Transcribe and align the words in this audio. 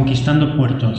Conquistando 0.00 0.56
Puertos. 0.56 0.98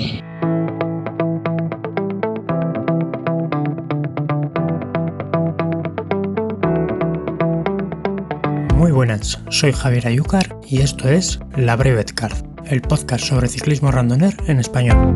Muy 8.75 8.91
buenas, 8.91 9.41
soy 9.49 9.71
Javier 9.71 10.05
Ayúcar 10.05 10.55
y 10.69 10.81
esto 10.81 11.09
es 11.09 11.39
La 11.57 11.75
Brevet 11.75 12.13
Card, 12.13 12.45
el 12.65 12.81
podcast 12.81 13.25
sobre 13.25 13.47
ciclismo 13.47 13.89
randoner 13.89 14.35
en 14.45 14.59
español. 14.59 15.15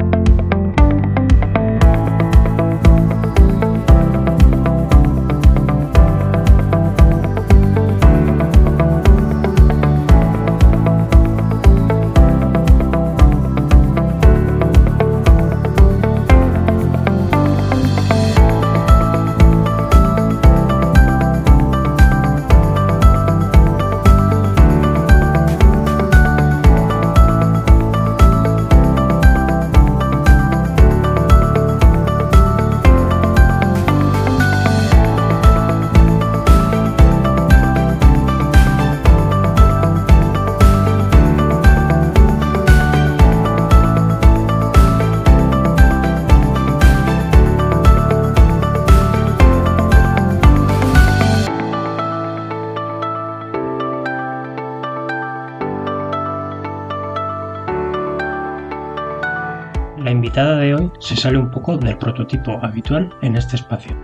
Del 61.73 61.97
prototipo 61.97 62.59
habitual 62.61 63.09
en 63.23 63.35
este 63.35 63.55
espacio. 63.55 63.97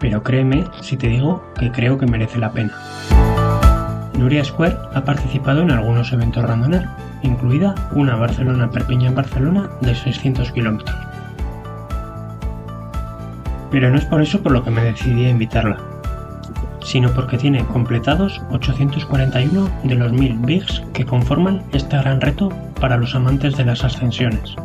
Pero 0.00 0.22
créeme 0.22 0.64
si 0.80 0.96
te 0.96 1.06
digo 1.06 1.44
que 1.58 1.70
creo 1.70 1.96
que 1.96 2.06
merece 2.06 2.38
la 2.38 2.52
pena. 2.52 2.72
Nuria 4.18 4.44
Square 4.44 4.76
ha 4.92 5.04
participado 5.04 5.62
en 5.62 5.70
algunos 5.70 6.12
eventos 6.12 6.44
randoner, 6.44 6.86
incluida 7.22 7.74
una 7.92 8.16
Barcelona-Perpiñán 8.16 9.10
en 9.10 9.14
Barcelona 9.14 9.70
de 9.80 9.94
600 9.94 10.50
kilómetros. 10.52 10.96
Pero 13.70 13.90
no 13.90 13.96
es 13.96 14.04
por 14.04 14.20
eso 14.20 14.42
por 14.42 14.52
lo 14.52 14.64
que 14.64 14.70
me 14.70 14.84
decidí 14.84 15.26
a 15.26 15.30
invitarla, 15.30 15.78
sino 16.82 17.10
porque 17.10 17.38
tiene 17.38 17.64
completados 17.64 18.42
841 18.50 19.68
de 19.84 19.94
los 19.94 20.12
1000 20.12 20.38
bigs 20.40 20.82
que 20.92 21.06
conforman 21.06 21.62
este 21.72 21.96
gran 21.96 22.20
reto 22.20 22.50
para 22.80 22.96
los 22.96 23.14
amantes 23.14 23.56
de 23.56 23.64
las 23.64 23.84
ascensiones. 23.84 24.56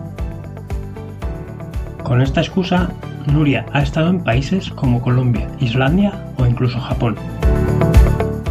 Con 2.10 2.24
esta 2.24 2.42
excusa, 2.42 2.90
Nuria 3.32 3.68
ha 3.72 3.84
estado 3.84 4.10
en 4.10 4.24
países 4.24 4.72
como 4.72 5.00
Colombia, 5.00 5.48
Islandia 5.60 6.12
o 6.38 6.46
incluso 6.48 6.80
Japón. 6.80 7.16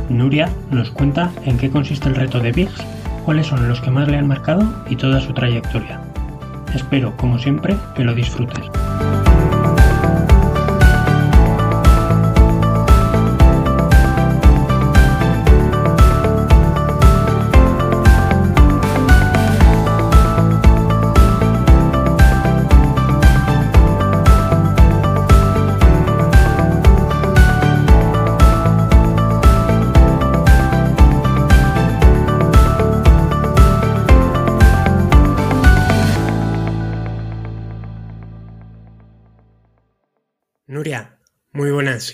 Nuria 0.09 0.49
nos 0.71 0.93
cuenta 0.93 1.33
en 1.45 1.59
qué 1.59 1.69
consiste 1.69 2.09
el 2.09 2.15
reto 2.15 2.39
de 2.39 2.53
Bigs, 2.53 2.81
cuáles 3.25 3.49
son 3.49 3.69
los 3.69 3.81
que 3.81 3.91
más 3.91 4.07
le 4.07 4.17
han 4.17 4.29
marcado 4.29 4.63
y 4.89 4.95
toda 4.95 5.21
su 5.21 5.33
trayectoria. 5.33 6.01
Espero, 6.73 7.17
como 7.17 7.37
siempre, 7.41 7.77
que 7.97 8.05
lo 8.05 8.15
disfrutes. 8.15 8.65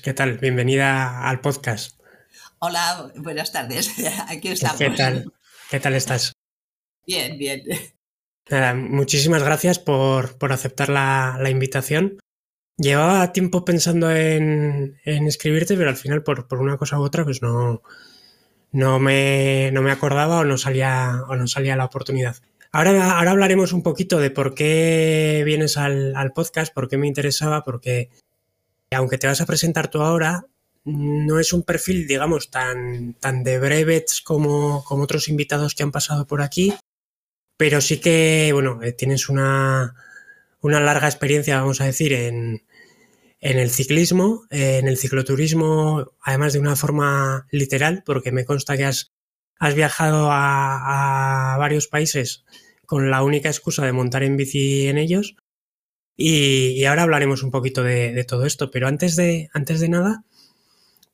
¿Qué 0.04 0.12
tal? 0.12 0.36
Bienvenida 0.36 1.26
al 1.26 1.40
podcast. 1.40 1.98
Hola, 2.58 3.10
buenas 3.16 3.52
tardes. 3.52 3.90
Aquí 4.28 4.48
estamos. 4.48 4.76
¿Qué 4.76 4.90
tal? 4.90 5.32
¿Qué 5.70 5.80
tal 5.80 5.94
estás? 5.94 6.34
Bien, 7.06 7.38
bien. 7.38 7.62
Nada, 8.50 8.74
muchísimas 8.74 9.42
gracias 9.42 9.78
por, 9.78 10.36
por 10.36 10.52
aceptar 10.52 10.90
la, 10.90 11.38
la, 11.40 11.48
invitación. 11.48 12.18
Llevaba 12.76 13.32
tiempo 13.32 13.64
pensando 13.64 14.14
en, 14.14 15.00
en, 15.06 15.26
escribirte, 15.26 15.74
pero 15.74 15.88
al 15.88 15.96
final, 15.96 16.22
por, 16.22 16.48
por 16.48 16.60
una 16.60 16.76
cosa 16.76 16.98
u 17.00 17.02
otra, 17.02 17.24
pues 17.24 17.40
no, 17.40 17.82
no, 18.72 18.98
me, 18.98 19.70
no 19.72 19.80
me 19.80 19.90
acordaba 19.90 20.40
o 20.40 20.44
no 20.44 20.58
salía, 20.58 21.22
o 21.28 21.34
no 21.34 21.46
salía 21.46 21.76
la 21.76 21.86
oportunidad. 21.86 22.36
Ahora, 22.72 23.16
ahora 23.16 23.30
hablaremos 23.30 23.72
un 23.72 23.82
poquito 23.82 24.18
de 24.18 24.30
por 24.30 24.54
qué 24.54 25.42
vienes 25.46 25.78
al, 25.78 26.14
al 26.14 26.32
podcast, 26.32 26.74
por 26.74 26.88
qué 26.88 26.98
me 26.98 27.06
interesaba, 27.06 27.62
porque 27.64 28.10
aunque 28.90 29.18
te 29.18 29.26
vas 29.26 29.40
a 29.40 29.46
presentar 29.46 29.88
tú 29.88 30.02
ahora, 30.02 30.46
no 30.84 31.38
es 31.38 31.52
un 31.52 31.62
perfil, 31.62 32.06
digamos, 32.06 32.50
tan, 32.50 33.14
tan 33.14 33.42
de 33.42 33.58
brevets 33.58 34.20
como, 34.20 34.84
como 34.84 35.04
otros 35.04 35.28
invitados 35.28 35.74
que 35.74 35.82
han 35.82 35.92
pasado 35.92 36.26
por 36.26 36.42
aquí, 36.42 36.74
pero 37.56 37.80
sí 37.80 38.00
que, 38.00 38.50
bueno, 38.52 38.82
eh, 38.82 38.92
tienes 38.92 39.28
una, 39.28 39.94
una 40.60 40.80
larga 40.80 41.08
experiencia, 41.08 41.60
vamos 41.60 41.80
a 41.80 41.86
decir, 41.86 42.12
en, 42.12 42.64
en 43.40 43.58
el 43.58 43.70
ciclismo, 43.70 44.46
en 44.50 44.88
el 44.88 44.98
cicloturismo, 44.98 46.12
además 46.22 46.52
de 46.52 46.58
una 46.58 46.76
forma 46.76 47.46
literal, 47.50 48.02
porque 48.04 48.32
me 48.32 48.44
consta 48.44 48.76
que 48.76 48.84
has, 48.84 49.12
has 49.58 49.74
viajado 49.74 50.30
a, 50.30 51.54
a 51.54 51.58
varios 51.58 51.86
países 51.86 52.44
con 52.86 53.10
la 53.10 53.22
única 53.22 53.48
excusa 53.48 53.84
de 53.84 53.92
montar 53.92 54.22
en 54.22 54.36
bici 54.36 54.88
en 54.88 54.98
ellos. 54.98 55.36
Y, 56.16 56.84
ahora 56.84 57.02
hablaremos 57.02 57.42
un 57.42 57.50
poquito 57.50 57.82
de, 57.82 58.24
todo 58.24 58.46
esto, 58.46 58.70
pero 58.70 58.86
antes 58.88 59.16
de, 59.16 59.48
antes 59.52 59.80
de 59.80 59.88
nada, 59.88 60.24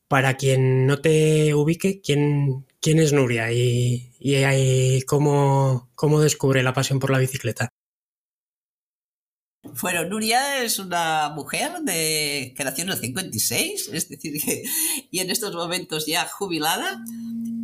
para 0.09 0.37
quien 0.37 0.87
no 0.87 1.01
te 1.01 1.55
ubique, 1.55 2.01
¿quién, 2.03 2.67
quién 2.81 2.99
es 2.99 3.13
Nuria 3.13 3.53
y, 3.53 4.13
y, 4.19 5.03
cómo, 5.03 5.91
cómo 5.95 6.21
descubre 6.21 6.63
la 6.63 6.75
pasión 6.75 6.99
por 6.99 7.11
la 7.11 7.19
bicicleta? 7.19 7.71
Bueno, 9.63 10.05
Nuria 10.05 10.63
es 10.63 10.79
una 10.79 11.31
mujer 11.31 11.73
de, 11.83 12.55
que 12.57 12.65
nació 12.65 12.85
en 12.85 12.91
el 12.91 12.99
56, 12.99 13.91
es 13.93 14.09
decir, 14.09 14.35
y 15.11 15.19
en 15.21 15.31
estos 15.31 15.55
momentos 15.55 16.07
ya 16.07 16.27
jubilada, 16.27 17.03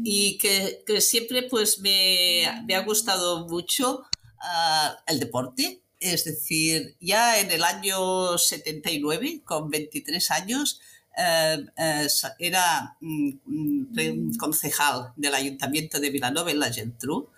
y 0.05 0.39
que, 0.39 0.83
que 0.87 1.01
siempre 1.01 1.45
pues 1.45 1.81
me, 1.81 2.45
me, 2.67 2.75
ha 2.75 2.85
gustado 2.85 3.49
mucho 3.49 4.01
uh, 4.01 4.95
el 5.07 5.19
deporte, 5.19 5.83
es 6.01 6.25
decir, 6.25 6.97
ya 7.01 7.41
en 7.41 7.51
el 7.51 7.65
año 7.65 8.39
79, 8.39 9.43
con 9.45 9.71
23 9.71 10.31
años, 10.31 10.81
eh, 11.17 11.65
eh, 11.77 12.07
era 12.39 12.97
mm, 13.01 14.37
concejal 14.37 15.13
del 15.17 15.35
Ayuntamiento 15.35 15.99
de 15.99 16.11
Vilanova 16.11 16.51
en 16.51 16.59
la 16.59 16.73
Geltrú 16.73 17.31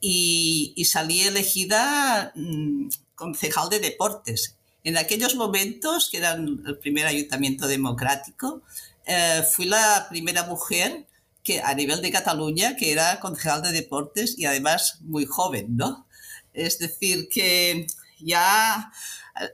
y, 0.00 0.72
y, 0.74 0.84
salí 0.86 1.20
elegida 1.22 2.32
mm, 2.34 2.88
concejal 3.14 3.70
de 3.70 3.78
deportes. 3.78 4.56
En 4.82 4.96
aquellos 4.96 5.36
momentos, 5.36 6.08
que 6.10 6.18
eran 6.18 6.62
el 6.66 6.78
primer 6.78 7.06
ayuntamiento 7.06 7.68
democrático, 7.68 8.62
eh, 9.06 9.44
fui 9.50 9.66
la 9.66 10.06
primera 10.08 10.44
mujer 10.44 11.06
que 11.42 11.60
a 11.60 11.74
nivel 11.74 12.02
de 12.02 12.10
Cataluña, 12.10 12.76
que 12.76 12.92
era 12.92 13.20
concejal 13.20 13.62
de 13.62 13.72
deportes 13.72 14.38
y 14.38 14.46
además 14.46 14.98
muy 15.02 15.26
joven, 15.26 15.76
¿no? 15.76 16.06
Es 16.52 16.78
decir, 16.78 17.28
que 17.28 17.86
ya 18.20 18.92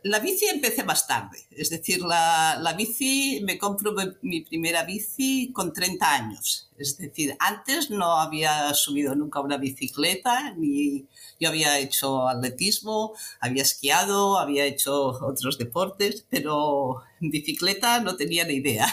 la 0.02 0.18
bici 0.18 0.46
empecé 0.46 0.82
más 0.84 1.06
tarde, 1.06 1.46
es 1.50 1.70
decir, 1.70 2.00
la, 2.00 2.58
la 2.60 2.72
bici, 2.72 3.40
me 3.44 3.58
compro 3.58 3.94
mi 4.22 4.40
primera 4.40 4.84
bici 4.84 5.52
con 5.52 5.72
30 5.72 6.12
años, 6.12 6.70
es 6.76 6.96
decir, 6.98 7.36
antes 7.38 7.90
no 7.90 8.18
había 8.18 8.74
subido 8.74 9.14
nunca 9.14 9.40
una 9.40 9.58
bicicleta, 9.58 10.54
ni 10.56 11.06
yo 11.38 11.50
había 11.50 11.78
hecho 11.78 12.28
atletismo, 12.28 13.14
había 13.40 13.62
esquiado, 13.62 14.38
había 14.38 14.64
hecho 14.64 15.08
otros 15.08 15.58
deportes, 15.58 16.26
pero 16.30 17.02
bicicleta 17.20 18.00
no 18.00 18.16
tenía 18.16 18.44
ni 18.44 18.54
idea. 18.54 18.86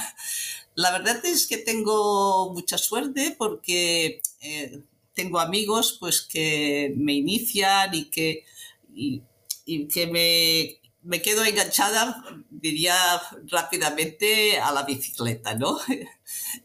La 0.75 0.91
verdad 0.91 1.23
es 1.23 1.45
que 1.47 1.57
tengo 1.57 2.51
mucha 2.53 2.79
suerte 2.79 3.35
porque 3.37 4.21
eh, 4.41 4.81
tengo 5.13 5.39
amigos 5.39 5.97
pues 5.99 6.21
que 6.21 6.93
me 6.97 7.13
inician 7.13 7.93
y 7.93 8.09
que, 8.09 8.43
que 9.65 10.07
me 10.07 10.83
me 11.03 11.21
quedo 11.21 11.43
enganchada, 11.43 12.23
diría 12.49 12.95
rápidamente, 13.51 14.57
a 14.57 14.71
la 14.71 14.83
bicicleta, 14.83 15.55
¿no? 15.55 15.77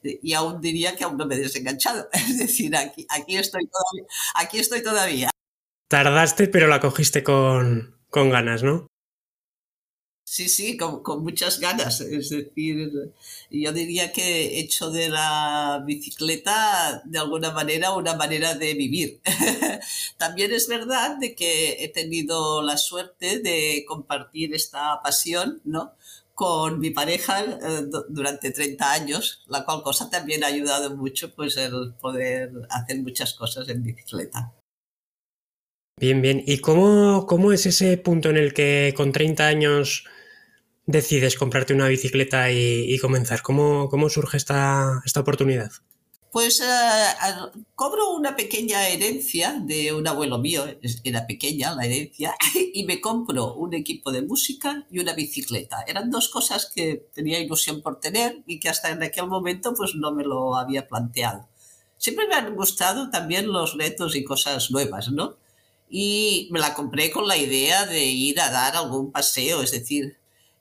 Y 0.03 0.33
aún 0.33 0.61
diría 0.61 0.95
que 0.97 1.05
aún 1.05 1.17
no 1.17 1.27
me 1.27 1.35
he 1.35 1.39
desenganchado. 1.39 2.09
Es 2.13 2.39
decir, 2.39 2.75
aquí, 2.77 3.07
aquí, 3.11 3.37
estoy, 3.37 3.67
todavía, 3.67 4.09
aquí 4.35 4.59
estoy 4.59 4.83
todavía. 4.83 5.31
Tardaste, 5.89 6.49
pero 6.49 6.69
la 6.69 6.81
cogiste 6.81 7.23
con, 7.23 7.97
con 8.11 8.31
ganas, 8.31 8.63
¿no? 8.63 8.87
Sí, 10.31 10.51
sí, 10.51 10.77
con, 10.77 11.03
con, 11.03 11.23
muchas 11.25 11.59
ganas. 11.59 12.03
Es 12.03 12.29
decir, 12.29 12.93
yo 13.51 13.73
diría 13.73 14.13
que 14.13 14.23
he 14.23 14.61
hecho 14.61 14.91
de 14.91 15.09
la 15.09 15.83
bicicleta 15.87 17.01
de 17.07 17.19
alguna 17.19 17.51
manera 17.51 17.95
una 17.95 18.15
manera 18.15 18.55
de 18.55 18.75
vivir. 18.75 19.23
También 20.19 20.53
es 20.53 20.69
verdad 20.69 21.17
de 21.17 21.35
que 21.35 21.83
he 21.83 21.89
tenido 21.89 22.61
la 22.63 22.77
suerte 22.77 23.39
de 23.39 23.87
compartir 23.89 24.55
esta 24.55 25.01
pasión, 25.03 25.63
¿no? 25.65 25.95
con 26.35 26.79
mi 26.79 26.91
pareja 26.91 27.43
eh, 27.43 27.87
durante 28.11 28.53
30 28.53 28.93
años, 28.93 29.43
la 29.49 29.65
cual 29.65 29.83
cosa 29.83 30.09
también 30.09 30.45
ha 30.45 30.47
ayudado 30.49 30.95
mucho 30.95 31.35
pues 31.35 31.57
el 31.57 31.95
poder 32.01 32.53
hacer 32.71 33.03
muchas 33.03 33.35
cosas 33.35 33.69
en 33.69 33.83
bicicleta. 33.83 34.53
Bien, 35.99 36.23
bien. 36.23 36.41
¿Y 36.47 36.59
cómo, 36.59 37.27
cómo 37.27 37.53
es 37.53 37.67
ese 37.67 37.97
punto 37.97 38.31
en 38.31 38.37
el 38.37 38.55
que 38.55 38.95
con 38.97 39.11
30 39.11 39.49
años 39.49 40.05
decides 40.89 41.37
comprarte 41.37 41.75
una 41.75 41.87
bicicleta 41.87 42.51
y, 42.51 42.99
comenzar? 42.99 43.43
¿Cómo, 43.43 43.89
¿Cómo, 43.91 44.09
surge 44.09 44.39
esta, 44.39 45.01
esta 45.05 45.21
oportunidad? 45.21 45.71
Pues 46.33 46.61
uh, 46.61 47.63
cobro 47.75 48.11
una 48.11 48.37
pequeña 48.37 48.89
herencia 48.89 49.61
de 49.61 49.93
un 49.93 50.09
abuelo 50.09 50.39
mío, 50.39 50.65
era 51.05 51.27
pequeña 51.27 51.75
la 51.75 51.85
herencia, 51.85 52.35
y 52.75 52.85
me 52.85 53.01
compro 53.01 53.55
un 53.55 53.75
equipo 53.75 54.11
de 54.13 54.23
música 54.23 54.87
y 54.91 54.99
una 54.99 55.13
bicicleta. 55.13 55.85
Eran 55.87 56.11
dos 56.11 56.31
cosas 56.31 56.71
que 56.75 57.07
tenía 57.15 57.39
ilusión 57.39 57.83
por 57.83 58.01
tener 58.01 58.43
y 58.47 58.59
que 58.59 58.71
hasta 58.71 58.91
en 58.91 59.03
aquel 59.03 59.27
momento 59.27 59.75
pues 59.75 59.95
no 59.95 60.13
me 60.13 60.25
lo 60.25 60.57
había 60.57 60.89
planteado. 60.89 61.49
Siempre 61.99 62.27
me 62.27 62.35
han 62.35 62.55
gustado 62.55 63.11
también 63.11 63.49
los 63.53 63.77
retos 63.77 64.17
y 64.17 64.25
cosas 64.25 64.71
nuevas, 64.71 65.11
¿no? 65.11 65.37
Y 65.91 66.49
me 66.51 66.61
la 66.61 66.75
compré 66.75 67.11
con 67.11 67.27
la 67.27 67.37
idea 67.37 67.85
de 67.87 68.05
ir 68.05 68.41
a 68.41 68.51
dar 68.51 68.77
algún 68.77 69.13
paseo, 69.13 69.63
es 69.63 69.73
decir, 69.73 70.19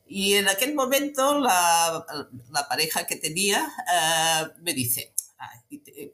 y 0.10 0.34
en 0.34 0.48
aquel 0.48 0.74
momento 0.74 1.40
la, 1.40 2.06
la 2.52 2.68
pareja 2.68 3.06
que 3.06 3.16
tenía 3.16 3.68
uh, 3.68 4.62
me 4.62 4.74
dice, 4.74 5.14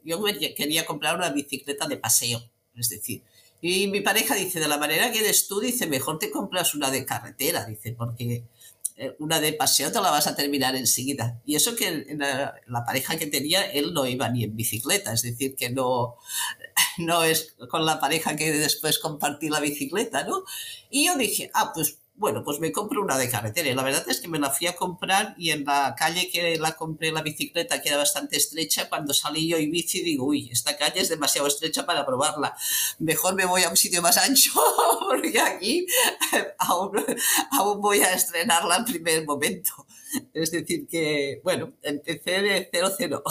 yo 0.04 0.22
quería 0.56 0.84
comprar 0.84 1.16
una 1.16 1.30
bicicleta 1.30 1.86
de 1.86 1.96
paseo, 1.96 2.42
es 2.76 2.88
decir, 2.88 3.22
y 3.60 3.86
mi 3.86 4.02
pareja 4.02 4.34
dice, 4.34 4.60
de 4.60 4.68
la 4.68 4.76
manera 4.76 5.10
que 5.10 5.20
eres 5.20 5.48
tú, 5.48 5.58
dice, 5.58 5.86
mejor 5.86 6.18
te 6.18 6.30
compras 6.30 6.74
una 6.74 6.90
de 6.90 7.06
carretera, 7.06 7.64
dice, 7.64 7.92
porque 7.92 8.44
eh, 8.96 9.16
una 9.18 9.40
de 9.40 9.54
paseo 9.54 9.90
te 9.90 10.02
la 10.02 10.10
vas 10.10 10.26
a 10.26 10.36
terminar 10.36 10.76
enseguida. 10.76 11.40
Y 11.46 11.56
eso 11.56 11.74
que 11.74 12.04
la, 12.10 12.54
la, 12.66 12.84
pareja 12.84 13.16
que 13.16 13.26
tenía, 13.26 13.62
él 13.62 13.94
no 13.94 14.06
iba 14.06 14.28
ni 14.28 14.44
en 14.44 14.54
bicicleta, 14.54 15.14
es 15.14 15.22
decir, 15.22 15.56
que 15.56 15.70
no, 15.70 16.16
no 16.98 17.24
es 17.24 17.56
con 17.70 17.86
la 17.86 17.98
pareja 17.98 18.36
que 18.36 18.52
después 18.52 18.98
compartí 18.98 19.48
la 19.48 19.60
bicicleta, 19.60 20.24
¿no? 20.24 20.44
Y 20.90 21.06
yo 21.06 21.16
dije, 21.16 21.50
ah, 21.54 21.72
pues 21.74 21.98
bueno, 22.16 22.44
pues 22.44 22.60
me 22.60 22.70
compro 22.70 23.02
una 23.02 23.18
de 23.18 23.28
carretera. 23.28 23.74
La 23.74 23.82
verdad 23.82 24.08
es 24.08 24.20
que 24.20 24.28
me 24.28 24.38
la 24.38 24.50
fui 24.50 24.68
a 24.68 24.76
comprar 24.76 25.34
y 25.36 25.50
en 25.50 25.64
la 25.64 25.94
calle 25.98 26.30
que 26.30 26.56
la 26.58 26.72
compré 26.72 27.10
la 27.10 27.22
bicicleta, 27.22 27.82
que 27.82 27.94
bastante 27.94 28.36
estrecha, 28.36 28.88
cuando 28.88 29.12
salí 29.12 29.48
yo 29.48 29.58
y 29.58 29.66
bici 29.66 30.02
digo, 30.02 30.26
uy, 30.26 30.48
esta 30.52 30.76
calle 30.76 31.00
es 31.00 31.08
demasiado 31.08 31.48
estrecha 31.48 31.84
para 31.84 32.06
probarla. 32.06 32.56
Mejor 33.00 33.34
me 33.34 33.46
voy 33.46 33.64
a 33.64 33.70
un 33.70 33.76
sitio 33.76 34.00
más 34.00 34.16
ancho 34.16 34.52
porque 35.08 35.40
aquí 35.40 35.86
aún, 36.58 37.04
aún 37.50 37.80
voy 37.80 38.00
a 38.00 38.14
estrenarla 38.14 38.76
al 38.76 38.84
primer 38.84 39.24
momento. 39.24 39.86
Es 40.32 40.52
decir, 40.52 40.86
que, 40.86 41.40
bueno, 41.42 41.72
empecé 41.82 42.42
de 42.42 42.68
cero 42.70 42.90
cero. 42.96 43.24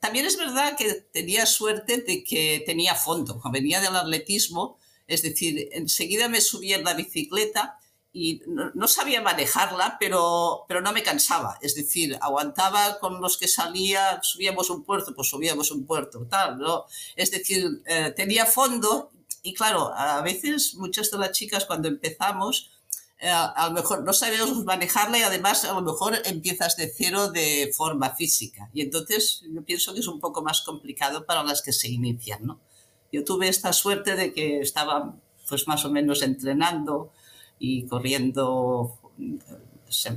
También 0.00 0.26
es 0.26 0.36
verdad 0.36 0.76
que 0.76 0.92
tenía 1.12 1.46
suerte 1.46 1.98
de 1.98 2.24
que 2.24 2.62
tenía 2.66 2.94
fondo. 2.94 3.40
Venía 3.52 3.80
del 3.80 3.96
atletismo 3.96 4.79
es 5.10 5.22
decir, 5.22 5.68
enseguida 5.72 6.28
me 6.28 6.40
subí 6.40 6.72
en 6.72 6.84
la 6.84 6.94
bicicleta 6.94 7.78
y 8.12 8.42
no, 8.46 8.86
sabía 8.86 9.20
manejarla, 9.20 9.96
pero, 9.98 10.64
pero 10.68 10.80
no 10.80 10.92
me 10.92 11.02
cansaba. 11.02 11.58
Es 11.60 11.74
decir, 11.74 12.16
aguantaba 12.20 12.98
con 13.00 13.20
los 13.20 13.36
que 13.36 13.48
salía, 13.48 14.20
subíamos 14.22 14.70
un 14.70 14.84
puerto, 14.84 15.12
pues 15.14 15.28
subíamos 15.28 15.72
un 15.72 15.84
puerto, 15.84 16.26
tal, 16.30 16.58
¿no? 16.58 16.86
Es 17.16 17.32
decir, 17.32 17.82
eh, 17.86 18.12
tenía 18.16 18.46
fondo 18.46 19.10
y 19.42 19.52
claro, 19.52 19.92
a 19.94 20.20
veces 20.22 20.74
muchas 20.76 21.10
de 21.10 21.18
las 21.18 21.32
chicas 21.32 21.66
cuando 21.66 21.88
empezamos, 21.88 22.70
eh, 23.18 23.28
a 23.30 23.66
lo 23.66 23.72
mejor 23.72 24.04
no 24.04 24.12
sabemos 24.12 24.64
manejarla 24.64 25.18
y 25.18 25.22
además 25.22 25.64
a 25.64 25.72
lo 25.72 25.82
mejor 25.82 26.20
empiezas 26.24 26.76
de 26.76 26.92
cero 26.96 27.30
de 27.30 27.72
forma 27.76 28.14
física. 28.14 28.70
Y 28.72 28.82
entonces 28.82 29.42
yo 29.52 29.64
pienso 29.64 29.92
que 29.92 30.00
es 30.00 30.06
un 30.06 30.20
poco 30.20 30.42
más 30.42 30.60
complicado 30.60 31.26
para 31.26 31.42
las 31.42 31.62
que 31.62 31.72
se 31.72 31.88
inician, 31.88 32.46
¿no? 32.46 32.60
Yo 33.12 33.24
tuve 33.24 33.48
esta 33.48 33.72
suerte 33.72 34.16
de 34.16 34.32
que 34.32 34.60
estaba 34.60 35.16
pues 35.48 35.66
más 35.66 35.84
o 35.84 35.90
menos 35.90 36.22
entrenando 36.22 37.12
y 37.58 37.86
corriendo 37.86 38.98
eh, 39.18 39.38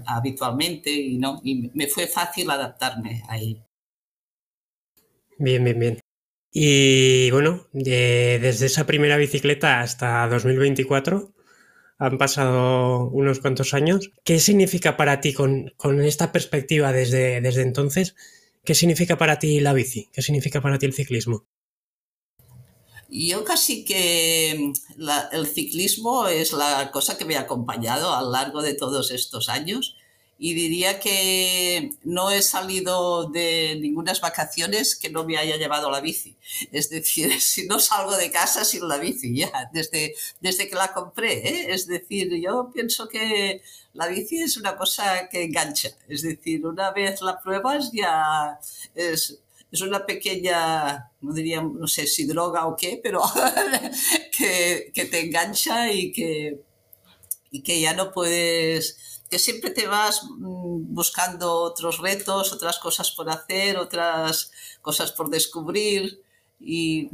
habitualmente 0.05 0.91
y, 0.91 1.17
no, 1.17 1.41
y 1.43 1.71
me 1.73 1.88
fue 1.88 2.07
fácil 2.07 2.50
adaptarme 2.50 3.23
ahí. 3.27 3.62
Bien, 5.38 5.63
bien, 5.63 5.79
bien. 5.79 6.00
Y 6.51 7.31
bueno, 7.31 7.67
desde 7.73 8.67
esa 8.67 8.85
primera 8.85 9.17
bicicleta 9.17 9.81
hasta 9.81 10.27
2024 10.27 11.33
han 11.97 12.17
pasado 12.17 13.09
unos 13.09 13.39
cuantos 13.39 13.73
años. 13.73 14.12
¿Qué 14.23 14.39
significa 14.39 14.95
para 14.95 15.19
ti 15.19 15.33
con, 15.33 15.73
con 15.77 16.01
esta 16.01 16.31
perspectiva 16.31 16.91
desde, 16.91 17.41
desde 17.41 17.63
entonces? 17.63 18.15
¿Qué 18.63 18.75
significa 18.75 19.17
para 19.17 19.39
ti 19.39 19.59
la 19.59 19.73
bici? 19.73 20.09
¿Qué 20.13 20.21
significa 20.21 20.62
para 20.62 20.77
ti 20.77 20.85
el 20.85 20.93
ciclismo? 20.93 21.47
Yo 23.15 23.43
casi 23.43 23.86
que 23.86 24.74
mm, 24.98 25.10
el 25.34 25.46
ciclismo 25.46 26.27
es 26.27 26.51
la 26.51 26.89
cosa 26.91 27.15
que 27.15 27.25
me 27.25 27.36
ha 27.36 27.41
acompañado 27.41 28.12
a 28.12 28.24
lo 28.24 28.32
largo 28.32 28.63
de 28.63 28.74
todos 28.74 29.12
estos 29.12 29.50
años 29.50 29.96
y 30.39 30.55
diría 30.55 31.00
que 31.00 31.91
no 32.03 32.32
he 32.32 32.41
salido 32.41 33.29
de 33.29 33.77
ninguna 33.79 34.13
vacaciones 34.20 34.96
que 34.96 35.12
no 35.12 35.25
me 35.25 35.38
haya 35.38 35.58
llevado 35.58 35.91
la 35.91 36.01
bici. 36.01 36.36
Es 36.72 36.89
decir, 36.89 37.32
si 37.39 37.67
no 37.67 37.79
salgo 37.79 38.17
de 38.17 38.32
casa 38.32 38.65
sin 38.65 38.88
la 38.88 38.98
bici 38.98 39.36
ya, 39.36 39.70
desde, 39.72 40.15
desde 40.41 40.67
que 40.67 40.75
la 40.75 40.91
compré. 40.91 41.48
¿eh? 41.48 41.74
Es 41.74 41.86
decir, 41.86 42.34
yo 42.41 42.72
pienso 42.74 43.08
que 43.08 43.62
la 43.93 44.08
bici 44.08 44.39
es 44.39 44.58
una 44.58 44.75
cosa 44.75 45.29
que 45.29 45.43
engancha. 45.43 45.89
Es 46.08 46.24
decir, 46.24 46.65
una 46.65 46.91
vez 46.91 47.22
la 47.22 47.39
pruebas 47.39 47.91
ya 47.93 48.60
es, 48.96 49.42
es 49.74 49.82
una 49.82 50.06
pequeña, 50.06 51.10
no 51.22 51.34
diría, 51.34 51.62
no 51.62 51.88
sé 51.88 52.06
si 52.06 52.25
droga 52.25 52.68
o 52.68 52.77
qué, 52.77 53.00
pero 53.01 53.24
que, 54.38 54.92
te 54.94 55.20
engancha 55.20 55.92
y 55.92 56.12
que, 56.12 56.60
y 57.50 57.62
que 57.63 57.82
ya 57.82 57.96
no 57.96 58.12
puedes, 58.12 59.22
que 59.32 59.39
siempre 59.39 59.72
te 59.72 59.88
vas 59.88 60.24
mm, 60.25 60.94
buscando 60.94 61.51
otros 61.51 61.98
retos, 61.98 62.53
otras 62.53 62.77
cosas 62.77 63.10
por 63.12 63.32
hacer, 63.32 63.77
otras 63.77 64.51
cosas 64.84 65.12
por 65.12 65.32
descubrir 65.32 66.22
y 66.60 67.10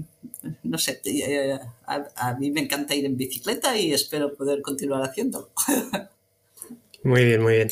no 0.64 0.78
sé, 0.78 1.00
eh, 1.06 1.58
a, 1.86 2.08
a 2.18 2.36
mí 2.36 2.52
me 2.52 2.60
encanta 2.60 2.94
ir 2.94 3.06
en 3.06 3.16
bicicleta 3.16 3.78
y 3.78 3.94
espero 3.94 4.36
poder 4.36 4.62
continuar 4.62 5.02
haciéndolo. 5.04 5.50
Muy 7.04 7.24
bien, 7.24 7.42
muy 7.42 7.54
bien. 7.54 7.72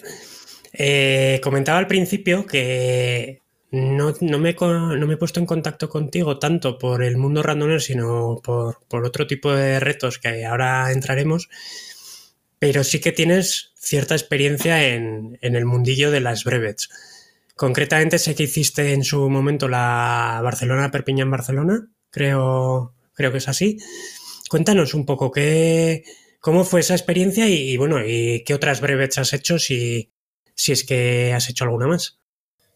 Eh, 0.71 1.41
comentaba 1.43 1.79
al 1.79 1.87
principio 1.87 2.45
que 2.45 3.41
no, 3.69 4.13
no, 4.21 4.39
me, 4.39 4.51
he 4.51 5.17
puesto 5.17 5.39
en 5.39 5.45
contacto 5.45 5.89
contigo 5.89 6.39
tanto 6.39 6.77
por 6.77 7.03
el 7.03 7.17
mundo 7.17 7.43
randoner, 7.43 7.81
sino 7.81 8.39
por, 8.41 8.77
otro 9.05 9.27
tipo 9.27 9.51
de 9.51 9.79
retos 9.79 10.19
que 10.19 10.45
ahora 10.45 10.91
entraremos, 10.91 11.49
pero 12.59 12.83
sí 12.83 12.99
que 13.01 13.11
tienes 13.11 13.73
cierta 13.75 14.15
experiencia 14.15 14.87
en, 14.93 15.37
el 15.41 15.65
mundillo 15.65 16.11
de 16.11 16.21
las 16.21 16.45
brevets. 16.45 16.89
Concretamente 17.55 18.19
sé 18.19 18.35
que 18.35 18.43
hiciste 18.43 18.93
en 18.93 19.03
su 19.03 19.29
momento 19.29 19.67
la 19.67 20.39
Barcelona-Perpiñán-Barcelona, 20.43 21.89
creo, 22.09 22.93
creo 23.13 23.31
que 23.31 23.39
es 23.39 23.49
así. 23.49 23.77
Cuéntanos 24.49 24.93
un 24.93 25.05
poco 25.05 25.31
qué, 25.31 26.03
cómo 26.39 26.63
fue 26.63 26.79
esa 26.81 26.95
experiencia 26.95 27.49
y, 27.49 27.75
bueno, 27.77 27.99
y 28.05 28.43
qué 28.45 28.53
otras 28.53 28.79
brevets 28.79 29.17
has 29.17 29.33
hecho 29.33 29.59
si 29.59 30.11
es 30.55 30.83
que 30.85 31.33
has 31.33 31.49
hecho 31.49 31.65
alguna 31.65 31.87
más. 31.87 32.19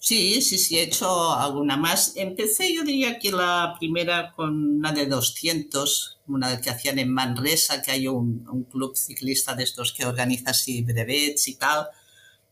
Sí, 0.04 0.42
sí, 0.42 0.58
sí, 0.58 0.80
he 0.80 0.84
hecho 0.84 1.32
alguna 1.36 1.78
más. 1.78 2.14
Empecé, 2.16 2.74
yo 2.74 2.84
diría 2.84 3.20
que 3.20 3.32
la 3.32 3.76
primera 3.78 4.34
con 4.36 4.78
una 4.78 4.92
de 4.94 5.06
200, 5.06 6.22
una 6.28 6.60
que 6.60 6.72
hacían 6.72 6.98
en 6.98 7.14
Manresa, 7.14 7.84
que 7.84 7.92
hay 7.92 8.08
un, 8.08 8.66
club 8.72 8.98
ciclista 8.98 9.54
de 9.54 9.64
estos 9.64 9.94
que 9.94 10.06
organiza 10.06 10.52
así 10.52 10.82
brevets 10.82 11.48
y 11.50 11.56
tal. 11.56 11.88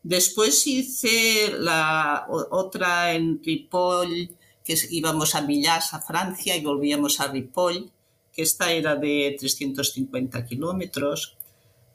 Después 0.02 0.64
hice 0.68 1.52
la 1.58 2.26
otra 2.30 3.14
en 3.14 3.42
Ripoll, 3.42 4.30
que 4.64 4.76
íbamos 4.90 5.34
a 5.34 5.42
Millás, 5.42 5.92
a 5.92 6.00
Francia, 6.00 6.56
y 6.56 6.62
volvíamos 6.64 7.18
a 7.18 7.32
Ripoll, 7.32 7.90
que 8.32 8.42
esta 8.42 8.70
era 8.72 8.94
de 8.94 9.36
350 9.38 10.46
kilómetros. 10.46 11.36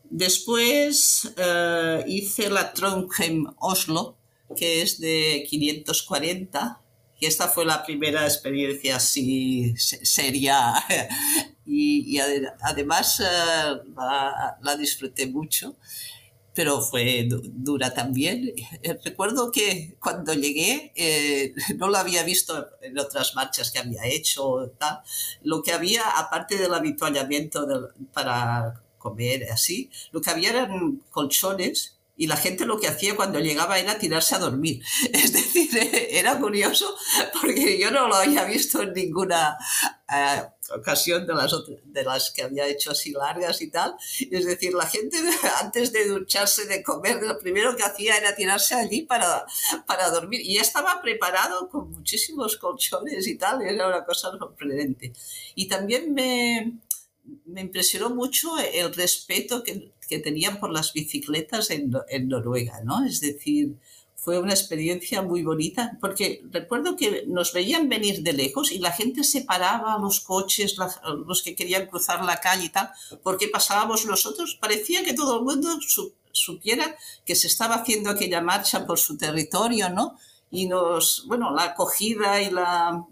Después 0.03 1.31
eh, 1.38 2.03
hice 2.07 2.50
la 2.50 2.74
Trondheim 2.74 3.47
Oslo, 3.59 4.17
que 4.55 4.81
es 4.81 5.00
de 5.00 5.45
540, 5.50 6.81
y 7.19 7.25
esta 7.25 7.47
fue 7.47 7.65
la 7.65 7.83
primera 7.83 8.25
experiencia 8.25 8.97
así 8.97 9.74
seria 9.77 10.74
y, 11.65 12.17
además 12.62 13.21
eh, 13.21 13.25
la, 13.95 14.77
disfruté 14.77 15.27
mucho, 15.27 15.77
pero 16.53 16.81
fue 16.81 17.27
dura 17.29 17.93
también. 17.93 18.53
Eh, 18.81 18.97
recuerdo 19.03 19.51
que 19.51 19.97
cuando 20.00 20.33
llegué 20.33 20.91
eh, 20.95 21.53
no 21.77 21.88
lo 21.89 21.97
había 21.97 22.24
visto 22.24 22.67
en 22.81 22.97
otras 23.00 23.33
marchas 23.35 23.71
que 23.71 23.79
había 23.79 24.05
hecho, 24.05 24.74
tal. 24.77 25.00
lo 25.43 25.62
que 25.63 25.71
había, 25.71 26.09
aparte 26.17 26.57
del 26.57 26.74
habituallamiento 26.74 27.91
para 28.13 28.81
comer 28.97 29.51
así, 29.51 29.89
lo 30.12 30.21
que 30.21 30.31
había 30.31 30.50
eran 30.50 31.01
colchones 31.12 31.94
y 32.17 32.27
la 32.27 32.38
gente 32.38 32.65
lo 32.65 32.79
que 32.79 32.88
hacía 32.88 33.15
cuando 33.15 33.39
llegaba 33.39 33.77
era 33.77 33.98
tirarse 33.98 34.36
a 34.36 34.39
dormir. 34.39 34.84
Es 35.13 35.34
decir, 35.34 35.69
era 36.12 36.39
curioso 36.39 36.95
porque 37.34 37.77
yo 37.79 37.91
no 37.91 38.07
lo 38.07 38.15
había 38.15 38.45
visto 38.45 38.81
en 38.81 38.93
ninguna 38.93 39.57
eh, 40.12 40.43
ocasión 40.75 41.25
de 41.27 41.34
las, 41.34 41.51
de 41.84 42.03
las 42.03 42.31
que 42.31 42.43
había 42.43 42.67
hecho 42.67 42.91
así 42.91 43.12
largas 43.12 43.62
y 43.62 43.69
tal. 43.69 43.95
Es 44.31 44.45
decir, 44.45 44.74
la 44.74 44.88
gente 44.88 45.17
antes 45.62 45.91
de 45.91 46.07
ducharse, 46.07 46.65
de 46.65 46.84
comer, 46.84 47.22
lo 47.22 47.38
primero 47.39 47.75
que 47.75 47.84
hacía 47.84 48.17
era 48.17 48.36
tirarse 48.36 48.75
allí 48.75 49.01
para, 49.01 49.45
para 49.86 50.10
dormir. 50.10 50.41
Y 50.41 50.57
estaba 50.57 51.01
preparado 51.01 51.69
con 51.69 51.91
muchísimos 51.91 52.57
colchones 52.57 53.27
y 53.27 53.38
tal. 53.38 53.62
Era 53.62 53.88
una 53.88 54.05
cosa 54.05 54.31
sorprendente. 54.38 55.13
Y 55.55 55.67
también 55.67 56.13
me, 56.13 56.79
me 57.45 57.62
impresionó 57.62 58.10
mucho 58.10 58.57
el 58.57 58.93
respeto 58.93 59.63
que, 59.63 59.93
que 60.07 60.19
tenían 60.19 60.59
por 60.59 60.71
las 60.71 60.93
bicicletas 60.93 61.69
en, 61.69 61.91
en, 62.09 62.27
Noruega, 62.27 62.81
¿no? 62.83 63.05
Es 63.05 63.21
decir, 63.21 63.75
fue 64.15 64.39
una 64.39 64.53
experiencia 64.53 65.21
muy 65.21 65.43
bonita 65.43 65.97
porque 66.01 66.41
recuerdo 66.50 66.95
que 66.95 67.25
nos 67.27 67.53
veían 67.53 67.89
venir 67.89 68.24
de 68.24 68.33
lejos 68.33 68.71
y 68.71 68.79
la 68.79 68.91
gente 68.91 69.24
se 69.24 69.41
paraba, 69.41 70.00
los 70.00 70.21
coches, 70.21 70.77
los 71.27 71.43
que 71.43 71.55
querían 71.55 71.85
cruzar 71.85 72.24
la 72.25 72.39
calle 72.39 72.65
y 72.65 72.69
tal, 72.69 72.89
porque 73.21 73.50
pasábamos 73.50 74.05
nosotros. 74.05 74.57
Parecía 74.59 75.03
que 75.03 75.13
todo 75.13 75.38
el 75.38 75.45
mundo 75.45 75.77
supiera 76.31 76.95
que 77.24 77.35
se 77.35 77.47
estaba 77.47 77.75
haciendo 77.75 78.09
aquella 78.09 78.41
marcha 78.41 78.88
por 78.88 78.97
su 78.97 79.15
territorio, 79.15 79.89
¿no? 79.89 80.17
Y 80.50 80.67
nos, 80.67 81.25
bueno, 81.27 81.53
la 81.53 81.63
acogida 81.65 82.41
y 82.41 82.50
la... 82.50 83.05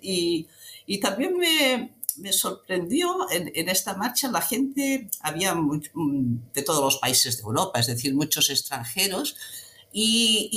Y, 0.00 0.46
y 0.86 0.98
también 0.98 1.36
me, 1.36 1.94
me 2.18 2.32
sorprendió 2.32 3.26
en, 3.30 3.68
esta 3.68 3.94
marcha 3.96 4.30
la 4.30 4.40
gente, 4.40 5.10
había 5.20 5.54
mm, 5.54 6.52
de 6.52 6.62
todos 6.62 6.82
los 6.82 6.98
países 6.98 7.36
de 7.36 7.42
Europa, 7.42 7.80
es 7.80 7.86
decir, 7.86 8.14
muchos 8.14 8.50
extranjeros, 8.50 9.36
y, 9.92 10.50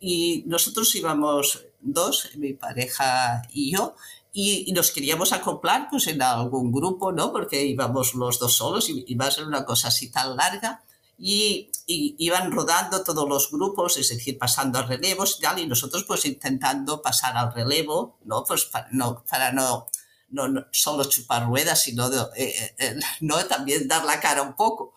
y, 0.00 0.42
nosotros 0.46 0.94
íbamos 0.96 1.64
dos, 1.80 2.30
mi 2.36 2.52
pareja 2.52 3.42
y 3.52 3.72
yo, 3.72 3.94
y, 4.32 4.72
nos 4.72 4.90
queríamos 4.90 5.32
acoplar 5.32 5.88
pues 5.90 6.06
en 6.06 6.22
algún 6.22 6.72
grupo, 6.72 7.12
¿no? 7.12 7.32
Porque 7.32 7.64
íbamos 7.64 8.14
los 8.14 8.38
dos 8.38 8.56
solos 8.56 8.88
y 8.88 9.04
iba 9.06 9.26
a 9.26 9.30
ser 9.30 9.46
una 9.46 9.64
cosa 9.64 9.88
así 9.88 10.10
tan 10.10 10.36
larga. 10.36 10.82
Y, 11.18 11.70
iban 11.86 12.50
rodando 12.50 13.04
todos 13.04 13.28
los 13.28 13.50
grupos, 13.50 13.98
es 13.98 14.08
decir, 14.08 14.38
pasando 14.38 14.78
a 14.78 14.82
relevos 14.82 15.38
y 15.40 15.60
y 15.60 15.66
nosotros 15.66 16.04
pues 16.04 16.24
intentando 16.24 17.02
pasar 17.02 17.36
al 17.36 17.52
relevo, 17.52 18.18
¿no? 18.24 18.44
Pues 18.44 18.64
para 18.64 18.88
no, 18.90 19.22
para 19.28 19.52
no 19.52 19.88
no, 20.32 20.66
solo 20.72 21.04
chupar 21.04 21.46
ruedas, 21.46 21.82
sino 21.82 22.12
eh, 22.12 22.28
eh, 22.36 22.74
eh, 22.78 22.96
¿no? 23.20 23.44
también 23.46 23.86
dar 23.86 24.04
la 24.04 24.20
cara 24.20 24.42
un 24.42 24.56
poco. 24.56 24.94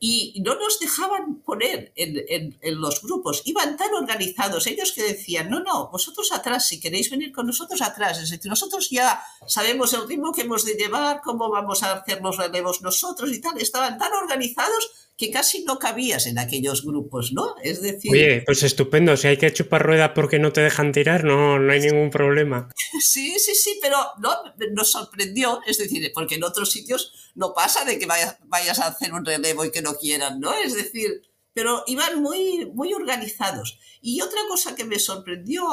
Y 0.00 0.40
no 0.44 0.54
nos 0.54 0.78
dejaban 0.78 1.40
poner 1.40 1.92
en, 1.96 2.56
en, 2.60 2.80
los 2.80 3.02
grupos, 3.02 3.42
iban 3.46 3.76
tan 3.76 3.92
organizados, 3.94 4.68
ellos 4.68 4.92
que 4.92 5.02
decían, 5.02 5.50
no, 5.50 5.58
no, 5.58 5.90
vosotros 5.90 6.30
atrás, 6.30 6.68
si 6.68 6.78
queréis 6.78 7.10
venir 7.10 7.32
con 7.32 7.48
nosotros 7.48 7.82
atrás, 7.82 8.16
es 8.18 8.30
decir, 8.30 8.48
nosotros 8.48 8.90
ya 8.90 9.20
sabemos 9.48 9.92
el 9.94 10.06
ritmo 10.06 10.32
que 10.32 10.42
hemos 10.42 10.64
de 10.64 10.74
llevar, 10.74 11.20
cómo 11.20 11.50
vamos 11.50 11.82
a 11.82 11.94
hacer 11.94 12.20
los 12.22 12.36
relevos 12.36 12.80
nosotros 12.80 13.32
y 13.32 13.40
tal, 13.40 13.60
estaban 13.60 13.98
tan 13.98 14.12
organizados 14.12 15.07
que 15.18 15.32
casi 15.32 15.64
no 15.64 15.80
cabías 15.80 16.26
en 16.26 16.38
aquellos 16.38 16.84
grupos, 16.84 17.32
¿no? 17.32 17.56
Es 17.64 17.82
decir... 17.82 18.12
Oye, 18.12 18.42
pues 18.46 18.62
estupendo, 18.62 19.16
si 19.16 19.26
hay 19.26 19.36
que 19.36 19.52
chupar 19.52 19.84
rueda 19.84 20.14
porque 20.14 20.38
no 20.38 20.52
te 20.52 20.60
dejan 20.60 20.92
tirar, 20.92 21.24
no, 21.24 21.58
no 21.58 21.72
hay 21.72 21.80
ningún 21.80 22.08
problema. 22.08 22.68
Sí, 23.00 23.38
sí, 23.38 23.54
sí, 23.54 23.78
pero 23.82 23.96
no, 24.20 24.30
nos 24.72 24.92
sorprendió, 24.92 25.60
es 25.66 25.78
decir, 25.78 26.10
porque 26.14 26.36
en 26.36 26.44
otros 26.44 26.70
sitios 26.70 27.32
no 27.34 27.52
pasa 27.52 27.84
de 27.84 27.98
que 27.98 28.06
vayas, 28.06 28.38
vayas 28.46 28.78
a 28.78 28.86
hacer 28.86 29.12
un 29.12 29.24
relevo 29.24 29.64
y 29.64 29.70
que 29.70 29.82
no 29.82 29.94
quieran, 29.94 30.40
¿no? 30.40 30.52
Es 30.54 30.74
decir, 30.74 31.22
pero 31.52 31.82
iban 31.86 32.22
muy, 32.22 32.66
muy 32.72 32.94
organizados. 32.94 33.78
Y 34.00 34.20
otra 34.20 34.40
cosa 34.48 34.74
que 34.74 34.84
me 34.84 34.98
sorprendió 34.98 35.64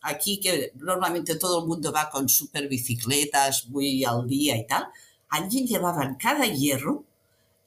aquí, 0.00 0.40
que 0.40 0.72
normalmente 0.76 1.36
todo 1.36 1.60
el 1.60 1.66
mundo 1.66 1.92
va 1.92 2.08
con 2.08 2.28
super 2.28 2.68
bicicletas 2.68 3.66
muy 3.68 4.04
al 4.04 4.26
día 4.26 4.56
y 4.56 4.66
tal, 4.66 4.86
allí 5.28 5.66
llevaban 5.66 6.16
cada 6.16 6.46
hierro 6.46 7.09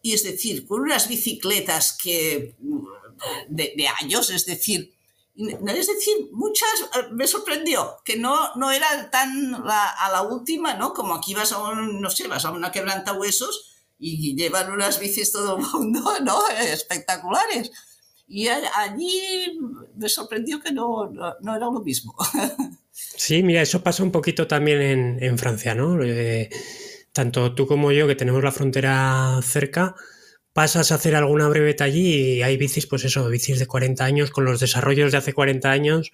y 0.03 0.13
es 0.13 0.23
decir, 0.23 0.67
con 0.67 0.81
unas 0.81 1.07
bicicletas 1.07 1.97
que 1.97 2.55
mm, 2.59 2.85
de, 3.47 3.87
años, 4.01 4.29
es 4.29 4.45
decir, 4.45 4.93
es 5.35 5.87
decir, 5.87 6.29
muchas, 6.33 6.69
eh, 6.81 7.07
me 7.13 7.25
sorprendió 7.25 8.01
que 8.03 8.17
no, 8.17 8.53
no 8.55 8.71
era 8.71 9.09
tan 9.09 9.55
a 9.55 10.09
la 10.11 10.21
última, 10.21 10.75
¿no? 10.75 10.93
Como 10.93 11.15
aquí 11.15 11.33
vas 11.33 11.53
a 11.53 11.71
un, 11.71 12.01
no 12.01 12.09
sé, 12.09 12.27
vas 12.27 12.43
a 12.43 12.51
una 12.51 12.71
quebranta 12.71 13.13
huesos 13.13 13.71
y 13.97 14.35
llevan 14.35 14.73
unas 14.73 14.99
bicis 14.99 15.31
todo 15.31 15.57
el 15.57 15.65
mundo, 15.65 16.03
¿no? 16.23 16.47
Espectaculares. 16.49 17.71
Y 18.27 18.49
allí 18.49 19.57
me 19.95 20.09
sorprendió 20.09 20.59
que 20.59 20.73
no, 20.73 21.09
no, 21.09 21.55
era 21.55 21.65
lo 21.65 21.81
mismo. 21.81 22.15
Sí, 22.95 23.41
mira, 23.41 23.63
eso 23.63 23.81
pasa 23.81 24.03
un 24.03 24.11
poquito 24.11 24.45
también 24.45 24.79
en, 24.79 25.23
en 25.23 25.37
Francia, 25.39 25.73
¿no? 25.73 26.03
Eh, 26.03 26.47
tanto 27.13 27.55
tú 27.55 27.67
como 27.67 27.91
yo, 27.91 28.07
que 28.07 28.15
tenemos 28.15 28.43
la 28.43 28.51
frontera 28.51 29.39
cerca, 29.43 29.95
pasas 30.53 30.91
a 30.91 30.95
hacer 30.95 31.15
alguna 31.15 31.47
breveta 31.47 31.85
allí 31.85 32.37
y 32.37 32.41
hay 32.43 32.57
bicis, 32.57 32.87
pues 32.87 33.05
eso, 33.05 33.29
bicis 33.29 33.59
de 33.59 33.67
40 33.67 34.03
años 34.03 34.31
con 34.31 34.45
los 34.45 34.59
desarrollos 34.59 35.11
de 35.11 35.19
hace 35.19 35.33
40 35.33 35.71
años 35.71 36.11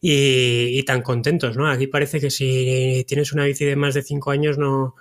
y, 0.00 0.82
tan 0.84 1.02
contentos, 1.02 1.56
¿no? 1.56 1.68
Aquí 1.68 1.86
parece 1.86 2.20
que 2.20 2.30
si 2.30 3.04
tienes 3.06 3.32
una 3.32 3.44
bici 3.44 3.64
de 3.64 3.76
más 3.76 3.94
de 3.94 4.02
5 4.02 4.30
años 4.30 4.58
no, 4.58 4.94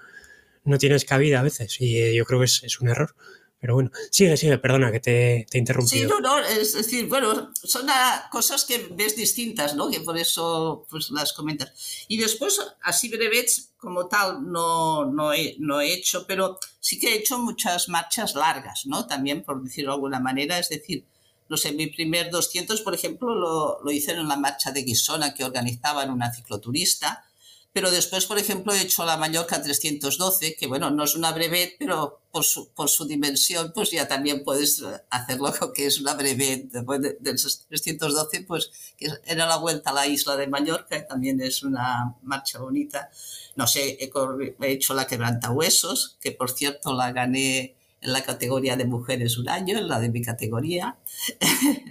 no 0.66 0.78
tienes 0.78 1.06
cabida 1.06 1.40
a 1.40 1.44
veces 1.44 1.78
y 1.80 2.16
yo 2.16 2.26
creo 2.26 2.40
que 2.40 2.46
es, 2.46 2.64
es 2.64 2.82
un 2.82 2.90
error. 2.90 3.16
Pero 3.60 3.74
bueno, 3.74 3.92
sigue, 4.10 4.38
sigue, 4.38 4.58
perdona 4.58 4.90
que 4.92 5.02
te, 5.02 5.46
te 5.50 5.58
interrumpí. 5.58 6.00
Sí, 6.00 6.04
no, 6.06 6.22
no, 6.22 6.40
es, 6.40 6.74
decir, 6.74 7.08
bueno, 7.08 7.52
son 7.54 7.88
cosas 8.32 8.64
que 8.64 8.88
ves 8.92 9.18
distintas, 9.18 9.76
¿no? 9.76 9.90
Que 9.90 10.00
por 10.00 10.18
eso 10.18 10.86
pues, 10.90 11.12
las 11.12 11.34
comentas. 11.34 12.06
Y 12.08 12.18
después, 12.18 12.60
así 12.82 13.10
brevets 13.10 13.72
como 13.78 14.08
tal 14.08 14.50
no, 14.50 15.06
no, 15.06 15.34
he, 15.34 15.58
no 15.60 15.82
he 15.82 15.92
hecho, 15.92 16.26
pero 16.26 16.58
sí 16.80 17.00
que 17.00 17.14
he 17.14 17.18
hecho 17.18 17.38
muchas 17.38 17.90
marchas 17.90 18.34
largas, 18.34 18.86
¿no? 18.86 19.08
También, 19.08 19.44
por 19.44 19.62
decirlo 19.62 19.92
de 19.92 19.96
alguna 19.96 20.22
manera, 20.22 20.58
es 20.58 20.70
decir, 20.70 21.06
no 21.50 21.58
sé, 21.58 21.74
mi 21.74 21.88
primer 21.88 22.30
200, 22.30 22.80
por 22.82 22.94
ejemplo, 22.94 23.36
lo, 23.36 23.84
lo 23.84 23.92
hice 23.92 24.12
en 24.12 24.28
la 24.28 24.38
marcha 24.38 24.72
de 24.72 24.84
Guisona 24.84 25.34
que 25.34 25.44
organizaban 25.44 26.12
una 26.12 26.34
cicloturista 26.34 27.26
pero 27.72 27.92
después, 27.92 28.26
por 28.26 28.40
ejemplo, 28.40 28.74
he 28.74 28.82
hecho 28.82 29.06
la 29.06 29.18
Mallorca 29.18 29.62
312, 29.62 30.56
que 30.56 30.66
bueno, 30.66 30.90
no 30.90 31.04
es 31.04 31.16
una 31.16 31.32
brevet, 31.32 31.76
pero 31.78 32.22
por 32.32 32.44
su, 32.44 32.70
por 32.74 32.90
su 32.90 33.06
dimensión, 33.06 33.72
pues 33.74 33.92
ya 33.92 34.08
también 34.08 34.44
puedes 34.44 34.84
hacerlo 35.12 35.54
que 35.76 35.86
es 35.86 36.00
una 36.00 36.16
brevet. 36.16 36.72
Después 36.72 37.00
del 37.02 37.20
312, 37.22 38.42
pues 38.42 38.72
que 38.98 39.08
era 39.24 39.46
la 39.46 39.58
vuelta 39.58 39.92
a 39.92 39.94
la 39.94 40.08
isla 40.08 40.36
de 40.36 40.48
Mallorca, 40.48 41.06
también 41.06 41.40
es 41.42 41.62
una 41.62 42.16
marcha 42.24 42.58
bonita. 42.58 43.10
No 43.56 43.68
sé, 43.68 44.00
he, 44.00 44.72
hecho 44.72 44.96
la 44.96 45.06
quebranta 45.06 45.52
huesos, 45.52 46.18
que 46.22 46.32
por 46.32 46.50
cierto 46.50 46.94
la 46.94 47.12
gané 47.12 47.76
en 48.02 48.14
la 48.14 48.24
categoría 48.24 48.78
de 48.78 48.86
mujeres 48.86 49.38
un 49.38 49.48
año, 49.48 49.78
en 49.78 49.88
la 49.88 50.00
de 50.00 50.10
mi 50.10 50.24
categoría, 50.24 50.98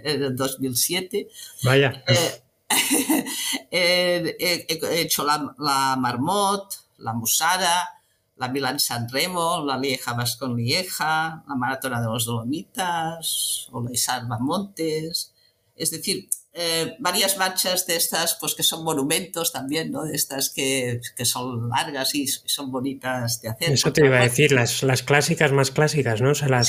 en 0.02 0.23
el 0.23 0.35
2007. 0.35 1.28
Vaya. 1.62 2.02
Eh, 2.08 2.42
he, 3.70 5.00
hecho 5.00 5.25
la, 5.25 5.54
la, 5.58 5.96
Marmot, 5.96 6.75
la 6.98 7.12
Musara, 7.12 7.88
la 8.37 8.48
Milán 8.48 8.78
San 8.78 9.08
Remo, 9.08 9.64
la 9.64 9.78
Lieja 9.78 10.12
Vascon 10.12 10.56
Lieja, 10.56 11.44
la 11.48 11.54
Maratona 11.54 12.00
de 12.00 12.06
los 12.06 12.25
Dolomitas 12.25 13.68
o 13.72 13.82
la 13.82 13.92
Isalva 13.92 14.38
Montes. 14.38 15.32
Es 15.75 15.90
decir, 15.90 16.28
eh, 16.54 16.96
varias 16.98 17.37
marchas 17.37 17.87
de 17.87 17.96
estas, 17.96 18.37
pues 18.40 18.54
que 18.54 18.62
son 18.62 18.82
monumentos 18.82 19.52
también, 19.52 19.92
¿no? 19.92 20.04
De 20.04 20.16
estas 20.16 20.50
que, 20.50 21.00
que 21.16 21.25
son 21.25 21.68
largas 21.68 22.14
y 22.14 22.26
son 22.26 22.72
bonitas 22.72 23.40
de 23.42 23.50
hacer. 23.50 23.72
Eso 23.72 23.92
te 23.92 24.04
iba 24.04 24.18
a 24.18 24.22
decir, 24.22 24.52
las, 24.52 24.82
las 24.82 25.02
clásicas 25.02 25.52
más 25.52 25.70
clásicas, 25.70 26.20
¿no? 26.20 26.30
O 26.30 26.34
sea, 26.34 26.48
las, 26.48 26.68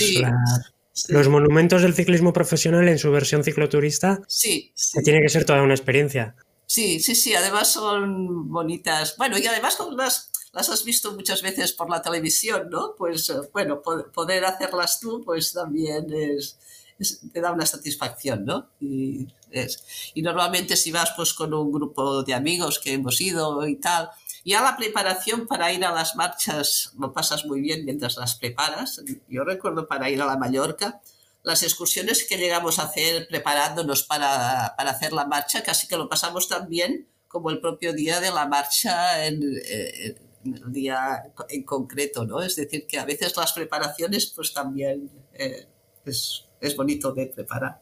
los 1.08 1.28
monumentos 1.30 1.82
del 1.82 1.94
ciclismo 1.94 2.34
profesional 2.34 2.88
en 2.88 3.00
su 3.00 3.12
versión 3.12 3.44
cicloturista. 3.44 4.22
Sí, 4.28 4.74
Que 4.94 5.02
tiene 5.02 5.22
que 5.22 5.30
ser 5.30 5.46
toda 5.46 5.62
una 5.62 5.74
experiencia. 5.74 6.36
Sí, 6.66 7.00
sí, 7.00 7.16
sí, 7.16 7.34
además 7.34 7.72
son 7.72 8.50
bonitas. 8.50 9.16
Bueno, 9.18 9.38
y 9.38 9.48
además 9.48 9.78
las, 9.96 10.32
las 10.54 10.70
has 10.70 10.84
visto 10.84 11.14
muchas 11.14 11.42
veces 11.42 11.74
por 11.74 11.90
la 11.90 12.02
televisión, 12.02 12.70
¿no? 12.70 12.94
Pues 12.98 13.30
eh, 13.30 13.36
bueno, 13.52 13.82
poder 13.82 14.46
hacerlas 14.46 15.00
tú, 15.00 15.24
pues 15.26 15.54
también 15.54 16.12
es, 16.14 16.60
te 17.34 17.42
da 17.42 17.52
una 17.52 17.66
satisfacción, 17.66 18.46
¿no? 18.46 18.70
Y, 18.80 19.28
es, 19.52 19.84
y 20.14 20.22
normalmente 20.22 20.76
si 20.76 20.92
vas 20.92 21.12
pues 21.16 21.34
con 21.34 21.54
un 21.54 21.72
grupo 21.72 22.22
de 22.24 22.34
amigos 22.34 22.78
que 22.78 22.94
hemos 22.94 23.20
ido 23.20 23.68
y 23.68 23.78
tal, 23.78 24.10
ya 24.46 24.62
la 24.62 24.78
preparación 24.78 25.48
para 25.48 25.72
ir 25.72 25.84
a 25.86 25.94
las 25.94 26.16
marchas 26.16 26.92
lo 26.98 27.14
pasas 27.14 27.46
muy 27.46 27.62
bien 27.62 27.86
mientras 27.86 28.18
las 28.18 28.36
preparas. 28.36 29.02
Yo 29.28 29.44
recuerdo 29.44 29.88
para 29.88 30.10
ir 30.10 30.22
a 30.22 30.26
la 30.26 30.38
Mallorca, 30.38 31.02
las 31.44 31.64
excursiones 31.64 32.26
que 32.28 32.38
llegamos 32.38 32.80
a 32.80 32.84
hacer 32.84 33.28
preparándonos 33.28 34.04
para, 34.04 34.66
hacer 34.66 35.14
la 35.14 35.26
marcha, 35.26 35.64
casi 35.64 35.88
que 35.88 35.98
lo 35.98 36.10
pasamos 36.10 36.48
tan 36.48 36.70
bien 36.70 37.08
como 37.28 37.50
el 37.50 37.62
propio 37.62 37.94
día 37.94 38.20
de 38.20 38.32
la 38.32 38.48
marcha 38.48 39.26
en, 39.26 39.42
el 39.44 40.72
día 40.72 41.24
en 41.50 41.64
concreto, 41.64 42.26
¿no? 42.26 42.42
Es 42.42 42.56
decir, 42.56 42.88
que 42.88 42.98
a 42.98 43.06
veces 43.06 43.36
las 43.38 43.54
preparaciones 43.54 44.28
pues 44.28 44.54
también 44.54 45.10
eh, 45.34 45.68
es, 46.06 46.46
es 46.60 46.76
bonito 46.76 47.12
de 47.14 47.28
preparar. 47.28 47.82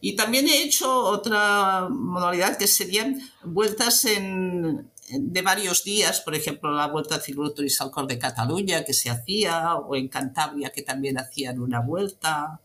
Y 0.00 0.16
también 0.16 0.48
he 0.48 0.62
hecho 0.62 0.90
otra 1.04 1.88
modalidad 1.90 2.56
que 2.56 2.66
serían 2.66 3.20
vueltas 3.44 4.06
en, 4.06 4.89
de 5.10 5.42
varios 5.42 5.84
días, 5.84 6.20
por 6.20 6.34
ejemplo, 6.34 6.72
la 6.72 6.86
Vuelta 6.86 7.20
Cicloturismo 7.20 7.86
al 7.86 7.92
Cor 7.92 8.06
de 8.06 8.18
Cataluña 8.18 8.84
que 8.84 8.94
se 8.94 9.10
hacía, 9.10 9.74
o 9.76 9.96
en 9.96 10.08
Cantabria 10.08 10.70
que 10.70 10.82
también 10.82 11.18
hacían 11.18 11.60
una 11.60 11.80
vuelta, 11.80 12.60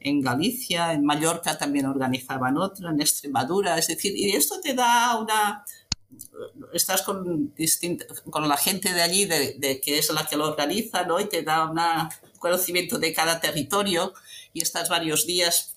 en 0.00 0.20
Galicia, 0.20 0.92
en 0.92 1.04
Mallorca 1.04 1.58
también 1.58 1.86
organizaban 1.86 2.56
otra, 2.56 2.90
en 2.90 3.00
Extremadura, 3.00 3.78
es 3.78 3.88
decir, 3.88 4.16
y 4.16 4.30
esto 4.30 4.60
te 4.60 4.74
da 4.74 5.18
una... 5.18 5.64
Estás 6.72 7.02
con, 7.02 7.54
con 8.30 8.48
la 8.48 8.56
gente 8.56 8.92
de 8.92 9.02
allí, 9.02 9.26
de, 9.26 9.80
que 9.84 9.98
es 9.98 10.10
la 10.10 10.26
que 10.26 10.36
lo 10.36 10.48
organiza, 10.48 11.04
¿no? 11.04 11.20
Y 11.20 11.26
te 11.26 11.42
da 11.42 11.70
un 11.70 11.78
conocimiento 12.38 12.98
de 12.98 13.12
cada 13.12 13.40
territorio 13.40 14.12
y 14.52 14.62
estás 14.62 14.88
varios 14.88 15.26
días 15.26 15.76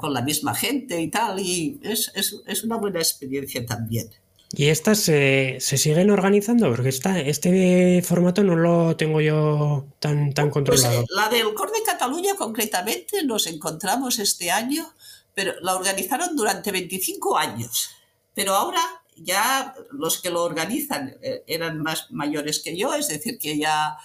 con 0.00 0.14
la 0.14 0.22
misma 0.22 0.54
gente 0.54 1.00
y 1.00 1.10
tal, 1.10 1.40
y 1.40 1.80
es, 1.82 2.12
es, 2.14 2.36
es 2.46 2.62
una 2.62 2.76
buena 2.76 3.00
experiencia 3.00 3.66
también. 3.66 4.08
¿Y 4.52 4.66
estas 4.66 4.98
se 4.98 5.60
siguen 5.60 6.10
organizando? 6.10 6.68
Porque 6.70 6.88
esta, 6.88 7.20
este 7.20 8.02
formato 8.02 8.42
no 8.42 8.56
lo 8.56 8.96
tengo 8.96 9.20
yo 9.20 9.86
tan, 10.00 10.32
tan 10.34 10.46
pues, 10.46 10.54
controlado. 10.54 11.06
Pues, 11.06 11.10
la 11.14 11.28
del 11.28 11.54
Cor 11.54 11.70
de 11.70 11.82
Cataluña, 11.84 12.34
concretamente, 12.36 13.22
nos 13.22 13.46
encontramos 13.46 14.18
este 14.18 14.50
año, 14.50 14.92
pero 15.34 15.52
la 15.60 15.76
organizaron 15.76 16.34
durante 16.34 16.72
25 16.72 17.38
años. 17.38 17.90
Pero 18.34 18.54
ahora 18.54 18.82
ya 19.16 19.74
los 19.92 20.20
que 20.20 20.30
lo 20.30 20.42
organizan 20.42 21.16
eh, 21.22 21.44
eran 21.46 21.80
más 21.80 22.10
mayores 22.10 22.60
que 22.60 22.76
yo, 22.76 22.94
es 22.94 23.08
decir, 23.08 23.38
que 23.38 23.56
ya 23.56 23.96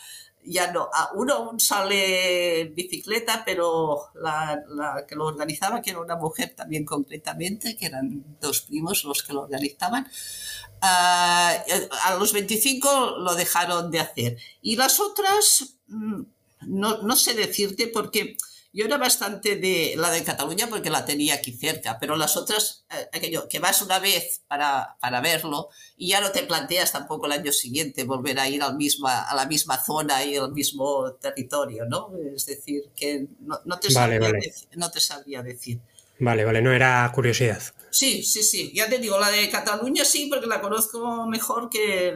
ya 0.45 0.71
no, 0.71 0.89
uno 1.15 1.33
aún 1.33 1.59
sale 1.59 2.61
en 2.61 2.75
bicicleta, 2.75 3.43
pero 3.45 4.09
la, 4.15 5.05
que 5.07 5.15
lo 5.15 5.25
organizaba, 5.25 5.81
que 5.81 5.91
era 5.91 5.99
una 5.99 6.15
mujer 6.15 6.53
también 6.55 6.85
concretamente, 6.85 7.75
que 7.75 7.87
eran 7.87 8.37
dos 8.39 8.61
primos 8.61 9.03
los 9.03 9.23
que 9.23 9.33
lo 9.33 9.41
organizaban, 9.41 10.07
a 10.81 12.15
los 12.19 12.33
25 12.33 13.17
lo 13.19 13.35
dejaron 13.35 13.91
de 13.91 13.99
hacer. 13.99 14.37
Y 14.61 14.75
las 14.75 14.99
otras, 14.99 15.77
mm, 15.87 16.21
no, 16.67 17.01
no 17.01 17.15
sé 17.15 17.33
decirte 17.33 17.87
porque 17.87 18.37
yo 18.75 18.83
era 18.83 18.97
bastante 18.97 19.55
de 19.55 19.93
la 19.95 20.11
de 20.11 20.21
Cataluña 20.21 20.67
porque 20.67 20.89
la 20.89 21.05
tenía 21.05 21.35
aquí 21.35 21.53
cerca, 21.53 21.97
pero 21.97 22.17
las 22.17 22.35
otras, 22.35 22.85
eh, 22.91 23.07
aquello, 23.13 23.47
que 23.47 23.59
vas 23.59 23.81
una 23.81 23.99
vez 23.99 24.41
para, 24.49 24.97
para, 24.99 25.21
verlo 25.21 25.69
y 25.95 26.09
ya 26.09 26.19
no 26.19 26.29
te 26.31 26.43
planteas 26.43 26.91
tampoco 26.91 27.25
el 27.25 27.31
año 27.31 27.53
siguiente 27.53 28.03
volver 28.03 28.37
a 28.37 28.49
ir 28.49 28.61
al 28.61 28.75
misma, 28.75 29.23
a 29.23 29.33
la 29.33 29.45
misma 29.45 29.81
zona 29.81 30.25
y 30.25 30.35
al 30.35 30.51
mismo 30.51 31.13
territorio, 31.13 31.85
¿no? 31.85 32.11
Es 32.35 32.47
decir, 32.47 32.91
que 32.93 33.27
no, 33.39 33.61
no 33.63 33.79
te, 33.79 33.89
sabría 33.89 34.19
Decir, 34.19 34.67
no 34.75 34.91
te 34.91 34.99
sabría 34.99 35.41
decir. 35.41 35.79
Vale, 36.19 36.43
vale, 36.43 36.61
no 36.61 36.73
era 36.73 37.09
curiosidad. 37.15 37.63
Sí, 37.91 38.23
sí, 38.23 38.43
sí. 38.43 38.73
Ya 38.75 38.89
te 38.89 38.99
digo, 38.99 39.17
la 39.17 39.31
de 39.31 39.49
Cataluña 39.49 40.03
sí, 40.03 40.27
porque 40.29 40.47
la 40.47 40.59
conozco 40.59 41.25
mejor 41.27 41.69
que 41.69 42.13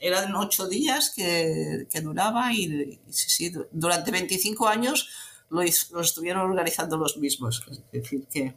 eran 0.00 0.34
ocho 0.34 0.66
días 0.66 1.12
que, 1.14 1.86
que 1.88 2.00
duraba 2.00 2.52
y, 2.52 2.64
y 2.64 3.12
sí, 3.12 3.30
sí, 3.30 3.52
durante 3.70 4.10
25 4.10 4.66
años 4.66 5.08
lo, 5.50 5.62
estuvieron 5.62 6.50
organizando 6.50 6.96
los 6.96 7.16
mismos. 7.18 7.62
Es 7.68 7.82
decir, 7.92 8.26
que... 8.32 8.54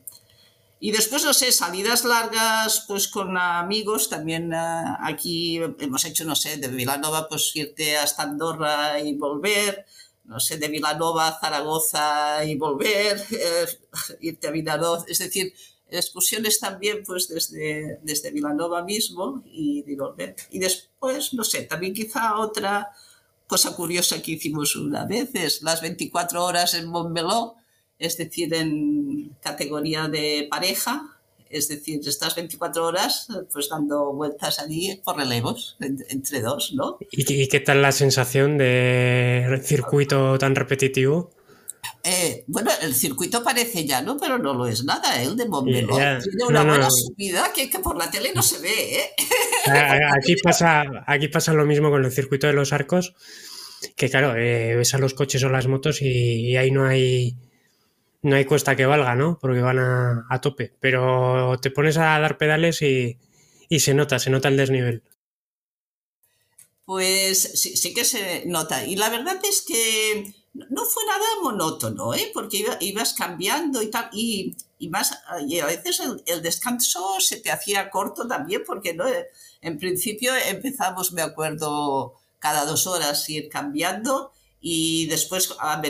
Y 0.80 0.92
después, 0.92 1.24
no 1.24 1.34
sé, 1.34 1.52
salidas 1.54 2.04
largas 2.04 2.84
pues 2.88 3.08
con 3.08 3.38
amigos, 3.38 4.10
también 4.10 4.54
ah, 4.54 5.00
aquí 5.02 5.62
hemos 5.80 6.04
hecho, 6.04 6.26
no 6.26 6.36
sé, 6.36 6.58
de 6.58 6.68
Vilanova, 6.68 7.30
pues 7.30 7.56
irte 7.56 7.96
hasta 7.96 8.24
Andorra 8.24 9.00
y 9.00 9.16
volver, 9.16 9.86
no 10.26 10.42
sé, 10.42 10.58
de 10.58 10.68
Vilanova 10.68 11.30
a 11.30 11.40
Zaragoza 11.40 12.44
y 12.44 12.58
volver, 12.58 13.18
eh, 13.32 13.66
irte 14.20 14.48
a 14.48 14.52
Vilanova, 14.52 15.06
es 15.08 15.20
decir, 15.20 15.54
excursiones 15.90 16.60
también 16.60 17.04
pues 17.06 17.30
desde, 17.30 18.00
desde 18.04 18.32
Vilanova 18.32 18.84
mismo 18.84 19.42
y 19.46 19.84
de 19.84 19.96
volver. 19.96 20.36
Y 20.50 20.60
después, 20.60 21.34
no 21.34 21.46
sé, 21.46 21.64
también 21.64 21.94
quizá 21.94 22.38
otra 22.38 22.92
cosa 23.48 23.76
curiosa 23.76 24.22
que 24.22 24.34
hicimos 24.34 24.76
una 24.76 25.06
vez 25.06 25.30
es 25.34 25.62
las 25.62 25.82
24 25.82 26.44
horas 26.44 26.74
en 26.74 26.88
Montmeló, 26.88 27.56
es 28.00 28.18
decir, 28.18 28.54
en 28.54 29.36
categoría 29.42 30.08
de 30.08 30.48
pareja, 30.50 31.14
es 31.50 31.68
decir, 31.68 32.02
estas 32.06 32.36
24 32.36 32.86
horas 32.86 33.28
pues 33.52 33.70
dando 33.70 34.12
vueltas 34.14 34.60
allí 34.60 35.00
por 35.04 35.18
relevos 35.18 35.78
entre 35.80 36.42
dos, 36.42 36.74
¿no? 36.74 36.98
¿Y, 37.12 37.48
qué 37.48 37.60
tal 37.60 37.82
la 37.82 37.92
sensación 37.92 38.58
de 38.58 39.62
circuito 39.64 40.38
tan 40.40 40.56
repetitivo? 40.56 41.32
Eh, 42.06 42.44
bueno, 42.48 42.70
el 42.82 42.94
circuito 42.94 43.42
parece 43.44 43.86
ya, 43.86 44.02
¿no? 44.02 44.18
pero 44.18 44.38
no 44.38 44.54
lo 44.54 44.68
es 44.68 44.84
nada, 44.84 45.22
¿eh? 45.22 45.24
el 45.24 45.38
de 45.38 45.48
Montmeló. 45.48 45.96
Tiene 45.96 46.44
una 46.50 46.63
buena 46.66 46.89
subida 46.92 47.54
que, 47.54 47.70
que, 47.70 47.80
por 47.80 47.98
la 47.98 48.12
tele 48.12 48.34
no 48.36 48.44
se 48.44 48.60
ve. 48.60 48.98
¿eh? 48.98 49.10
Aquí, 50.18 50.36
pasa, 50.36 50.84
aquí 51.08 51.30
pasa 51.30 51.54
lo 51.54 51.66
mismo 51.66 51.89
con 51.89 52.04
el 52.04 52.12
circuito 52.12 52.46
de 52.48 52.54
los 52.54 52.74
arcos, 52.74 53.16
que 53.96 54.10
claro, 54.10 54.36
eh, 54.36 54.76
ves 54.76 54.94
a 54.94 54.98
los 54.98 55.13
coches 55.13 55.42
o 55.46 55.50
las 55.50 55.68
motos 55.68 56.02
y, 56.02 56.58
ahí 56.58 56.72
no 56.72 56.86
hay, 56.86 57.38
no 58.22 58.36
hay 58.36 58.44
cuesta 58.44 58.76
que 58.76 58.86
valga, 58.86 59.16
¿no? 59.16 59.39
Porque 59.39 59.62
van 59.62 59.80
a, 59.80 60.26
a 60.30 60.42
tope. 60.42 60.74
Pero 60.82 61.58
te 61.62 61.72
pones 61.72 61.96
a 61.96 62.20
dar 62.20 62.38
pedales 62.38 62.82
y, 62.82 63.18
y 63.70 63.80
se 63.80 63.94
nota, 63.94 64.20
se 64.20 64.30
nota 64.30 64.50
el 64.50 64.58
desnivel. 64.58 65.04
Pues 66.84 67.39
sí, 67.62 67.78
sí 67.78 67.94
que 67.94 68.04
se 68.04 68.44
nota. 68.46 68.86
Y 68.86 68.98
la 68.98 69.10
verdad 69.10 69.39
es 69.48 69.63
que 69.66 70.43
no 70.54 70.86
fue 70.86 71.04
nada 71.06 71.26
monótono, 71.42 72.13
¿eh? 72.13 72.30
porque 72.34 72.66
ibas 72.82 73.13
cambiando 73.13 73.82
y 73.82 73.89
tal, 73.89 74.10
y, 74.13 74.56
más, 74.89 75.18
a 75.28 75.66
veces 75.66 76.02
el, 76.26 76.42
descanso 76.42 77.20
se 77.20 77.38
te 77.38 77.52
hacía 77.52 77.89
corto 77.89 78.28
también, 78.28 78.63
porque 78.66 78.94
¿no? 78.94 79.06
en 79.62 79.80
principio 79.80 80.32
empezamos, 80.36 81.13
me 81.13 81.22
acuerdo, 81.22 82.16
cada 82.39 82.66
dos 82.66 82.86
horas 82.86 83.28
ir 83.30 83.50
cambiando, 83.50 84.32
y 84.66 85.08
después, 85.08 85.54
a, 85.60 85.82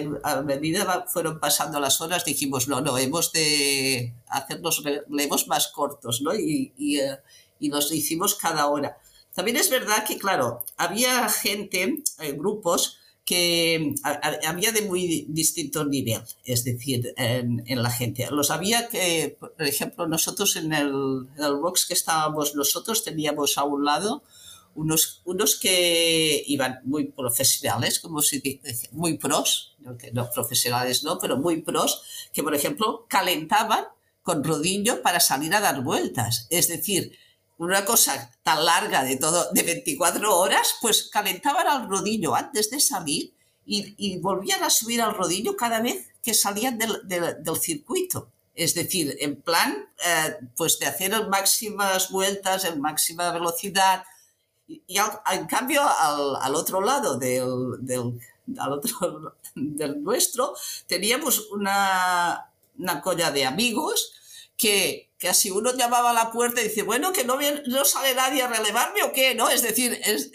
medida 0.44 1.06
fueron 1.08 1.40
pasando 1.40 1.80
las 1.80 2.02
horas, 2.02 2.26
dijimos, 2.26 2.68
no, 2.68 2.82
no, 2.82 2.98
hemos 2.98 3.32
de 3.32 4.16
hacer 4.28 4.62
los 4.62 4.84
relevos 4.84 5.48
más 5.48 5.68
cortos, 5.68 6.22
¿no? 6.22 6.34
Y, 6.34 6.74
y, 6.76 7.00
eh, 7.00 7.20
y 7.60 7.70
los 7.70 7.92
hicimos 7.92 8.34
cada 8.34 8.66
hora. 8.68 8.98
También 9.36 9.58
es 9.58 9.70
verdad 9.70 10.04
que, 10.06 10.18
claro, 10.18 10.66
había 10.76 11.30
gente, 11.30 12.04
eh, 12.20 12.32
grupos, 12.32 12.98
que 13.26 13.96
había 14.46 14.72
de 14.72 14.82
muy 14.82 15.26
distinto 15.30 15.86
nivel, 15.86 16.22
es 16.44 16.64
decir, 16.66 17.14
en, 17.16 17.64
la 17.82 17.90
gente. 17.90 18.28
Lo 18.30 18.44
sabía 18.44 18.90
que, 18.90 19.38
por 19.40 19.54
ejemplo, 19.60 20.08
nosotros 20.08 20.56
en 20.58 20.74
el, 20.74 21.28
box 21.62 21.86
que 21.86 21.94
estábamos 21.94 22.56
nosotros 22.56 23.04
teníamos 23.04 23.58
a 23.58 23.64
un 23.64 23.86
lado 23.86 24.24
unos, 24.76 25.22
unos 25.26 25.58
que 25.58 26.44
iban 26.48 26.82
muy 26.84 27.06
profesionales, 27.06 28.00
como 28.00 28.22
se 28.22 28.40
dice, 28.40 28.90
muy 28.92 29.18
pros, 29.18 29.78
no 30.12 30.30
profesionales 30.32 31.04
no, 31.04 31.18
pero 31.18 31.38
muy 31.38 31.62
pros, 31.62 32.04
que 32.34 32.44
por 32.44 32.56
ejemplo 32.56 33.06
calentaban 33.08 33.86
con 34.22 34.44
rodillo 34.44 35.02
para 35.02 35.20
salir 35.20 35.54
a 35.54 35.62
dar 35.62 35.82
vueltas. 35.82 36.48
Es 36.50 36.68
decir, 36.68 37.18
una 37.58 37.86
cosa 37.86 38.32
tan 38.44 38.66
larga 38.66 39.04
de 39.04 39.18
todo, 39.18 39.52
de 39.52 39.64
24 39.64 40.38
horas, 40.38 40.76
pues 40.82 41.10
calentaban 41.12 41.68
al 41.68 41.90
rodillo 41.90 42.36
antes 42.36 42.70
de 42.70 42.80
salir 42.80 43.34
y, 43.66 44.20
volvían 44.20 44.64
a 44.64 44.70
subir 44.70 45.02
al 45.02 45.14
rodillo 45.14 45.56
cada 45.56 45.80
vez 45.80 46.08
que 46.22 46.34
salían 46.34 46.78
del, 46.78 47.02
del, 47.06 47.58
circuito. 47.58 48.30
Es 48.56 48.76
decir, 48.76 49.16
en 49.20 49.42
plan, 49.42 49.88
eh, 50.06 50.36
pues 50.56 50.80
de 50.80 50.86
hacer 50.86 51.28
máximas 51.28 52.10
vueltas, 52.12 52.66
en 52.66 52.82
máxima 52.82 53.32
velocidad. 53.32 54.04
Y, 54.68 54.98
en 55.32 55.46
cambio, 55.48 55.82
al, 55.82 56.36
al, 56.42 56.56
otro 56.56 56.82
lado 56.82 57.18
del, 57.18 57.78
del, 57.80 58.20
al 58.58 58.74
otro, 58.74 59.38
del 59.56 60.04
nuestro, 60.04 60.54
teníamos 60.88 61.50
una, 61.52 62.52
una 62.78 63.02
colla 63.02 63.32
de 63.32 63.46
amigos 63.46 64.14
que, 64.58 65.10
así 65.30 65.52
uno 65.52 65.74
llamaba 65.74 66.12
a 66.12 66.14
la 66.14 66.32
puerta 66.32 66.62
y 66.62 66.66
dice, 66.66 66.84
bueno, 66.84 67.14
que 67.14 67.24
no, 67.24 67.38
no 67.68 67.86
sale 67.86 68.14
nadie 68.14 68.44
a 68.44 68.48
relevarme 68.48 69.04
o 69.04 69.14
qué, 69.14 69.34
¿no? 69.36 69.50
Es 69.50 69.62
decir, 69.62 69.98
es, 70.04 70.32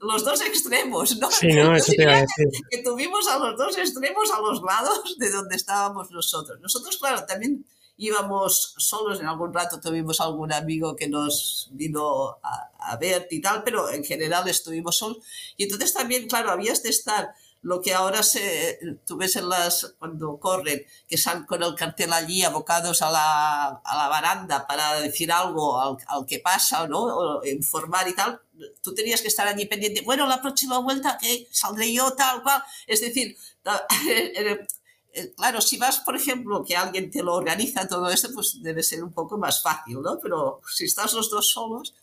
los 0.00 0.24
dos 0.24 0.40
extremos, 0.40 1.16
¿no? 1.18 1.30
Sí, 1.30 1.48
no, 1.48 1.76
eso 1.76 1.92
te 1.96 2.26
Que 2.70 2.82
tuvimos 2.82 3.28
a 3.28 3.38
los 3.38 3.56
dos 3.56 3.78
extremos 3.78 4.32
a 4.32 4.40
los 4.40 4.60
lados 4.62 5.16
de 5.18 5.30
donde 5.30 5.56
estábamos 5.56 6.10
nosotros. 6.10 6.58
Nosotros, 6.60 6.98
claro, 6.98 7.24
también 7.24 7.64
íbamos 7.96 8.74
solos, 8.78 9.20
en 9.20 9.26
algún 9.26 9.54
rato 9.54 9.78
tuvimos 9.78 10.20
algún 10.20 10.52
amigo 10.52 10.96
que 10.96 11.08
nos 11.08 11.68
vino 11.72 12.38
a, 12.42 12.70
a 12.78 12.96
ver 12.96 13.28
y 13.30 13.40
tal, 13.40 13.62
pero 13.62 13.90
en 13.90 14.02
general 14.02 14.48
estuvimos 14.48 14.96
solos. 14.96 15.18
Y 15.56 15.64
entonces 15.64 15.94
también, 15.94 16.26
claro, 16.28 16.50
habías 16.50 16.82
de 16.82 16.88
estar 16.88 17.32
lo 17.62 17.80
que 17.80 17.94
ahora 17.94 18.22
se, 18.22 18.78
tú 19.06 19.16
ves 19.16 19.36
en 19.36 19.48
las, 19.48 19.94
cuando 19.98 20.38
corren, 20.38 20.84
que 21.08 21.16
salen 21.16 21.44
con 21.44 21.62
el 21.62 21.74
cartel 21.74 22.12
allí 22.12 22.42
abocados 22.42 23.02
a 23.02 23.10
la, 23.10 23.68
a 23.84 23.96
la 23.96 24.08
baranda 24.08 24.66
para 24.66 25.00
decir 25.00 25.30
algo 25.30 25.80
al, 25.80 25.96
al, 26.08 26.26
que 26.26 26.40
pasa, 26.40 26.86
¿no? 26.88 27.04
O 27.04 27.46
informar 27.46 28.08
y 28.08 28.14
tal, 28.14 28.40
tú 28.82 28.94
tenías 28.94 29.22
que 29.22 29.28
estar 29.28 29.46
allí 29.46 29.66
pendiente, 29.66 30.02
bueno, 30.02 30.26
la 30.26 30.42
próxima 30.42 30.78
vuelta 30.78 31.18
que 31.20 31.48
saldré 31.50 31.92
yo, 31.92 32.12
tal 32.14 32.42
cual. 32.42 32.62
Es 32.86 33.00
decir, 33.00 33.36
eh, 34.08 34.66
eh, 35.14 35.34
claro, 35.36 35.60
si 35.60 35.76
vas, 35.76 36.00
por 36.00 36.16
ejemplo, 36.16 36.64
que 36.64 36.76
alguien 36.76 37.10
te 37.10 37.22
lo 37.22 37.34
organiza 37.34 37.86
todo 37.86 38.08
esto, 38.10 38.28
pues 38.32 38.62
debe 38.62 38.82
ser 38.82 39.04
un 39.04 39.12
poco 39.12 39.38
más 39.38 39.62
fácil, 39.62 40.00
¿no? 40.00 40.18
Pero 40.20 40.60
si 40.66 40.84
estás 40.86 41.12
los 41.12 41.30
dos 41.30 41.50
solos, 41.50 41.94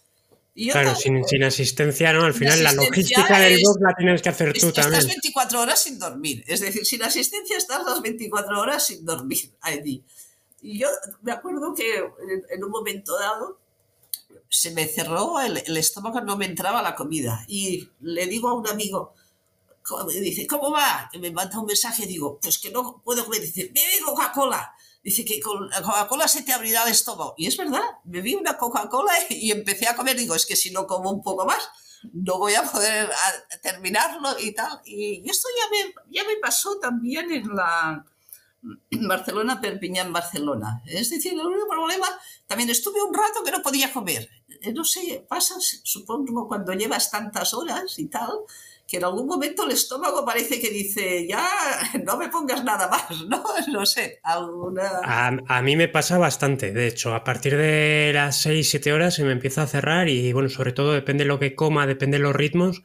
claro, 0.55 0.95
sin, 0.95 1.23
sin, 1.25 1.43
asistencia, 1.43 2.13
¿no? 2.13 2.23
Al 2.23 2.33
final 2.33 2.63
la 2.63 2.73
logística 2.73 3.39
del 3.39 3.61
box 3.63 3.81
la 3.81 3.95
tienes 3.95 4.21
que 4.21 4.29
hacer 4.29 4.53
tú 4.53 4.71
también. 4.71 4.99
Estás 4.99 5.07
24 5.07 5.61
horas 5.61 5.81
sin 5.81 5.99
dormir. 5.99 6.43
Es 6.47 6.59
decir, 6.59 6.85
sin 6.85 7.03
asistencia 7.03 7.57
estás 7.57 7.85
las 7.85 8.01
24 8.01 8.59
horas 8.59 8.85
sin 8.85 9.05
dormir 9.05 9.51
allí. 9.61 10.03
Y 10.61 10.79
yo 10.79 10.87
me 11.21 11.31
acuerdo 11.31 11.73
que 11.73 11.97
en, 12.49 12.63
un 12.63 12.71
momento 12.71 13.17
dado 13.17 13.59
se 14.49 14.71
me 14.71 14.87
cerró 14.87 15.39
el, 15.39 15.57
estómago, 15.77 16.21
no 16.21 16.35
me 16.35 16.45
entraba 16.45 16.81
la 16.81 16.95
comida. 16.95 17.45
Y 17.47 17.89
le 18.01 18.25
digo 18.27 18.49
a 18.49 18.53
un 18.53 18.67
amigo, 18.67 19.13
me 20.05 20.13
dice, 20.19 20.47
¿cómo 20.47 20.71
va? 20.71 21.09
Y 21.13 21.19
me 21.19 21.31
manda 21.31 21.59
un 21.59 21.65
mensaje, 21.65 22.05
digo, 22.05 22.39
pues 22.41 22.59
que 22.59 22.71
no 22.71 23.01
puedo 23.03 23.23
comer. 23.25 23.41
Dice, 23.41 23.71
bebe 23.73 24.03
Coca-Cola. 24.05 24.73
Dice 25.01 25.23
que 25.23 25.39
con 25.39 25.69
la 25.69 25.81
Coca-Cola 25.81 26.27
se 26.27 26.43
te 26.43 26.51
abrirá 26.51 26.83
el 26.83 26.91
estómago. 26.91 27.33
Y 27.37 27.47
es 27.47 27.57
verdad, 27.57 27.81
bebí 28.03 28.35
una 28.35 28.57
Coca-Cola 28.57 29.13
y 29.29 29.51
empecé 29.51 29.87
a 29.87 29.95
comer. 29.95 30.17
Digo, 30.17 30.35
es 30.35 30.45
que 30.45 30.55
si 30.55 30.71
no 30.71 30.87
como 30.87 31.11
un 31.11 31.23
poco 31.23 31.45
más, 31.45 31.69
no 32.13 32.37
voy 32.37 32.55
a 32.55 32.63
poder 32.63 33.09
terminarlo 33.61 34.39
y 34.39 34.53
tal. 34.53 34.81
Y 34.85 35.29
esto 35.29 35.47
ya 35.57 35.69
me, 35.69 35.93
ya 36.11 36.23
me 36.23 36.35
pasó 36.37 36.79
también 36.79 37.31
en 37.31 37.55
la 37.55 38.05
Barcelona, 38.91 39.61
Perpiñán, 39.61 40.11
Barcelona. 40.11 40.81
Es 40.85 41.09
decir, 41.09 41.33
el 41.33 41.45
único 41.45 41.67
problema, 41.67 42.07
también 42.47 42.69
estuve 42.69 43.01
un 43.01 43.13
rato 43.13 43.43
que 43.43 43.51
no 43.51 43.61
podía 43.61 43.91
comer. 43.91 44.29
Eh, 44.61 44.73
no 44.73 44.83
sé, 44.83 45.25
pasa, 45.29 45.55
supongo, 45.59 46.47
cuando 46.47 46.73
llevas 46.73 47.09
tantas 47.09 47.53
horas 47.53 47.97
y 47.99 48.07
tal, 48.07 48.31
que 48.89 48.97
en 48.97 49.03
algún 49.03 49.27
momento 49.27 49.65
el 49.65 49.71
estómago 49.71 50.25
parece 50.25 50.59
que 50.59 50.71
dice, 50.71 51.27
ya 51.27 51.47
no 52.03 52.17
me 52.17 52.29
pongas 52.29 52.63
nada 52.63 52.87
más, 52.87 53.21
¿no? 53.27 53.43
No 53.71 53.85
sé, 53.85 54.19
alguna... 54.23 55.01
A, 55.03 55.61
mí 55.61 55.75
me 55.75 55.87
pasa 55.87 56.17
bastante, 56.17 56.71
de 56.71 56.87
hecho, 56.87 57.13
a 57.13 57.23
partir 57.23 57.55
de 57.55 58.11
las 58.13 58.41
6, 58.41 58.67
7 58.67 58.91
horas 58.91 59.13
se 59.13 59.23
me 59.23 59.31
empieza 59.31 59.61
a 59.61 59.67
cerrar 59.67 60.09
y 60.09 60.33
bueno, 60.33 60.49
sobre 60.49 60.71
todo 60.71 60.93
depende 60.93 61.23
de 61.23 61.27
lo 61.27 61.39
que 61.39 61.55
coma, 61.55 61.85
depende 61.85 62.17
de 62.17 62.23
los 62.23 62.35
ritmos. 62.35 62.81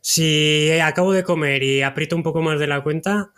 Si 0.00 0.70
acabo 0.80 1.12
de 1.12 1.24
comer 1.24 1.62
y 1.62 1.82
aprieto 1.82 2.16
un 2.16 2.22
poco 2.22 2.40
más 2.40 2.58
de 2.58 2.66
la 2.66 2.82
cuenta, 2.82 3.32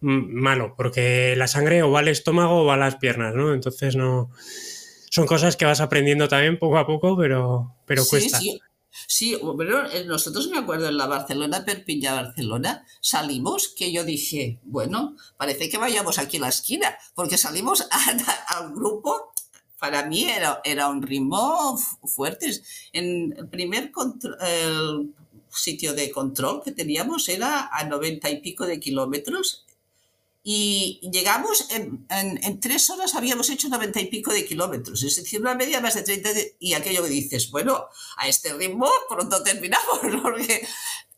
malo, 0.00 0.74
porque 0.76 1.34
la 1.36 1.46
sangre 1.46 1.82
o 1.82 1.90
va 1.90 2.00
al 2.00 2.08
estómago 2.08 2.62
o 2.62 2.64
va 2.64 2.74
a 2.74 2.78
las 2.78 2.96
piernas, 2.96 3.34
¿no? 3.34 3.54
Entonces 3.54 3.96
no... 3.96 4.30
Son 5.10 5.26
cosas 5.26 5.56
que 5.56 5.64
vas 5.64 5.80
aprendiendo 5.80 6.28
también 6.28 6.58
poco 6.58 6.78
a 6.78 6.86
poco, 6.86 7.16
pero, 7.16 7.74
pero 7.84 8.04
cuesta. 8.06 8.38
Sí. 8.38 8.60
Sí, 9.06 9.38
pero 9.56 9.90
eh, 9.90 10.04
nosotros 10.04 10.48
me 10.48 10.58
acuerdo 10.58 10.88
en 10.88 10.96
la 10.96 11.06
Barcelona, 11.06 11.64
Perpiña, 11.64 12.14
Barcelona, 12.14 12.86
salimos 13.00 13.68
que 13.68 13.92
yo 13.92 14.04
dije, 14.04 14.60
bueno, 14.64 15.16
parece 15.36 15.68
que 15.68 15.78
vayamos 15.78 16.18
aquí 16.18 16.38
a 16.38 16.40
la 16.40 16.48
esquina, 16.48 16.96
porque 17.14 17.38
salimos 17.38 17.86
al 18.48 18.74
grupo, 18.74 19.32
para 19.78 20.04
mí 20.06 20.24
era, 20.24 20.60
era 20.64 20.88
un 20.88 21.02
ritmo 21.02 21.78
fuerte. 22.04 22.50
En 22.92 23.34
el 23.36 23.48
primer 23.48 23.92
sitio 25.50 25.94
de 25.94 26.10
control 26.10 26.62
que 26.62 26.72
teníamos 26.72 27.28
era 27.28 27.68
a 27.72 27.84
noventa 27.84 28.30
y 28.30 28.40
pico 28.40 28.66
de 28.66 28.78
kilómetros 28.78 29.64
y 30.42 31.00
llegamos, 31.12 31.70
en, 31.70 32.06
en, 32.08 32.60
tres 32.60 32.88
horas 32.88 33.14
habíamos 33.14 33.50
hecho 33.50 33.68
noventa 33.68 34.00
y 34.00 34.06
pico 34.06 34.32
de 34.32 34.46
kilómetros, 34.46 35.02
es 35.02 35.16
decir, 35.16 35.40
una 35.40 35.54
media 35.54 35.80
más 35.80 35.94
de 35.94 36.02
30, 36.02 36.30
y 36.58 36.72
aquello 36.72 37.04
que 37.04 37.10
dices, 37.10 37.50
bueno, 37.50 37.88
a 38.16 38.26
este 38.26 38.54
ritmo 38.54 38.88
pronto 39.08 39.42
terminamos, 39.42 39.98
porque 40.22 40.66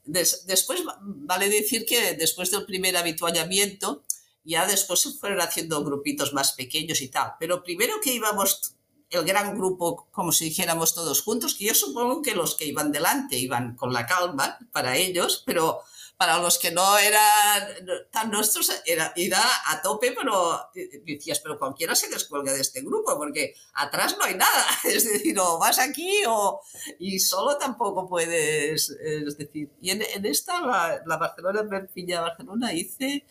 después 0.05 0.83
vale 1.01 1.49
decir 1.49 1.87
que 1.87 2.15
después 2.15 2.51
del 2.51 2.67
primer 2.67 2.97
habituallamiento, 2.97 4.03
ya 4.45 4.67
después 4.67 5.01
se 5.01 5.13
fueron 5.13 5.41
haciendo 5.41 5.85
grupitos 5.85 6.33
más 6.33 6.53
pequeños 6.53 7.01
y 7.01 7.09
tal, 7.09 7.35
pero 7.39 7.63
primero 7.63 8.01
que 8.03 8.13
íbamos 8.13 8.75
el 9.09 9.25
gran 9.25 9.55
grupo, 9.55 10.09
como 10.11 10.33
si 10.33 10.47
dijéramos 10.47 10.95
todos 10.95 11.23
juntos, 11.23 11.55
que 11.55 11.67
yo 11.67 11.75
supongo 11.75 12.23
que 12.23 12.35
los 12.35 12.57
que 12.57 12.65
iban 12.65 12.91
delante 12.91 13.37
iban 13.37 13.77
con 13.77 13.93
la 13.93 14.07
calma 14.07 14.59
para 14.73 14.97
ellos, 14.97 15.43
pero 15.47 15.83
para 16.23 16.39
los 16.39 16.57
que 16.57 16.71
no 16.71 16.99
eran 16.99 17.67
tan 18.13 18.31
nuestros, 18.31 18.71
era 18.87 19.13
ir 19.17 19.35
a, 19.35 19.83
tope, 19.83 20.15
pero 20.17 20.71
decías, 21.05 21.41
pero 21.41 21.59
cualquiera 21.59 21.97
se 21.97 22.09
descuelga 22.09 22.53
de 22.53 22.61
este 22.61 22.81
grupo, 22.81 23.19
porque 23.19 23.55
atrás 23.75 24.15
no 24.17 24.25
hay 24.25 24.37
nada. 24.37 24.65
Es 24.85 25.03
decir, 25.05 25.37
o 25.41 25.59
vas 25.59 25.81
aquí 25.81 26.23
o, 26.29 26.61
y 27.01 27.19
solo 27.19 27.59
tampoco 27.59 28.09
puedes, 28.09 28.91
es 28.91 29.37
decir, 29.37 29.71
y 29.81 29.91
en, 29.91 30.25
esta, 30.25 30.61
la, 30.61 31.17
Barcelona, 31.17 31.69
Perpiñá, 31.69 32.21
Barcelona, 32.21 32.73
hice 32.73 33.27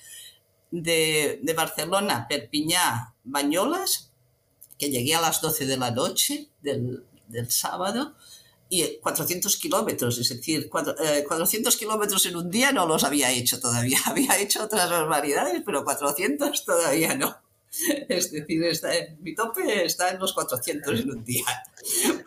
de, 0.69 1.39
de 1.41 1.53
Barcelona, 1.53 2.25
Perpiñá, 2.27 3.15
Bañolas, 3.23 4.11
que 4.77 4.89
llegué 4.89 5.15
a 5.15 5.21
las 5.21 5.39
12 5.39 5.65
de 5.65 5.77
la 5.77 5.91
noche 5.91 6.49
del, 6.61 7.05
del 7.29 7.49
sábado, 7.49 8.17
y 8.73 8.99
400 9.01 9.57
kilómetros, 9.57 10.17
es 10.17 10.29
decir, 10.29 10.69
400 10.69 11.75
eh, 11.75 11.77
kilómetros 11.77 12.25
en 12.25 12.37
un 12.37 12.49
día 12.49 12.71
no 12.71 12.87
los 12.87 13.03
había 13.03 13.29
hecho 13.29 13.59
todavía. 13.59 13.99
Había 14.05 14.39
hecho 14.39 14.63
otras 14.63 14.89
barbaridades, 14.89 15.61
pero 15.65 15.83
400 15.83 16.63
todavía 16.63 17.13
no. 17.15 17.35
Es 18.07 18.31
decir, 18.31 18.63
está, 18.63 18.89
mi 19.19 19.35
tope 19.35 19.85
está 19.85 20.11
en 20.11 20.19
los 20.19 20.31
400 20.31 21.01
en 21.01 21.11
un 21.11 21.25
día. 21.25 21.45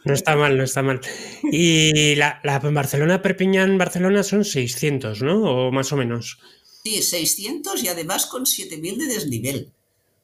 No 0.05 0.13
está 0.13 0.37
mal, 0.37 0.59
no 0.59 0.65
está 0.65 0.83
mal. 0.83 1.01
Y 1.45 2.15
la, 2.17 2.41
la 2.45 2.59
Barcelona, 2.59 3.23
Perpiñán, 3.23 3.79
Barcelona 3.79 4.23
son 4.23 4.45
600, 4.45 5.23
¿no? 5.23 5.43
O 5.45 5.73
más 5.73 5.93
o 5.93 5.97
menos. 5.97 6.39
Sí, 6.83 7.01
600 7.01 7.83
y 7.85 7.89
además 7.89 8.27
con 8.27 8.45
7000 8.45 8.99
de 8.99 9.07
desnivel. 9.07 9.73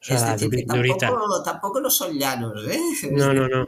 O 0.01 0.03
sea, 0.03 0.35
es 0.35 0.41
decir, 0.41 0.67
tampoco, 0.67 1.43
tampoco 1.43 1.81
no 1.81 1.89
son 1.89 2.17
llanos, 2.19 2.63
¿eh? 2.67 2.79
No, 3.11 3.33
no, 3.33 3.47
no. 3.47 3.67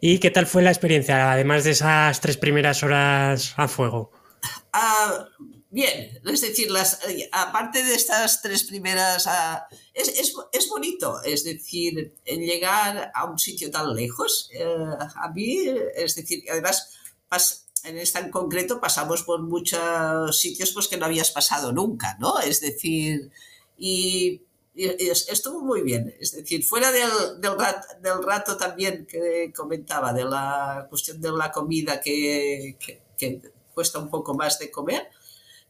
¿Y 0.00 0.18
qué 0.18 0.30
tal 0.30 0.46
fue 0.46 0.62
la 0.62 0.70
experiencia, 0.70 1.32
además 1.32 1.64
de 1.64 1.72
esas 1.72 2.20
tres 2.20 2.38
primeras 2.38 2.82
horas 2.82 3.52
a 3.56 3.68
fuego? 3.68 4.10
Ah, 4.72 5.26
bien, 5.68 6.20
es 6.24 6.40
decir, 6.40 6.70
las, 6.70 7.00
aparte 7.32 7.82
de 7.82 7.94
estas 7.94 8.40
tres 8.40 8.64
primeras, 8.64 9.26
ah, 9.26 9.66
es, 9.92 10.08
es, 10.08 10.34
es, 10.52 10.68
bonito, 10.68 11.22
es 11.22 11.44
decir, 11.44 12.14
llegar 12.24 13.12
a 13.14 13.24
un 13.26 13.38
sitio 13.38 13.70
tan 13.70 13.94
lejos, 13.94 14.48
eh, 14.54 14.64
a 14.64 15.28
mí, 15.34 15.66
es 15.94 16.14
decir, 16.14 16.44
además, 16.50 16.96
en 17.84 17.98
esta 17.98 18.20
en 18.20 18.30
concreto 18.30 18.80
pasamos 18.80 19.22
por 19.22 19.42
muchos 19.42 20.40
sitios 20.40 20.72
pues, 20.72 20.88
que 20.88 20.96
no 20.96 21.06
habías 21.06 21.30
pasado 21.30 21.72
nunca, 21.72 22.16
¿no? 22.18 22.38
Es 22.40 22.60
decir, 22.60 23.30
y 23.76 24.42
estuvo 24.74 25.60
muy 25.60 25.82
bien. 25.82 26.14
Es 26.20 26.32
decir, 26.32 26.64
fuera 26.64 26.90
del, 26.92 27.40
del, 27.40 28.22
rato, 28.22 28.56
también 28.56 29.06
que 29.06 29.52
comentaba, 29.54 30.12
de 30.12 30.24
la 30.24 30.86
cuestión 30.88 31.20
de 31.20 31.32
la 31.32 31.50
comida 31.50 32.00
que, 32.00 32.76
cuesta 33.74 33.98
un 33.98 34.10
poco 34.10 34.34
más 34.34 34.58
de 34.58 34.70
comer, 34.70 35.08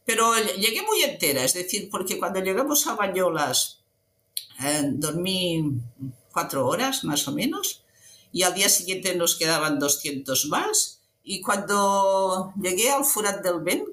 pero 0.05 0.33
llegué 0.57 0.81
muy 0.81 1.03
entera, 1.03 1.43
es 1.43 1.53
decir, 1.53 1.89
porque 1.89 2.17
cuando 2.17 2.39
llegamos 2.39 2.87
a 2.87 2.95
Bañolas 2.95 3.83
eh, 4.59 4.81
dormí 4.93 5.79
cuatro 6.31 6.67
horas 6.67 7.03
más 7.03 7.27
o 7.27 7.31
menos 7.31 7.83
y 8.31 8.43
al 8.43 8.53
día 8.53 8.69
siguiente 8.69 9.15
nos 9.15 9.35
quedaban 9.35 9.79
200 9.79 10.45
más. 10.47 11.01
Y 11.23 11.41
cuando 11.41 12.53
llegué 12.59 12.89
al 12.89 13.05
Furat 13.05 13.43
del 13.43 13.59
Ben, 13.61 13.85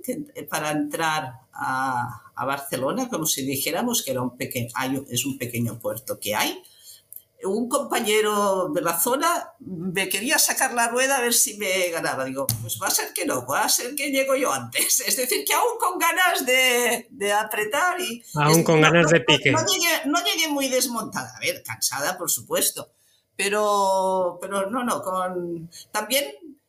para 0.49 0.71
entrar 0.71 1.41
a, 1.53 2.28
a 2.39 2.45
Barcelona, 2.45 3.09
como 3.09 3.27
si 3.27 3.45
dijéramos 3.45 4.03
que 4.03 4.13
era 4.13 4.23
un 4.23 4.37
pequeño, 4.37 4.71
es 5.11 5.27
un 5.27 5.37
pequeño 5.39 5.81
puerto 5.81 6.21
que 6.21 6.37
hay. 6.37 6.63
Un 7.43 7.69
compañero 7.69 8.69
de 8.73 8.81
la 8.81 8.99
zona 8.99 9.55
me 9.61 10.09
quería 10.09 10.39
sacar 10.39 10.73
la 10.73 10.89
rueda 10.89 11.17
a 11.17 11.21
ver 11.21 11.35
si 11.35 11.57
me 11.57 11.89
ganaba. 11.91 12.25
Digo, 12.25 12.47
pues 12.63 12.79
va 12.81 12.87
a 12.87 12.93
ser 12.93 13.13
que 13.13 13.27
no, 13.27 13.45
va 13.45 13.65
a 13.65 13.69
ser 13.69 13.95
que 13.97 14.11
llego 14.11 14.37
yo 14.37 14.53
antes. 14.53 15.01
Es 15.07 15.17
decir, 15.17 15.45
que 15.45 15.53
aún 15.53 15.79
con 15.81 15.99
ganas 15.99 16.47
de, 16.47 17.09
de 17.11 17.33
apretar 17.33 18.01
y... 18.01 18.23
Aún 18.35 18.63
con 18.63 18.81
ganas 18.81 19.11
de 19.11 19.21
pique. 19.21 19.51
No, 19.51 19.65
llegué, 19.67 20.07
no 20.07 20.23
llegué 20.23 20.49
muy 20.49 20.69
desmontada. 20.69 21.33
A 21.37 21.41
ver, 21.41 21.63
cansada, 21.65 22.17
por 22.17 22.31
supuesto. 22.31 22.93
Pero, 23.35 24.39
pero 24.41 24.71
no, 24.71 24.85
no, 24.85 25.03
con... 25.03 25.69
También 25.91 26.27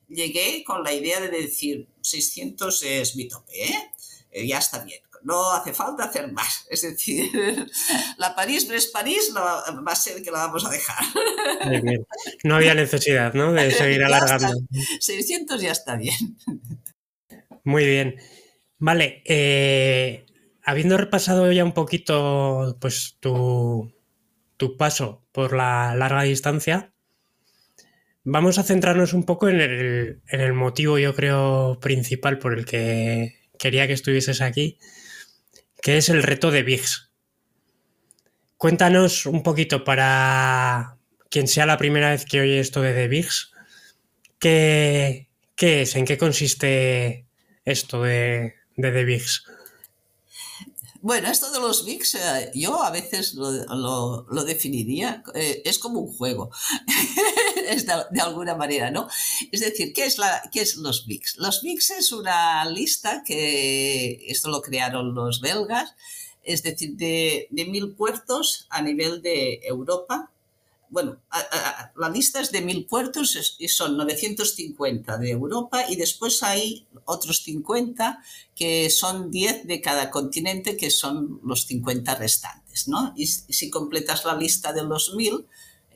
llegué 0.07 0.63
con 0.63 0.83
la 0.83 0.93
idea 0.93 1.19
de 1.19 1.29
decir, 1.29 1.87
600 2.01 2.83
es 2.83 3.15
mi 3.15 3.27
tope, 3.27 3.65
¿eh? 3.65 3.91
eh 4.31 4.47
ya 4.47 4.57
está 4.57 4.83
bien 4.83 5.01
no 5.23 5.51
hace 5.51 5.73
falta 5.73 6.05
hacer 6.05 6.31
más. 6.31 6.65
Es 6.69 6.81
decir, 6.81 7.29
la 8.17 8.35
París 8.35 8.67
no 8.67 8.75
es 8.75 8.87
París, 8.87 9.31
no 9.33 9.41
va 9.41 9.91
a 9.91 9.95
ser 9.95 10.21
que 10.21 10.31
la 10.31 10.47
vamos 10.47 10.65
a 10.65 10.69
dejar. 10.69 11.03
No 12.43 12.55
había 12.55 12.73
necesidad, 12.75 13.33
¿no? 13.33 13.53
De 13.53 13.71
seguir 13.71 14.03
alargando. 14.05 14.59
600 14.99 15.61
ya 15.61 15.71
está 15.71 15.95
bien. 15.95 16.37
Muy 17.63 17.85
bien. 17.85 18.15
Vale, 18.77 19.21
eh, 19.25 20.25
habiendo 20.63 20.97
repasado 20.97 21.51
ya 21.51 21.63
un 21.65 21.73
poquito 21.73 22.77
pues 22.79 23.17
tu, 23.19 23.93
tu 24.57 24.77
paso 24.77 25.25
por 25.31 25.53
la 25.53 25.95
larga 25.95 26.23
distancia, 26.23 26.93
vamos 28.23 28.57
a 28.57 28.63
centrarnos 28.63 29.13
un 29.13 29.23
poco 29.23 29.49
en 29.49 29.59
el, 29.59 30.21
en 30.27 30.41
el 30.41 30.53
motivo, 30.53 30.97
yo 30.97 31.15
creo, 31.15 31.79
principal 31.81 32.39
por 32.39 32.57
el 32.57 32.65
que 32.65 33.35
quería 33.57 33.87
que 33.87 33.93
estuvieses 33.93 34.41
aquí, 34.41 34.79
que 35.81 35.97
es 35.97 36.09
el 36.09 36.23
reto 36.23 36.51
de 36.51 36.63
Biggs. 36.63 37.09
Cuéntanos 38.57 39.25
un 39.25 39.43
poquito 39.43 39.83
para 39.83 40.97
quien 41.29 41.47
sea 41.47 41.65
la 41.65 41.77
primera 41.77 42.09
vez 42.09 42.25
que 42.25 42.41
oye 42.41 42.59
esto 42.59 42.81
de 42.81 42.93
The 42.93 43.07
Bigs, 43.07 43.51
¿qué, 44.39 45.29
es? 45.57 45.95
¿En 45.95 46.05
qué 46.05 46.17
consiste 46.17 47.27
esto 47.63 48.01
de, 48.03 48.55
de 48.75 48.91
The 48.91 49.03
Bigs? 49.05 49.43
Bueno, 51.01 51.29
esto 51.29 51.49
de 51.51 51.59
los 51.59 51.85
VIX, 51.85 52.15
eh, 52.15 52.51
yo 52.55 52.83
a 52.83 52.91
veces 52.91 53.33
lo, 53.33 54.25
definiría, 54.45 55.23
eh, 55.33 55.61
es 55.63 55.79
como 55.79 56.01
un 56.01 56.13
juego, 56.13 56.51
de, 58.11 58.21
alguna 58.21 58.55
manera, 58.55 58.91
¿no? 58.91 59.07
Es 59.51 59.61
decir, 59.61 59.93
¿qué 59.93 60.05
es, 60.05 60.17
qué 60.51 60.61
es 60.61 60.75
los 60.77 61.05
VIX? 61.05 61.37
Los 61.37 61.61
VIX 61.61 61.89
es 61.91 62.11
una 62.11 62.65
lista 62.69 63.23
que, 63.25 64.25
esto 64.27 64.49
lo 64.49 64.61
crearon 64.61 65.13
los 65.13 65.41
belgas, 65.41 65.95
es 66.43 66.63
decir, 66.63 66.95
de, 66.95 67.47
de 67.51 67.65
mil 67.65 67.93
puertos 67.93 68.67
a 68.69 68.81
nivel 68.81 69.21
de 69.21 69.61
Europa, 69.63 70.31
bueno, 70.89 71.17
la 71.95 72.09
lista 72.09 72.41
es 72.41 72.51
de 72.51 72.61
mil 72.61 72.85
puertos 72.85 73.55
y 73.59 73.67
son 73.67 73.95
950 73.95 75.17
de 75.19 75.29
Europa 75.29 75.85
y 75.87 75.95
después 75.95 76.41
hay 76.41 76.87
otros 77.05 77.43
50 77.43 78.23
que 78.55 78.89
son 78.89 79.29
10 79.29 79.67
de 79.67 79.81
cada 79.81 80.09
continente 80.09 80.77
que 80.77 80.89
son 80.89 81.39
los 81.43 81.67
50 81.67 82.15
restantes, 82.15 82.87
¿no? 82.87 83.13
Y, 83.15 83.27
si 83.27 83.69
completas 83.69 84.25
la 84.25 84.35
lista 84.35 84.73
de 84.73 84.83
los 84.83 85.13
mil, 85.13 85.45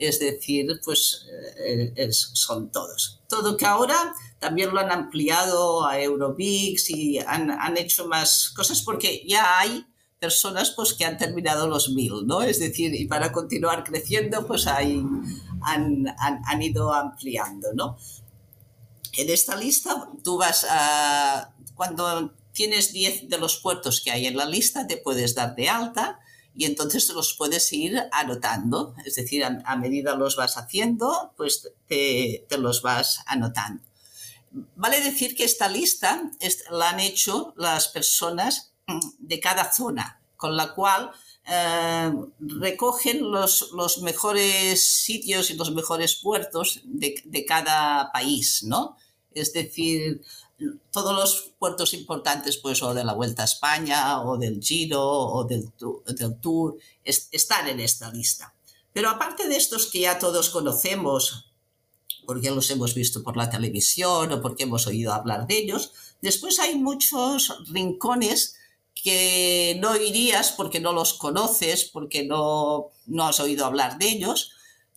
es 0.08 0.20
decir, 0.20 0.80
pues 0.84 1.26
eh, 1.66 2.10
son 2.12 2.72
todos. 2.72 3.22
Todo 3.28 3.58
que 3.58 3.66
ahora 3.66 4.14
también 4.40 4.74
lo 4.74 4.80
han 4.80 4.92
ampliado 4.92 5.86
a 5.86 6.00
Eurobix 6.00 6.90
y 6.90 7.20
han, 7.20 7.50
han 7.52 7.78
hecho 7.78 8.08
más 8.08 8.50
cosas 8.56 8.82
porque 8.82 9.24
ya 9.28 9.60
hay 9.60 9.86
personas 10.24 10.72
pues, 10.72 10.94
que 10.94 11.04
han 11.04 11.18
terminado 11.18 11.68
los 11.68 11.90
mil, 11.90 12.26
¿no? 12.26 12.42
Es 12.42 12.60
decir, 12.60 12.96
y 12.96 13.08
para 13.08 13.34
continuar 13.34 13.84
creciendo, 13.84 14.48
pues 14.48 14.68
hay, 14.68 15.04
han, 15.62 16.06
han, 16.18 16.62
ido 16.62 16.94
ampliando, 16.94 17.74
¿no? 17.74 17.98
En 19.18 19.30
esta 19.30 19.58
lista, 19.58 20.10
tú 20.24 20.38
vas 20.38 20.66
a, 20.70 21.54
cuando 21.76 22.34
tienes 22.54 22.94
10 22.94 23.28
de 23.28 23.38
los 23.38 23.58
puertos 23.58 24.00
que 24.00 24.12
hay 24.12 24.26
en 24.26 24.38
la 24.38 24.46
lista, 24.46 24.88
te 24.88 24.96
puedes 24.96 25.36
dar 25.36 25.56
de 25.56 25.68
alta 25.68 26.20
y 26.56 26.66
entonces 26.66 27.10
los 27.10 27.34
puedes 27.34 27.72
ir 27.74 28.02
anotando. 28.12 28.96
Es 29.06 29.16
decir, 29.16 29.44
a, 29.44 29.76
medida 29.76 30.16
los 30.16 30.36
vas 30.36 30.58
haciendo, 30.58 31.34
pues 31.36 31.72
te, 31.88 32.46
los 32.58 32.82
vas 32.82 33.22
anotando. 33.26 33.84
Vale 34.76 35.02
decir 35.02 35.36
que 35.36 35.46
esta 35.46 35.68
lista 35.68 36.30
la 36.70 36.90
han 36.90 37.00
hecho 37.00 37.54
las 37.58 37.88
personas 37.88 38.74
de 39.18 39.40
cada 39.40 39.72
zona, 39.74 40.22
con 40.38 40.56
la 40.56 40.74
cual 40.76 41.12
eh, 41.48 42.14
recogen 42.40 43.32
los, 43.32 43.72
los, 43.72 44.02
mejores 44.04 45.04
sitios 45.04 45.50
y 45.50 45.56
los 45.56 45.72
mejores 45.72 46.16
puertos 46.16 46.82
de, 46.84 47.22
de, 47.26 47.46
cada 47.46 48.12
país, 48.12 48.64
¿no? 48.64 48.96
Es 49.32 49.54
decir, 49.54 50.22
todos 50.92 51.16
los 51.16 51.52
puertos 51.58 51.94
importantes, 51.94 52.58
pues, 52.58 52.82
o 52.84 52.94
de 52.94 53.04
la 53.04 53.14
Vuelta 53.14 53.42
a 53.42 53.46
España, 53.46 54.22
o 54.22 54.38
del 54.38 54.62
Giro, 54.62 55.02
o 55.02 55.44
del, 55.44 55.72
Tour, 56.40 56.78
están 57.04 57.68
en 57.68 57.80
esta 57.80 58.12
lista. 58.12 58.54
Pero 58.94 59.10
aparte 59.10 59.48
de 59.48 59.56
estos 59.56 59.88
que 59.88 60.02
ya 60.02 60.20
todos 60.20 60.50
conocemos, 60.50 61.52
porque 62.26 62.52
los 62.52 62.70
hemos 62.70 62.94
visto 62.94 63.24
por 63.24 63.36
la 63.36 63.50
televisión 63.50 64.32
o 64.32 64.42
porque 64.42 64.64
hemos 64.64 64.88
oído 64.88 65.14
hablar 65.14 65.48
de 65.48 65.58
ellos, 65.58 65.92
después 66.22 66.60
hay 66.60 66.76
muchos 66.76 67.58
rincones 67.70 68.56
que 68.94 69.78
no 69.82 69.96
irías 69.98 70.52
porque 70.52 70.80
no 70.80 70.94
los 70.94 71.14
conoces, 71.14 71.86
porque 71.86 72.24
no, 72.24 72.92
no 73.08 73.26
has 73.26 73.40
oído 73.40 73.66
hablar 73.66 73.98
de 73.98 74.10
ellos, 74.10 74.52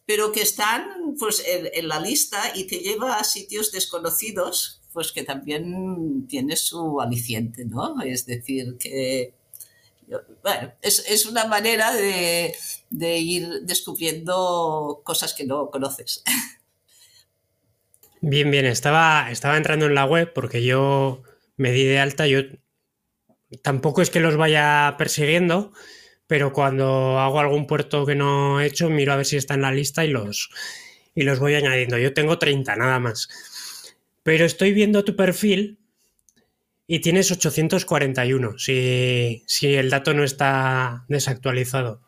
pero 0.07 0.33
que 0.33 0.43
están 0.43 1.17
pues, 1.19 1.43
en, 1.47 1.89
la 1.89 2.01
lista 2.01 2.53
y 2.55 2.65
te 2.65 2.79
lleva 2.79 3.19
a 3.19 3.25
sitios 3.25 3.73
desconocidos, 3.73 4.81
pues 4.93 5.13
que 5.13 5.25
también 5.25 6.27
tiene 6.29 6.57
su 6.57 7.01
aliciente, 7.01 7.65
¿no? 7.65 8.01
Es 8.01 8.25
decir, 8.25 8.77
que 8.79 9.35
bueno, 10.43 10.73
es, 10.83 11.05
es 11.09 11.27
una 11.27 11.47
manera 11.47 11.93
de, 11.93 12.55
de, 12.91 13.19
ir 13.19 13.49
descubriendo 13.63 15.03
cosas 15.05 15.35
que 15.35 15.45
no 15.45 15.71
conoces. 15.71 16.23
Bien, 18.23 18.51
bien, 18.51 18.65
estaba, 18.65 19.31
estaba 19.31 19.57
entrando 19.57 19.87
en 19.87 19.95
la 19.95 20.05
web 20.05 20.33
porque 20.33 20.65
yo 20.65 21.23
me 21.57 21.71
di 21.71 21.85
de 21.85 22.01
alta, 22.01 22.27
yo 22.27 22.41
tampoco 23.63 24.03
es 24.03 24.11
que 24.11 24.19
los 24.19 24.37
vaya 24.37 24.97
persiguiendo, 24.99 25.73
pero 26.27 26.53
cuando 26.53 27.19
hago 27.19 27.39
algún 27.39 27.67
puerto 27.67 28.05
que 28.05 28.15
no 28.15 28.61
he 28.61 28.67
hecho, 28.67 28.91
miro 28.91 29.13
a 29.13 29.17
ver 29.17 29.27
si 29.27 29.37
está 29.37 29.55
en 29.55 29.63
la 29.63 29.73
lista 29.73 30.05
y 30.05 30.09
los, 30.09 30.51
y 31.15 31.23
los 31.23 31.39
voy 31.39 31.55
añadiendo. 31.55 31.99
Yo 31.99 32.15
tengo 32.15 32.39
30 32.39 32.75
nada 32.77 32.99
más. 32.99 33.29
Pero 34.23 34.45
estoy 34.45 34.73
viendo 34.73 35.05
tu 35.05 35.15
perfil 35.15 35.79
y 36.89 37.01
tienes 37.01 37.31
841, 37.31 38.59
si, 38.59 39.45
si 39.47 39.75
el 39.75 39.91
dato 39.91 40.15
no 40.15 40.25
está 40.25 41.05
desactualizado. 41.09 42.01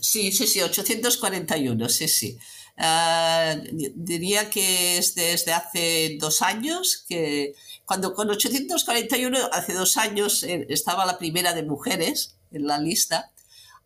Sí, 0.00 0.32
sí, 0.32 0.46
sí, 0.46 0.60
841, 0.60 1.88
sí, 1.88 2.08
sí. 2.08 2.38
Ah, 2.76 3.56
diría 3.94 4.48
que 4.48 4.96
es 4.96 5.14
desde 5.14 5.52
hace 5.52 6.16
dos 6.18 6.40
años 6.40 7.04
que 7.06 7.54
cuando 7.84 8.14
con 8.14 8.30
841, 8.30 9.50
hace 9.52 9.74
dos 9.74 9.96
años, 9.96 10.42
eh, 10.44 10.66
estaba 10.70 11.04
la 11.04 11.18
primera 11.18 11.52
de 11.52 11.62
mujeres 11.62 12.36
en 12.52 12.66
la 12.66 12.78
lista. 12.78 13.32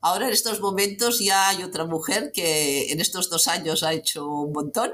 Ahora 0.00 0.26
en 0.26 0.34
estos 0.34 0.60
momentos 0.60 1.18
ya 1.20 1.48
hay 1.48 1.62
otra 1.62 1.86
mujer 1.86 2.30
que 2.30 2.92
en 2.92 3.00
estos 3.00 3.30
dos 3.30 3.48
años 3.48 3.82
ha 3.82 3.94
hecho 3.94 4.28
un 4.28 4.52
montón 4.52 4.92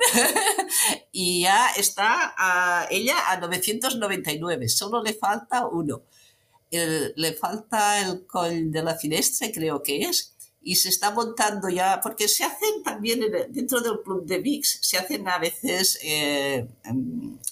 y 1.13 1.43
ya 1.43 1.71
está 1.77 2.33
a, 2.39 2.87
ella 2.91 3.17
a 3.29 3.41
999, 3.41 4.69
solo 4.69 5.03
le 5.03 5.15
falta 5.15 5.67
uno. 5.67 6.03
le 6.71 7.33
falta 7.35 8.01
el 8.03 8.25
col 8.25 8.71
de 8.71 8.83
la 8.85 8.95
finestra, 8.95 9.51
creo 9.53 9.83
que 9.83 10.03
es, 10.03 10.37
y 10.63 10.77
se 10.77 10.91
está 10.91 11.11
montando 11.11 11.69
ya, 11.69 12.01
porque 12.01 12.29
se 12.29 12.45
hacen 12.45 12.83
también 12.85 13.21
dentro 13.49 13.81
del 13.81 14.01
club 14.03 14.25
de 14.27 14.39
VIX, 14.39 14.79
se 14.81 14.99
hacen 14.99 15.27
a 15.27 15.39
veces 15.39 15.99
eh, 16.03 16.69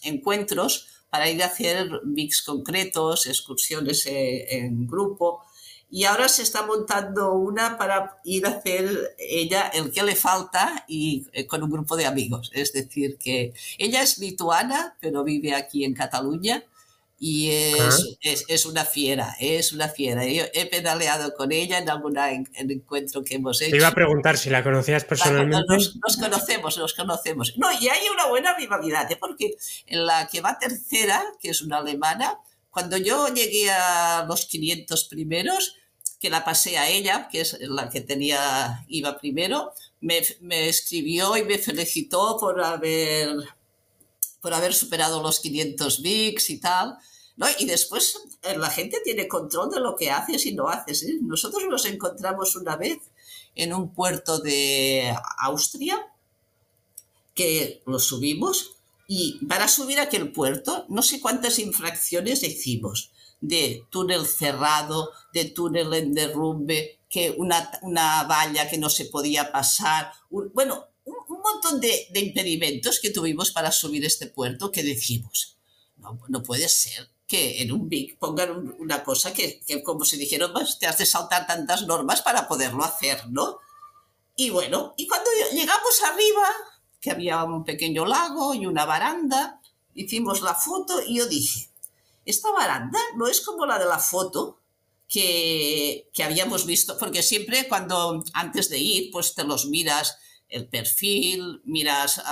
encuentros 0.03 0.87
para 1.11 1.29
ir 1.31 1.43
a 1.43 1.47
hacer 1.47 1.91
VIX 2.05 2.43
concretos, 2.43 3.27
excursiones 3.27 4.07
eh, 4.07 4.59
en 4.59 4.87
grupo. 4.87 5.43
Y 5.90 6.05
ahora 6.05 6.29
se 6.29 6.42
está 6.42 6.66
montando 6.66 7.33
una 7.33 7.79
para 7.79 8.18
ir 8.24 8.46
a 8.46 8.51
hacer 8.51 9.14
ella 9.18 9.70
el 9.72 9.90
que 9.90 10.03
le 10.03 10.16
falta 10.16 10.85
y 10.87 11.27
eh, 11.33 11.46
con 11.46 11.62
un 11.62 11.70
grupo 11.70 11.96
de 11.96 12.07
amigos. 12.07 12.51
Es 12.55 12.72
decir, 12.72 13.16
que 13.16 13.55
ella 13.79 14.03
es 14.03 14.18
lituana, 14.18 14.96
pero 15.01 15.24
vive 15.24 15.55
aquí 15.55 15.85
en 15.85 15.94
Cataluña 15.94 16.64
y 17.20 17.51
es, 17.51 18.16
es, 18.48 18.66
una 18.66 18.85
fiera, 18.85 19.35
es 19.40 19.72
una 19.72 19.88
fiera. 19.88 20.24
Yo 20.24 20.44
he 20.55 20.66
pedaleado 20.66 21.35
con 21.35 21.51
ella 21.51 21.79
en 21.79 21.90
algún 21.90 22.16
encuentro 22.16 23.24
que 23.24 23.37
hemos 23.37 23.61
hecho. 23.61 23.72
Te 23.72 23.77
iba 23.77 23.88
a 23.88 23.94
preguntar 23.94 24.38
si 24.38 24.51
la 24.51 24.62
conocías 24.62 25.05
personalmente. 25.05 25.64
Nos, 25.68 26.16
conocemos, 26.16 26.79
nos 26.79 26.94
conocemos. 26.94 27.55
No, 27.57 27.72
y 27.72 27.88
hay 27.88 28.09
una 28.12 28.27
buena 28.27 28.55
rivalidad, 28.55 29.11
¿eh? 29.11 29.16
porque 29.18 29.57
en 29.87 30.07
la 30.07 30.29
que 30.29 30.40
va 30.40 30.59
tercera, 30.61 31.24
que 31.40 31.51
es 31.51 31.61
una 31.61 31.79
alemana, 31.79 32.38
cuando 32.79 32.97
yo 32.97 33.27
llegué 33.35 33.69
a 33.71 34.25
los 34.29 34.47
500 34.47 35.09
primeros, 35.09 35.75
que 36.21 36.31
la 36.31 36.45
pasé 36.45 36.79
a 36.79 36.88
ella, 36.88 37.29
que 37.29 37.41
es 37.41 37.59
la 37.59 37.91
que 37.91 38.03
tenía, 38.03 38.85
iba 38.87 39.19
primero, 39.19 39.73
me, 40.01 40.21
escribió 40.69 41.37
y 41.37 41.43
me 41.43 41.59
felicitó 41.59 42.37
por 42.38 42.62
haber, 42.62 43.31
por 44.41 44.55
haber 44.55 44.73
superado 44.73 45.21
los 45.21 45.41
500 45.41 46.03
VIX 46.03 46.51
y 46.51 46.61
tal. 46.61 46.97
¿no? 47.35 47.49
Y 47.59 47.64
después 47.64 48.17
eh, 48.43 48.57
la 48.57 48.71
gente 48.71 49.01
tiene 49.03 49.27
control 49.27 49.71
de 49.71 49.81
lo 49.81 49.97
que 49.97 50.12
haces 50.12 50.47
y 50.47 50.55
no 50.55 50.69
haces. 50.69 51.03
¿eh? 51.03 51.19
Nosotros 51.21 51.64
nos 51.69 51.85
encontramos 51.85 52.55
una 52.55 52.77
vez 52.77 52.99
en 53.57 53.75
un 53.75 53.93
puerto 53.93 54.38
de 54.38 55.12
Austria, 55.38 55.99
que 57.35 57.83
lo 57.87 57.99
subimos, 57.99 58.78
y 59.11 59.42
para 59.47 59.68
subir 59.68 59.99
a 59.99 60.03
aquel 60.03 60.31
puerto, 60.33 60.85
no 60.90 61.03
sé 61.03 61.18
cuántas 61.18 61.59
infracciones 61.59 62.42
hicimos 62.42 63.11
de 63.40 63.87
túnel 63.90 64.27
cerrado, 64.27 65.11
de 65.33 65.47
túnel 65.47 65.94
en 65.94 66.12
derrumbe, 66.12 67.01
que 67.09 67.31
una, 67.31 67.71
una 67.81 68.25
valla 68.25 68.68
que 68.68 68.77
no 68.77 68.90
se 68.90 69.07
podía 69.07 69.51
pasar. 69.51 70.12
bueno, 70.29 70.88
un, 71.05 71.40
montón 71.42 71.81
de, 71.81 72.09
de, 72.11 72.21
impedimentos 72.21 73.01
que 73.01 73.11
tuvimos 73.11 73.51
para 73.51 73.73
subir 73.73 74.05
este 74.05 74.27
puerto 74.27 74.71
que 74.71 74.83
decimos, 74.83 75.57
no, 75.97 76.21
no 76.29 76.42
puede 76.42 76.68
ser 76.68 77.09
que 77.27 77.62
en 77.62 77.73
un 77.73 77.88
BIC 77.88 78.18
pongan 78.18 78.75
una 78.79 79.03
cosa 79.03 79.33
que, 79.33 79.61
que, 79.66 79.83
como 79.83 80.05
si 80.05 80.18
dijeron, 80.18 80.53
te 80.79 80.87
has 80.87 80.99
de 80.99 81.07
saltar 81.07 81.47
tantas 81.47 81.87
normas 81.87 82.21
para 82.21 82.47
poderlo 82.47 82.85
hacer, 82.85 83.27
¿no? 83.31 83.59
Y 84.37 84.51
bueno, 84.51 84.94
y 84.99 85.07
cuando 85.07 85.31
llegamos 85.53 86.03
arriba, 86.05 86.49
que 87.01 87.11
había 87.11 87.45
un 87.45 87.65
pequeño 87.65 88.07
lago 88.07 88.55
y 88.55 88.67
una 88.67 88.85
baranda. 88.85 89.61
Hicimos 89.95 90.43
la 90.43 90.55
foto 90.55 91.01
y 91.07 91.19
yo 91.19 91.27
dije, 91.27 91.71
esta 92.25 92.51
baranda 92.53 92.99
no 93.17 93.27
es 93.27 93.41
como 93.41 93.67
la 93.67 93.79
de 93.79 93.87
la 93.87 93.99
foto 93.99 94.61
que, 95.09 96.09
que 96.13 96.23
habíamos 96.23 96.67
visto, 96.67 96.99
porque 96.99 97.23
siempre 97.23 97.67
cuando 97.69 98.23
antes 98.35 98.69
de 98.69 98.79
ir, 98.79 99.11
pues 99.11 99.35
te 99.35 99.45
los 99.45 99.67
miras 99.67 100.19
el 100.49 100.69
perfil, 100.69 101.61
miras, 101.65 102.23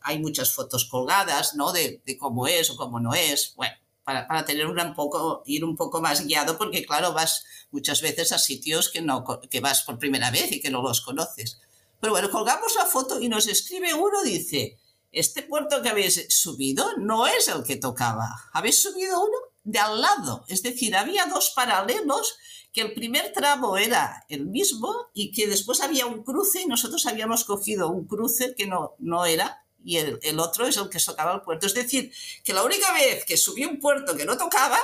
hay 0.00 0.18
muchas 0.18 0.52
fotos 0.52 0.86
colgadas, 0.86 1.54
¿no? 1.54 1.72
De, 1.72 2.02
de, 2.04 2.18
cómo 2.18 2.46
es 2.46 2.70
o 2.70 2.76
cómo 2.76 3.00
no 3.00 3.14
es. 3.14 3.54
Bueno, 3.56 3.74
para, 4.04 4.26
para, 4.26 4.44
tener 4.44 4.66
un 4.66 4.94
poco, 4.94 5.42
ir 5.46 5.64
un 5.64 5.76
poco 5.76 6.00
más 6.00 6.26
guiado, 6.26 6.58
porque 6.58 6.84
claro, 6.84 7.12
vas 7.12 7.44
muchas 7.70 8.00
veces 8.02 8.32
a 8.32 8.38
sitios 8.38 8.90
que, 8.90 9.00
no, 9.00 9.24
que 9.50 9.60
vas 9.60 9.82
por 9.82 9.98
primera 9.98 10.30
vez 10.30 10.52
y 10.52 10.60
que 10.60 10.70
no 10.70 10.82
los 10.82 11.00
conoces. 11.00 11.60
Pero 12.00 12.12
bueno, 12.12 12.30
colgamos 12.30 12.74
la 12.76 12.86
foto 12.86 13.20
y 13.20 13.28
nos 13.28 13.46
escribe 13.46 13.94
uno, 13.94 14.22
dice, 14.22 14.78
este 15.12 15.42
puerto 15.42 15.82
que 15.82 15.88
habéis 15.88 16.26
subido 16.30 16.96
no 16.98 17.26
es 17.26 17.48
el 17.48 17.62
que 17.62 17.76
tocaba, 17.76 18.28
habéis 18.52 18.82
subido 18.82 19.20
uno 19.20 19.36
de 19.64 19.78
al 19.78 20.00
lado, 20.00 20.44
es 20.48 20.62
decir, 20.62 20.96
había 20.96 21.26
dos 21.26 21.52
paralelos 21.54 22.36
que 22.72 22.82
el 22.82 22.94
primer 22.94 23.32
tramo 23.32 23.76
era 23.76 24.24
el 24.28 24.46
mismo 24.46 25.10
y 25.12 25.32
que 25.32 25.46
después 25.46 25.80
había 25.80 26.06
un 26.06 26.22
cruce 26.22 26.62
y 26.62 26.66
nosotros 26.66 27.04
habíamos 27.06 27.44
cogido 27.44 27.90
un 27.90 28.06
cruce 28.06 28.54
que 28.56 28.66
no, 28.66 28.94
no 28.98 29.26
era 29.26 29.64
y 29.84 29.96
el, 29.96 30.18
el 30.22 30.38
otro 30.38 30.66
es 30.66 30.76
el 30.76 30.88
que 30.88 31.00
tocaba 31.00 31.34
el 31.34 31.42
puerto. 31.42 31.66
Es 31.66 31.74
decir, 31.74 32.12
que 32.44 32.52
la 32.52 32.62
única 32.62 32.92
vez 32.92 33.24
que 33.24 33.36
subí 33.36 33.64
un 33.64 33.78
puerto 33.78 34.16
que 34.16 34.24
no 34.24 34.36
tocaba, 34.36 34.78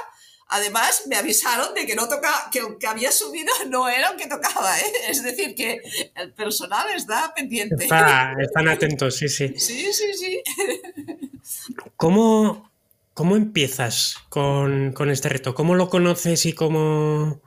Además, 0.49 1.05
me 1.09 1.17
avisaron 1.17 1.75
de 1.75 1.87
que 1.87 1.97
no 1.97 2.09
toca, 2.09 2.49
que 2.53 2.61
el 2.61 2.79
que 2.79 2.87
había 2.87 3.11
subido 3.11 3.53
no 3.69 3.89
era 3.89 4.11
el 4.11 4.17
que 4.17 4.29
tocaba, 4.29 4.79
¿eh? 4.79 4.93
Es 5.09 5.23
decir, 5.23 5.55
que 5.55 5.83
el 6.15 6.33
personal 6.33 6.89
está 6.95 7.33
pendiente. 7.35 7.85
están 7.85 8.69
atentos, 8.69 9.17
sí, 9.17 9.29
sí. 9.29 9.55
Sí, 9.57 9.93
sí, 9.93 10.15
sí. 10.15 10.43
¿Cómo, 11.97 12.71
cómo 13.13 13.37
empiezas 13.37 14.19
con, 14.29 14.93
con, 14.93 15.11
este 15.11 15.29
reto? 15.29 15.55
¿Cómo 15.55 15.75
lo 15.75 15.89
conoces 15.89 16.47
y 16.47 16.53
cómo, 16.53 17.41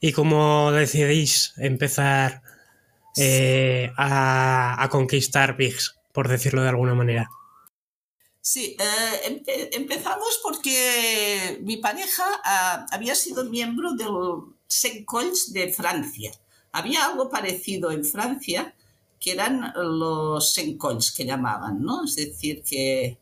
y 0.00 0.12
cómo 0.12 0.70
decidís 0.72 1.54
empezar 1.56 2.42
eh, 3.16 3.90
a, 3.96 4.82
a 4.82 4.88
conquistar 4.90 5.56
Bigs, 5.56 5.98
por 6.12 6.28
decirlo 6.28 6.62
de 6.62 6.68
alguna 6.68 6.94
manera? 6.94 7.30
Sí, 8.50 8.78
eh, 8.80 9.70
empezamos 9.72 10.40
porque 10.42 11.60
mi 11.64 11.76
pareja 11.76 12.24
ah, 12.42 12.86
había 12.90 13.14
sido 13.14 13.44
miembro 13.44 13.92
del 13.92 15.04
Colls 15.04 15.52
de 15.52 15.70
Francia. 15.70 16.32
Había 16.72 17.04
algo 17.04 17.28
parecido 17.28 17.90
en 17.90 18.06
Francia 18.06 18.74
que 19.20 19.32
eran 19.32 19.74
los 19.76 20.58
Colls 20.78 21.12
que 21.12 21.26
llamaban, 21.26 21.82
¿no? 21.82 22.06
Es 22.06 22.16
decir, 22.16 22.62
que... 22.62 23.18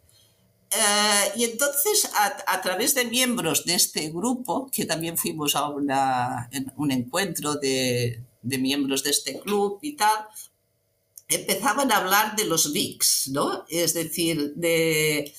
Eh, 0.71 1.33
y 1.35 1.43
entonces, 1.43 2.09
a, 2.15 2.63
través 2.63 2.95
de 2.95 3.07
miembros 3.07 3.65
de 3.65 3.75
este 3.75 4.11
grupo, 4.11 4.71
que 4.71 4.85
también 4.85 5.19
fuimos 5.19 5.57
a 5.57 5.67
un 5.69 6.93
encuentro 6.93 7.57
de, 7.57 8.23
de 8.43 8.59
miembros 8.59 9.03
de 9.03 9.11
este 9.11 9.41
club 9.41 9.81
y 9.83 9.97
tal, 9.97 10.29
empezaban 11.29 11.91
a 11.91 11.99
hablar 11.99 12.37
de 12.37 12.45
los 12.45 12.73
VIX, 12.73 13.29
¿no? 13.29 13.65
Es 13.69 13.95
decir, 13.95 14.55
de, 14.55 15.33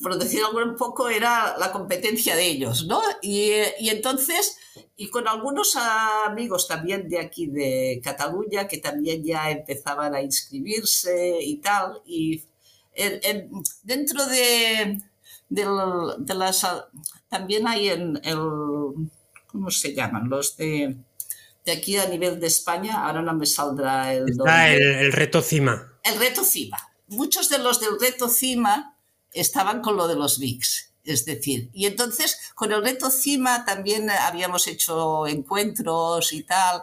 por 0.00 0.18
decirlo 0.18 0.50
un 0.64 0.76
poco, 0.76 1.08
era 1.08 1.56
la 1.58 1.72
competencia 1.72 2.34
de 2.34 2.46
ellos, 2.46 2.86
¿no? 2.86 3.00
Y, 3.22 3.50
entonces, 3.80 4.56
y 4.96 5.08
con 5.08 5.28
algunos 5.28 5.76
amigos 5.76 6.66
también 6.66 7.08
de 7.08 7.20
aquí 7.20 7.46
de 7.46 8.00
Cataluña, 8.02 8.66
que 8.66 8.78
también 8.78 9.24
ya 9.24 9.50
empezaban 9.50 10.14
a 10.14 10.22
inscribirse 10.22 11.38
y 11.40 11.56
tal, 11.56 12.00
y 12.06 12.42
dentro 13.82 14.26
de, 14.26 15.00
las... 15.48 16.66
También 17.28 17.66
hay 17.66 17.88
en. 17.88 18.20
¿Cómo 19.48 19.70
se 19.70 19.94
llaman? 19.94 20.28
Los 20.28 20.56
de 20.56 20.96
de 21.64 21.72
aquí 21.72 21.96
a 21.96 22.06
nivel 22.06 22.40
de 22.40 22.46
España, 22.46 23.06
ahora 23.06 23.22
no 23.22 23.32
me 23.34 23.46
saldrá 23.46 24.12
el 24.12 24.28
Está 24.28 24.70
el, 24.70 25.12
reto 25.12 25.40
CIMA. 25.40 25.98
El 26.02 26.18
reto 26.18 26.44
CIMA. 26.44 26.78
Muchos 27.08 27.48
de 27.48 27.58
los 27.58 27.80
del 27.80 27.98
reto 27.98 28.28
CIMA 28.28 28.98
estaban 29.32 29.80
con 29.80 29.96
lo 29.96 30.06
de 30.06 30.16
los 30.16 30.38
VIX. 30.38 30.92
Es 31.04 31.24
decir, 31.26 31.70
y 31.74 31.86
entonces 31.86 32.38
con 32.54 32.72
el 32.72 32.82
reto 32.82 33.10
CIMA 33.10 33.64
también 33.64 34.10
habíamos 34.10 34.66
hecho 34.66 35.26
encuentros 35.26 36.32
y 36.32 36.42
tal. 36.44 36.82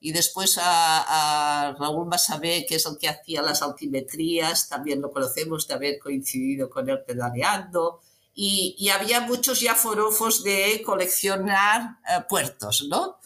Y 0.00 0.12
después 0.12 0.58
a, 0.58 1.66
a 1.68 1.72
Raúl 1.74 2.06
Masabé, 2.06 2.64
que 2.66 2.76
es 2.76 2.86
el 2.86 2.98
que 2.98 3.08
hacía 3.08 3.42
las 3.42 3.62
altimetrías, 3.62 4.68
también 4.68 5.00
lo 5.00 5.10
conocemos 5.10 5.68
de 5.68 5.74
haber 5.74 5.98
coincidido 5.98 6.70
con 6.70 6.88
él 6.88 7.02
pedaleando. 7.06 8.00
Y, 8.34 8.76
y 8.78 8.88
había 8.88 9.20
muchos 9.20 9.60
ya 9.60 9.74
forofos 9.74 10.42
de 10.42 10.82
coleccionar 10.84 11.98
eh, 12.08 12.22
puertos, 12.28 12.86
¿no? 12.88 13.19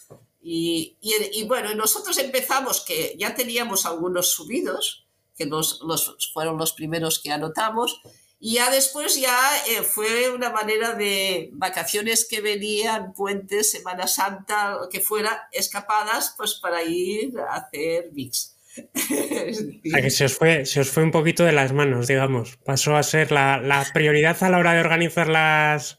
Y, 0.47 0.99
y, 1.01 1.45
bueno, 1.45 1.75
nosotros 1.75 2.19
empezamos 2.19 2.85
que 2.85 3.17
ya 3.19 3.35
teníamos 3.35 3.87
algunos 3.87 4.31
subidos, 4.31 5.07
que 5.35 5.47
los, 5.47 5.81
los 5.81 6.31
fueron 6.35 6.59
los 6.59 6.75
primeros 6.75 7.19
que 7.19 7.33
anotamos, 7.33 8.03
y 8.39 8.57
ya 8.57 8.71
después 8.71 9.19
ya 9.19 9.39
eh, 9.69 9.83
fue 9.83 10.29
una 10.29 10.51
manera 10.51 10.93
de 10.93 11.49
vacaciones 11.55 12.29
que 12.29 12.43
venían, 12.43 13.15
puentes, 13.15 13.71
Semana 13.71 14.07
Santa, 14.07 14.75
lo 14.83 14.91
que 14.91 15.01
fuera, 15.01 15.49
escapadas, 15.51 16.35
pues 16.37 16.57
para 16.57 16.83
ir 16.83 17.39
a 17.39 17.55
hacer 17.55 18.11
mix. 18.13 18.59
a 19.95 20.03
que 20.03 20.11
se 20.11 20.27
os, 20.27 20.35
fue, 20.35 20.67
se 20.67 20.81
os 20.81 20.91
fue 20.91 21.05
un 21.05 21.11
poquito 21.11 21.45
de 21.45 21.53
las 21.53 21.73
manos, 21.73 22.07
digamos. 22.07 22.59
Pasó 22.59 22.97
a 22.97 23.03
ser 23.03 23.33
la, 23.33 23.63
la 23.63 23.87
prioridad 23.95 24.43
a 24.43 24.51
la 24.51 24.59
hora 24.59 24.75
de 24.75 24.81
organizar 24.81 25.27
las, 25.29 25.99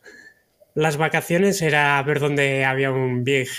las 0.76 0.98
vacaciones 0.98 1.64
era 1.64 2.00
ver 2.04 2.20
dónde 2.20 2.64
había 2.64 2.92
un 2.92 3.24
big 3.24 3.50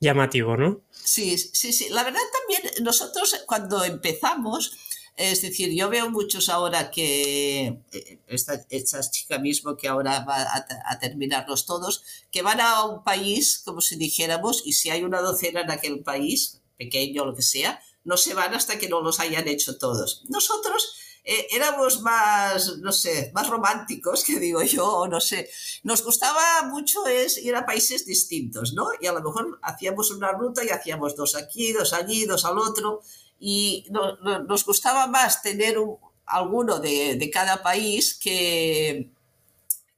llamativo, 0.00 0.56
¿no? 0.56 0.80
Sí, 0.90 1.36
sí, 1.38 1.72
sí. 1.72 1.88
La 1.90 2.04
verdad 2.04 2.20
también 2.32 2.84
nosotros 2.84 3.42
cuando 3.46 3.84
empezamos, 3.84 4.76
es 5.16 5.42
decir, 5.42 5.74
yo 5.74 5.88
veo 5.88 6.10
muchos 6.10 6.48
ahora 6.48 6.90
que, 6.90 7.80
eh, 7.92 8.20
esta, 8.26 8.64
esta 8.70 9.00
chica 9.10 9.38
mismo 9.38 9.76
que 9.76 9.88
ahora 9.88 10.24
va 10.24 10.42
a, 10.42 10.98
terminarlos 10.98 11.66
todos, 11.66 12.04
que 12.30 12.42
van 12.42 12.60
a 12.60 12.84
un 12.84 13.02
país, 13.02 13.60
como 13.64 13.80
si 13.80 13.96
dijéramos, 13.96 14.62
y 14.64 14.74
si 14.74 14.90
hay 14.90 15.02
una 15.02 15.20
docena 15.20 15.62
en 15.62 15.70
aquel 15.70 16.02
país, 16.02 16.62
pequeño 16.76 17.22
o 17.22 17.26
lo 17.26 17.34
que 17.34 17.42
sea, 17.42 17.80
no 18.04 18.16
se 18.16 18.34
van 18.34 18.54
hasta 18.54 18.78
que 18.78 18.88
no 18.88 19.00
los 19.00 19.18
hayan 19.20 19.48
hecho 19.48 19.76
todos. 19.78 20.24
Nosotros 20.28 20.94
eh, 21.30 21.46
éramos 21.50 22.00
más, 22.00 22.78
no 22.78 22.90
sé, 22.90 23.30
más 23.34 23.50
románticos, 23.50 24.24
que 24.24 24.40
digo 24.40 24.62
yo, 24.62 25.06
no 25.08 25.20
sé. 25.20 25.50
Nos 25.82 26.02
gustaba 26.02 26.62
mucho 26.62 27.06
es 27.06 27.36
ir 27.36 27.54
a 27.54 27.66
países 27.66 28.06
distintos, 28.06 28.72
¿no? 28.72 28.88
Y 28.98 29.08
a 29.08 29.12
lo 29.12 29.22
mejor 29.22 29.58
hacíamos 29.62 30.10
una 30.10 30.32
ruta 30.32 30.64
y 30.64 30.70
hacíamos 30.70 31.14
dos 31.16 31.34
aquí, 31.36 31.74
dos 31.74 31.92
allí, 31.92 32.24
dos 32.24 32.46
al 32.46 32.58
otro. 32.58 33.02
Y 33.38 33.84
nos 33.90 34.64
gustaba 34.64 35.06
más 35.06 35.42
tener 35.42 35.78
un, 35.78 35.98
alguno 36.24 36.78
de, 36.78 37.16
de 37.16 37.30
cada 37.30 37.62
país 37.62 38.18
que, 38.18 39.12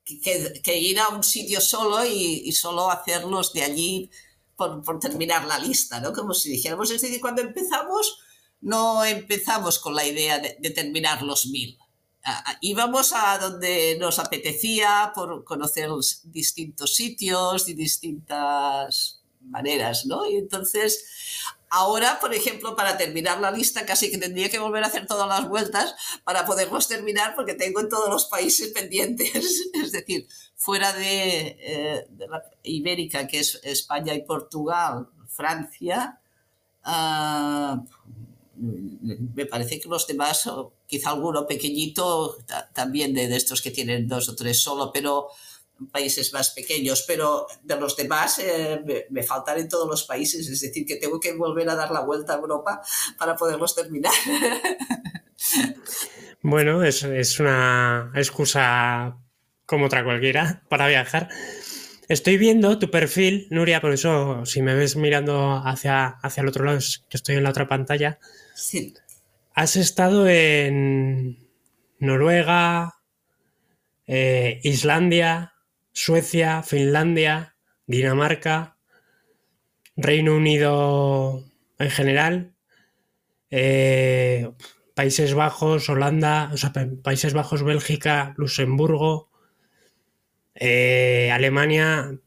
que, 0.05 0.78
ir 0.78 0.99
a 0.99 1.11
un 1.11 1.22
sitio 1.22 1.61
solo 1.61 2.05
y, 2.05 2.43
y 2.45 2.51
solo 2.51 2.91
hacerlos 2.91 3.53
de 3.53 3.62
allí 3.62 4.11
por, 4.57 4.83
por, 4.83 4.99
terminar 4.99 5.47
la 5.47 5.61
lista, 5.61 6.01
¿no? 6.01 6.12
Como 6.12 6.35
si 6.35 6.51
dijéramos, 6.51 6.91
es 6.91 7.01
decir, 7.01 7.20
cuando 7.20 7.43
empezamos, 7.43 8.18
no 8.61 9.05
empezamos 9.05 9.79
con 9.79 9.95
la 9.95 10.07
idea 10.07 10.39
de, 10.39 10.57
de 10.59 10.71
terminar 10.71 11.23
los 11.23 11.47
mil. 11.47 11.79
íbamos 12.61 13.13
a 13.15 13.39
donde 13.39 13.97
nos 13.99 14.19
apetecía 14.19 15.13
por 15.15 15.45
conocer 15.45 15.89
distintos 16.25 16.95
sitios 16.95 17.69
y 17.69 17.75
distintas 17.75 19.23
maneras, 19.41 20.05
¿no? 20.07 20.27
Y 20.27 20.37
entonces 20.37 21.05
Ahora, 21.73 22.19
por 22.19 22.35
ejemplo, 22.35 22.75
para 22.75 22.99
terminar 22.99 23.41
la 23.41 23.53
lista, 23.53 23.87
casi 23.87 24.11
que 24.11 24.19
tendría 24.19 24.51
que 24.51 24.59
volver 24.59 24.83
a 24.83 24.89
hacer 24.89 25.07
todas 25.07 25.29
las 25.29 25.49
vueltas 25.49 25.95
para 26.25 26.45
poderlos 26.45 26.89
terminar, 26.89 27.37
porque 27.37 27.55
tengo 27.55 27.79
en 27.79 27.89
todos 27.89 28.11
los 28.11 28.27
países 28.27 28.69
pendientes. 28.75 29.71
Es 29.73 29.93
decir, 29.93 30.27
fuera 30.57 30.93
de, 30.93 31.57
eh, 31.61 32.07
la 32.29 32.43
Ibérica, 32.65 33.29
que 33.29 33.39
es 33.39 33.61
España 33.63 34.15
y 34.15 34.25
Portugal, 34.25 35.09
Francia, 35.29 36.21
ah, 36.83 37.85
me 38.61 39.47
parece 39.47 39.81
que 39.81 39.89
los 39.89 40.07
demás, 40.07 40.49
quizá 40.87 41.11
alguno 41.11 41.47
pequeñito, 41.47 42.39
también 42.75 43.15
de, 43.15 43.35
estos 43.35 43.63
que 43.63 43.71
tienen 43.71 44.07
dos 44.07 44.29
o 44.29 44.37
tres 44.37 44.61
solo, 44.61 44.91
pero 44.93 45.29
países 45.91 46.33
más 46.35 46.51
pequeños, 46.51 47.05
pero 47.07 47.47
de 47.63 47.77
los 47.81 47.97
demás 47.97 48.39
eh, 48.39 49.07
me, 49.09 49.23
faltan 49.23 49.59
en 49.59 49.69
todos 49.69 49.89
los 49.89 50.05
países, 50.05 50.47
es 50.47 50.61
decir, 50.61 50.85
que 50.85 50.97
tengo 50.97 51.19
que 51.19 51.33
volver 51.33 51.71
a 51.71 51.75
dar 51.75 51.91
la 51.91 52.01
vuelta 52.01 52.35
a 52.35 52.39
Europa 52.39 52.83
para 53.19 53.37
poderlos 53.37 53.75
terminar. 53.75 54.13
Bueno, 56.43 56.83
es, 56.83 57.03
es 57.03 57.39
una 57.39 58.13
excusa 58.15 59.19
como 59.67 59.87
otra 59.87 60.03
cualquiera 60.05 60.63
para 60.71 60.89
viajar. 60.89 61.29
Estoy 62.11 62.39
viendo 62.39 62.77
tu 62.81 62.91
perfil, 62.91 63.47
Nuria, 63.51 63.81
por 63.81 63.93
eso 63.93 64.45
si 64.45 64.63
me 64.63 64.75
ves 64.75 64.97
mirando 64.97 65.63
hacia, 65.65 66.09
hacia 66.09 66.41
el 66.41 66.49
otro 66.49 66.65
lado, 66.65 66.79
es 66.79 67.05
que 67.09 67.17
estoy 67.17 67.37
en 67.37 67.45
la 67.45 67.51
otra 67.51 67.69
pantalla. 67.69 68.19
Has 69.55 69.77
estado 69.77 70.29
en 70.29 71.39
Noruega, 71.99 72.95
eh, 74.07 74.61
Islandia, 74.63 75.55
Suecia, 75.93 76.63
Finlandia, 76.63 77.57
Dinamarca, 77.87 78.77
Reino 79.97 80.37
Unido 80.37 81.45
en 81.79 81.91
general, 81.91 82.55
eh, 83.51 84.51
Países 84.95 85.35
Bajos, 85.35 85.89
Holanda, 85.89 86.53
Países 87.03 87.33
Bajos, 87.33 87.63
Bélgica, 87.63 88.35
Luxemburgo, 88.37 89.31
eh, 90.55 91.31
Alemania, 91.33 92.19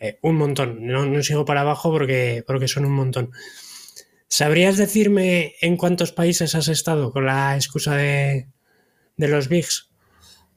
eh, 0.00 0.18
un 0.22 0.36
montón. 0.36 0.86
No, 0.86 1.06
no, 1.06 1.22
sigo 1.22 1.44
para 1.44 1.62
abajo 1.62 1.90
porque, 1.90 2.44
porque 2.46 2.68
son 2.68 2.84
un 2.84 2.92
montón. 2.92 3.30
¿Sabrías 4.36 4.76
decirme 4.76 5.54
en 5.60 5.76
cuántos 5.76 6.10
países 6.10 6.56
has 6.56 6.66
estado 6.66 7.12
con 7.12 7.24
la 7.24 7.54
excusa 7.54 7.94
de, 7.94 8.48
de 9.16 9.28
los 9.28 9.46
VIGs? 9.46 9.90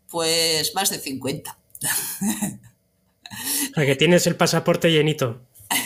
Pues 0.09 0.73
más 0.73 0.89
de 0.89 0.97
50. 0.97 1.55
O 3.69 3.73
sea, 3.75 3.85
que 3.85 3.95
tienes 3.95 4.25
el 4.25 4.35
pasaporte 4.35 4.91
llenito. 4.91 5.41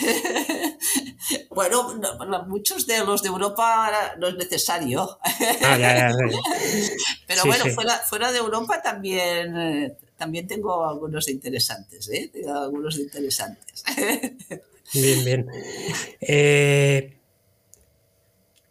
Bueno, 1.50 1.94
no, 1.94 2.44
muchos 2.46 2.86
de 2.86 3.04
los 3.04 3.22
de 3.22 3.28
Europa 3.28 3.92
no 4.18 4.28
es 4.28 4.36
necesario. 4.36 5.18
Ah, 5.62 5.76
ya, 5.78 5.94
ya, 5.96 6.08
ya. 6.08 6.38
Pero 7.26 7.42
sí, 7.42 7.48
bueno, 7.48 7.64
sí. 7.64 7.70
Fuera, 7.72 7.98
fuera, 7.98 8.32
de 8.32 8.38
Europa 8.38 8.80
también, 8.82 9.56
eh, 9.56 9.96
también 10.16 10.46
tengo 10.46 10.88
algunos 10.88 11.28
interesantes, 11.28 12.08
¿eh? 12.08 12.30
Tengo 12.32 12.54
algunos 12.58 12.96
interesantes. 12.98 13.84
Bien, 14.94 15.24
bien. 15.24 15.50
Eh, 16.20 17.21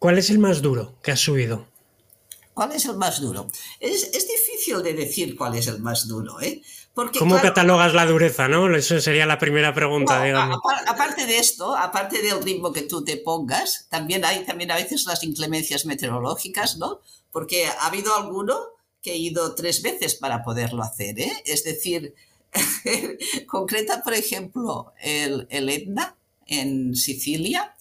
¿Cuál 0.02 0.18
es 0.18 0.30
el 0.30 0.40
más 0.40 0.62
duro 0.62 0.96
que 1.00 1.12
has 1.12 1.20
subido? 1.20 1.68
¿Cuál 2.54 2.72
es 2.72 2.86
el 2.86 2.96
más 2.96 3.20
duro? 3.20 3.46
Es, 3.78 4.10
es 4.12 4.26
difícil 4.26 4.82
de 4.82 4.94
decir 4.94 5.36
cuál 5.36 5.54
es 5.54 5.68
el 5.68 5.78
más 5.78 6.08
duro, 6.08 6.40
¿eh? 6.40 6.60
Porque, 6.92 7.20
¿Cómo 7.20 7.36
claro, 7.36 7.50
catalogas 7.50 7.94
la 7.94 8.04
dureza, 8.04 8.48
no? 8.48 8.74
Eso 8.74 9.00
sería 9.00 9.26
la 9.26 9.38
primera 9.38 9.72
pregunta, 9.72 10.18
no, 10.18 10.24
digamos. 10.24 10.58
Aparte 10.88 11.24
de 11.24 11.38
esto, 11.38 11.76
aparte 11.76 12.20
del 12.20 12.42
ritmo 12.42 12.72
que 12.72 12.82
tú 12.82 13.04
te 13.04 13.16
pongas, 13.16 13.86
también 13.90 14.24
hay 14.24 14.44
también 14.44 14.72
a 14.72 14.74
veces 14.74 15.04
las 15.06 15.22
inclemencias 15.22 15.86
meteorológicas, 15.86 16.78
¿no? 16.78 17.00
Porque 17.30 17.66
ha 17.66 17.86
habido 17.86 18.16
alguno 18.16 18.58
que 19.02 19.12
he 19.12 19.18
ido 19.18 19.54
tres 19.54 19.82
veces 19.82 20.16
para 20.16 20.42
poderlo 20.42 20.82
hacer, 20.82 21.20
¿eh? 21.20 21.32
Es 21.46 21.62
decir, 21.62 22.16
concreta, 23.46 24.02
por 24.02 24.14
ejemplo, 24.14 24.94
el, 25.00 25.46
el 25.48 25.68
Etna 25.68 26.16
en 26.44 26.96
Sicilia, 26.96 27.76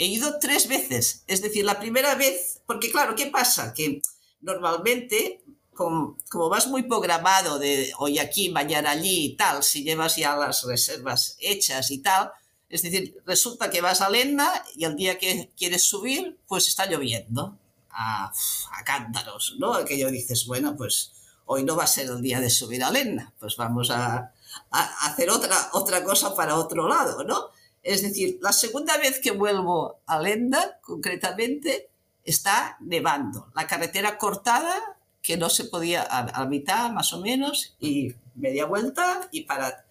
he 0.00 0.06
ido 0.06 0.38
tres 0.38 0.66
veces. 0.66 1.24
Es 1.26 1.42
decir, 1.42 1.62
la 1.62 1.78
primera 1.78 2.14
vez, 2.14 2.62
porque 2.66 2.90
claro, 2.90 3.14
¿qué 3.14 3.26
pasa? 3.26 3.74
Que 3.74 4.00
normalmente 4.40 5.44
como, 5.74 6.16
vas 6.48 6.66
muy 6.66 6.84
programado 6.84 7.58
de 7.58 7.92
hoy 7.98 8.18
aquí, 8.18 8.48
mañana 8.48 8.92
allí 8.92 9.26
y 9.26 9.36
tal, 9.36 9.62
si 9.62 9.84
llevas 9.84 10.16
ya 10.16 10.36
las 10.36 10.64
reservas 10.64 11.36
hechas 11.38 11.90
y 11.90 11.98
tal, 11.98 12.32
es 12.68 12.82
decir, 12.82 13.16
resulta 13.26 13.70
que 13.70 13.82
vas 13.82 14.00
a 14.00 14.08
Lenda 14.08 14.64
y 14.74 14.84
el 14.84 14.96
día 14.96 15.18
que 15.18 15.50
quieres 15.56 15.84
subir, 15.84 16.38
pues 16.46 16.68
está 16.68 16.86
lloviendo 16.86 17.58
a, 17.90 18.32
a 18.72 18.84
cántaros, 18.84 19.56
¿no? 19.58 19.74
Aquello 19.74 20.10
dices, 20.10 20.46
bueno, 20.46 20.76
pues 20.76 21.12
hoy 21.44 21.64
no 21.64 21.76
va 21.76 21.84
a 21.84 21.86
ser 21.86 22.06
el 22.06 22.22
día 22.22 22.40
de 22.40 22.48
subir 22.48 22.82
a 22.84 22.90
Lenda, 22.90 23.32
pues 23.38 23.56
vamos 23.56 23.90
a, 23.90 24.32
a 24.70 25.06
hacer 25.06 25.28
otra, 25.28 25.70
otra 25.72 26.04
cosa 26.04 26.34
para 26.34 26.56
otro 26.56 26.88
lado, 26.88 27.24
¿no? 27.24 27.50
Es 27.82 28.02
decir, 28.02 28.38
la 28.42 28.52
segunda 28.52 28.96
vez 28.98 29.20
que 29.20 29.30
vuelvo 29.30 30.00
a 30.06 30.20
Lenda, 30.20 30.78
concretamente, 30.82 31.90
está 32.24 32.76
nevando, 32.80 33.50
la 33.54 33.66
carretera 33.66 34.18
cortada 34.18 34.98
que 35.22 35.36
no 35.36 35.50
se 35.50 35.64
podía 35.64 36.02
a, 36.02 36.42
a, 36.42 36.46
mitad 36.46 36.90
más 36.90 37.12
o 37.12 37.20
menos 37.20 37.74
y 37.80 38.14
media 38.34 38.66
vuelta 38.66 39.28
y 39.32 39.42
para 39.42 39.84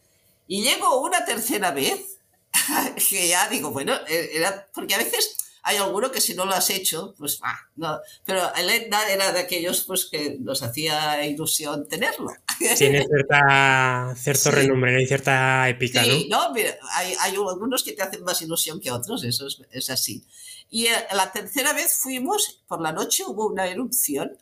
y 0.48 0.64
llego 0.64 1.02
una 1.02 1.24
tercera 1.26 1.72
vez 1.72 2.18
que 3.10 3.28
ya 3.28 3.48
digo 3.48 3.72
bueno 3.72 3.94
e, 4.08 4.44
porque 4.74 4.96
a 4.96 4.98
veces 4.98 5.38
hay 5.62 5.78
alguno 5.78 6.12
que 6.12 6.22
si 6.22 6.34
no 6.34 6.46
lo 6.46 6.54
has 6.54 6.70
hecho 6.70 7.14
pues 7.18 7.40
ah, 7.44 7.60
no. 7.76 8.00
Pero 8.26 8.54
el 8.56 8.70
Etna 8.70 9.08
era 9.10 9.32
de 9.32 9.42
aquellos 9.42 9.84
pues 9.84 10.06
que 10.06 10.38
nos 10.40 10.64
hacía 10.64 11.24
ilusión 11.26 11.88
tenerlo 11.88 12.32
tiene 12.78 13.06
cierta 13.06 14.14
cierto 14.16 14.44
sí. 14.44 14.50
renombre 14.52 15.02
y 15.02 15.08
cierta 15.08 15.68
épica 15.70 16.04
sí, 16.04 16.28
no, 16.30 16.48
¿no? 16.48 16.54
Mira, 16.54 16.78
hay, 16.94 17.14
hay 17.20 17.36
algunos 17.36 17.84
que 17.84 17.94
te 17.94 18.02
hacen 18.02 18.24
más 18.24 18.42
ilusión 18.42 18.80
que 18.80 18.92
otros 18.92 19.24
eso 19.24 19.48
es, 19.48 19.62
es 19.72 19.90
así 19.90 20.24
y 20.70 20.88
eh, 20.88 21.08
la 21.14 21.32
tercera 21.32 21.74
vez 21.74 21.96
fuimos 21.96 22.62
por 22.68 22.82
la 22.82 22.92
noche 22.92 23.24
hubo 23.26 23.48
una 23.48 23.68
erupción 23.68 24.38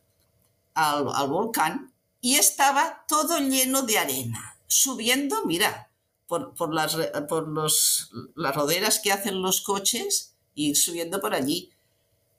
al, 0.73 1.07
al, 1.13 1.27
volcán 1.29 1.93
y 2.21 2.35
estaba 2.35 3.05
todo 3.07 3.39
lleno 3.39 3.83
de 3.83 3.97
arena, 3.97 4.57
subiendo, 4.67 5.45
mira, 5.45 5.89
por, 6.27 6.53
por, 6.55 6.73
las, 6.73 6.95
por 7.29 7.47
los, 7.47 8.11
las 8.35 8.55
roderas 8.55 8.99
que 8.99 9.11
hacen 9.11 9.41
los 9.41 9.61
coches 9.61 10.35
y 10.53 10.75
subiendo 10.75 11.21
por 11.21 11.33
allí. 11.33 11.71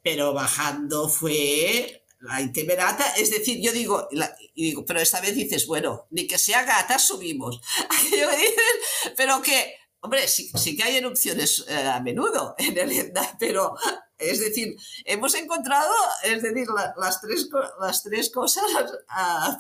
Pero 0.03 0.33
bajando 0.33 1.09
fue 1.09 2.05
la 2.21 2.41
intemerata, 2.41 3.15
es 3.17 3.31
decir, 3.31 3.61
yo 3.63 3.73
digo, 3.73 4.09
digo, 4.55 4.85
pero 4.85 5.01
esta 5.01 5.21
vez 5.21 5.35
dices, 5.35 5.67
bueno, 5.67 6.07
ni 6.11 6.27
que 6.27 6.39
sea 6.39 6.65
gata 6.65 6.99
subimos. 6.99 7.61
pero 9.17 9.41
que, 9.41 9.75
hombre, 10.01 10.27
sí, 10.27 10.51
sí 10.55 10.77
que 10.77 10.83
hay 10.83 10.97
erupciones 10.97 11.65
eh, 11.69 11.77
a 11.77 12.01
menudo 12.01 12.55
en 12.59 12.77
el 12.77 12.91
Etna, 12.91 13.37
pero 13.39 13.75
es 14.19 14.41
decir, 14.41 14.77
hemos 15.05 15.35
encontrado, 15.35 15.93
es 16.25 16.43
decir, 16.43 16.67
la, 16.75 16.93
las, 16.99 17.21
tres, 17.21 17.49
las 17.81 18.03
tres 18.03 18.31
cosas 18.31 18.65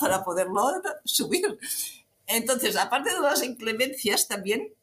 para 0.01 0.25
poderlo 0.25 0.83
subir. 1.05 1.59
Entonces, 2.27 2.77
aparte 2.77 3.15
de 3.15 3.21
las 3.21 3.43
inclemencias, 3.43 4.27
también 4.27 4.75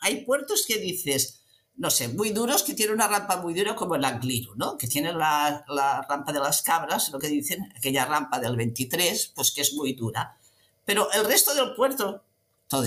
hay 0.00 0.24
puertos 0.24 0.64
que 0.66 0.78
dices, 0.78 1.39
no 1.80 1.90
sé, 1.90 2.08
muy 2.08 2.28
duros, 2.30 2.62
que 2.62 2.74
tienen 2.74 2.94
una 2.94 3.08
rampa 3.08 3.38
muy 3.38 3.54
dura 3.54 3.74
como 3.74 3.94
el 3.94 4.04
Angliru, 4.04 4.54
¿no? 4.54 4.76
Que 4.76 4.86
tienen 4.86 5.16
la, 5.16 5.64
la 5.66 6.02
rampa 6.06 6.30
de 6.30 6.38
las 6.38 6.60
cabras, 6.60 7.08
lo 7.08 7.18
que 7.18 7.28
dicen, 7.28 7.72
aquella 7.74 8.04
rampa 8.04 8.38
del 8.38 8.54
23, 8.54 9.32
pues 9.34 9.50
que 9.50 9.62
es 9.62 9.72
muy 9.72 9.94
dura. 9.94 10.36
Pero 10.84 11.10
el 11.12 11.24
resto 11.24 11.54
del 11.54 11.74
puerto, 11.74 12.22
todo 12.68 12.84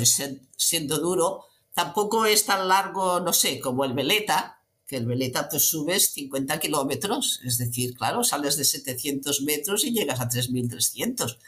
siendo 0.55 0.99
duro, 0.99 1.45
tampoco 1.73 2.27
es 2.27 2.45
tan 2.45 2.67
largo, 2.67 3.19
no 3.19 3.33
sé, 3.33 3.59
como 3.59 3.83
el 3.83 3.93
Veleta, 3.93 4.59
que 4.85 4.97
el 4.97 5.07
veleta 5.07 5.49
pues 5.49 5.67
subes 5.69 6.13
50 6.13 6.59
kilómetros, 6.59 7.41
es 7.43 7.57
decir, 7.57 7.95
claro, 7.95 8.23
sales 8.23 8.57
de 8.57 8.65
700 8.65 9.41
metros 9.41 9.85
y 9.85 9.91
llegas 9.91 10.19
a 10.19 10.29
3300. 10.29 11.39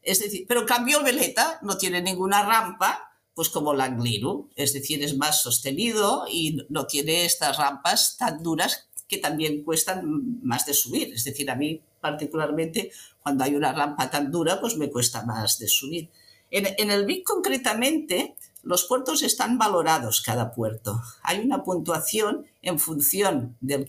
Es 0.00 0.20
decir, 0.20 0.46
pero 0.48 0.60
en 0.60 0.66
cambio 0.66 1.00
el 1.00 1.04
veleta 1.04 1.58
no 1.60 1.76
tiene 1.76 2.00
ninguna 2.00 2.44
rampa, 2.46 3.07
pues 3.38 3.50
como 3.50 3.72
el 3.72 3.80
Angliru, 3.80 4.50
es 4.56 4.72
decir, 4.72 5.00
es 5.04 5.16
más 5.16 5.42
sostenido 5.42 6.24
y 6.28 6.66
no 6.70 6.88
tiene 6.88 7.24
estas 7.24 7.56
rampas 7.56 8.16
tan 8.16 8.42
duras 8.42 8.88
que 9.06 9.18
también 9.18 9.62
cuestan 9.62 10.40
más 10.42 10.66
de 10.66 10.74
subir. 10.74 11.14
Es 11.14 11.22
decir, 11.22 11.48
a 11.48 11.54
mí 11.54 11.80
particularmente 12.00 12.90
cuando 13.22 13.44
hay 13.44 13.54
una 13.54 13.72
rampa 13.72 14.10
tan 14.10 14.32
dura, 14.32 14.60
pues 14.60 14.76
me 14.76 14.90
cuesta 14.90 15.24
más 15.24 15.60
de 15.60 15.68
subir. 15.68 16.10
En, 16.50 16.66
en 16.78 16.90
el 16.90 17.06
Vic 17.06 17.22
concretamente, 17.22 18.34
los 18.64 18.86
puertos 18.86 19.22
están 19.22 19.56
valorados 19.56 20.20
cada 20.20 20.50
puerto. 20.50 21.00
Hay 21.22 21.38
una 21.38 21.62
puntuación 21.62 22.44
en 22.60 22.80
función 22.80 23.56
del 23.60 23.88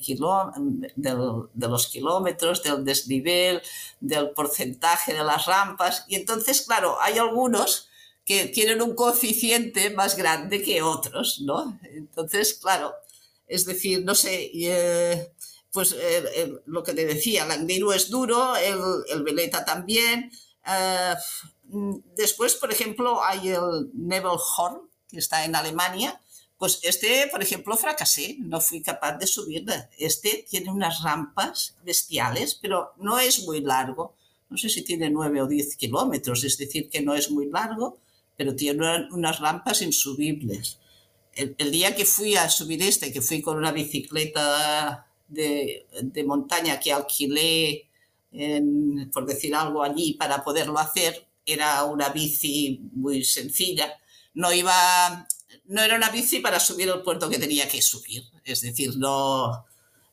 de 0.96 1.68
los 1.68 1.88
kilómetros, 1.88 2.62
del 2.62 2.86
desnivel, 2.86 3.64
del 4.00 4.30
porcentaje 4.30 5.16
de 5.16 5.24
las 5.24 5.48
rampas. 5.48 6.06
Y 6.08 6.18
entonces, 6.18 6.62
claro, 6.62 7.02
hay 7.02 7.18
algunos 7.18 7.89
que 8.30 8.46
tienen 8.46 8.80
un 8.82 8.94
coeficiente 8.94 9.90
más 9.90 10.16
grande 10.16 10.62
que 10.62 10.84
otros, 10.84 11.42
¿no? 11.42 11.80
Entonces, 11.84 12.54
claro, 12.54 12.94
es 13.48 13.66
decir, 13.66 14.06
no 14.06 14.14
sé, 14.14 14.52
eh, 14.54 15.34
pues 15.74 15.96
eh, 15.98 16.54
lo 16.66 16.84
que 16.84 16.94
te 16.94 17.06
decía, 17.06 17.46
el 17.46 17.52
Angliru 17.52 17.92
es 17.92 18.10
duro, 18.10 18.56
el, 18.56 18.80
el 19.10 19.24
Veleta 19.24 19.66
también. 19.66 20.32
Eh, 20.66 21.16
Mm, 21.70 21.98
después, 22.16 22.56
por 22.56 22.72
ejemplo, 22.72 23.24
hay 23.24 23.50
el 23.50 23.92
Nebelhorn, 23.94 24.90
que 25.10 25.20
está 25.20 25.46
en 25.46 25.56
Alemania. 25.56 26.20
Pues 26.58 26.80
este, 26.84 27.28
por 27.32 27.42
ejemplo, 27.42 27.78
fracasé, 27.78 28.38
no 28.40 28.60
fui 28.60 28.82
capaz 28.82 29.18
de 29.18 29.28
subirla. 29.28 29.90
Este 29.98 30.46
tiene 30.50 30.72
unas 30.72 31.02
rampas 31.04 31.76
bestiales, 31.84 32.56
pero 32.56 32.94
no 32.98 33.20
es 33.20 33.44
muy 33.44 33.62
largo. 33.62 34.16
No 34.50 34.58
sé 34.58 34.70
si 34.70 34.84
tiene 34.84 35.10
9 35.10 35.44
o 35.44 35.48
10 35.48 35.78
kilómetros, 35.78 36.44
es 36.44 36.58
decir, 36.58 36.90
que 36.90 37.02
no 37.02 37.14
es 37.16 37.30
muy 37.32 37.48
largo, 37.50 38.00
pero 38.40 38.56
tiene 38.56 39.06
unas 39.12 39.40
rampas 39.42 39.82
insubibles. 39.82 40.80
El, 41.34 41.72
día 41.72 41.94
que 41.94 42.06
fui 42.06 42.38
a 42.38 42.50
subir 42.50 42.82
este, 42.82 43.12
que 43.12 43.22
fui 43.22 43.42
con 43.42 43.58
una 43.58 43.74
bicicleta 43.74 45.06
de, 45.28 45.86
de 46.02 46.24
montaña 46.24 46.80
que 46.80 46.94
alquilé, 46.94 47.90
por 49.12 49.26
decir 49.26 49.54
algo 49.54 49.84
allí, 49.84 50.14
para 50.14 50.42
poderlo 50.42 50.80
hacer, 50.80 51.28
era 51.46 51.84
una 51.84 52.08
bici 52.10 52.80
muy 52.94 53.26
sencilla. 53.26 54.00
No 54.36 54.54
iba, 54.54 55.28
no 55.66 55.82
era 55.82 55.98
una 55.98 56.10
bici 56.10 56.40
para 56.40 56.62
subir 56.62 56.88
el 56.88 57.02
puerto 57.02 57.30
que 57.30 57.40
tenía 57.40 57.68
que 57.68 57.82
subir. 57.82 58.24
Es 58.46 58.62
decir, 58.62 58.96
no, 58.96 59.66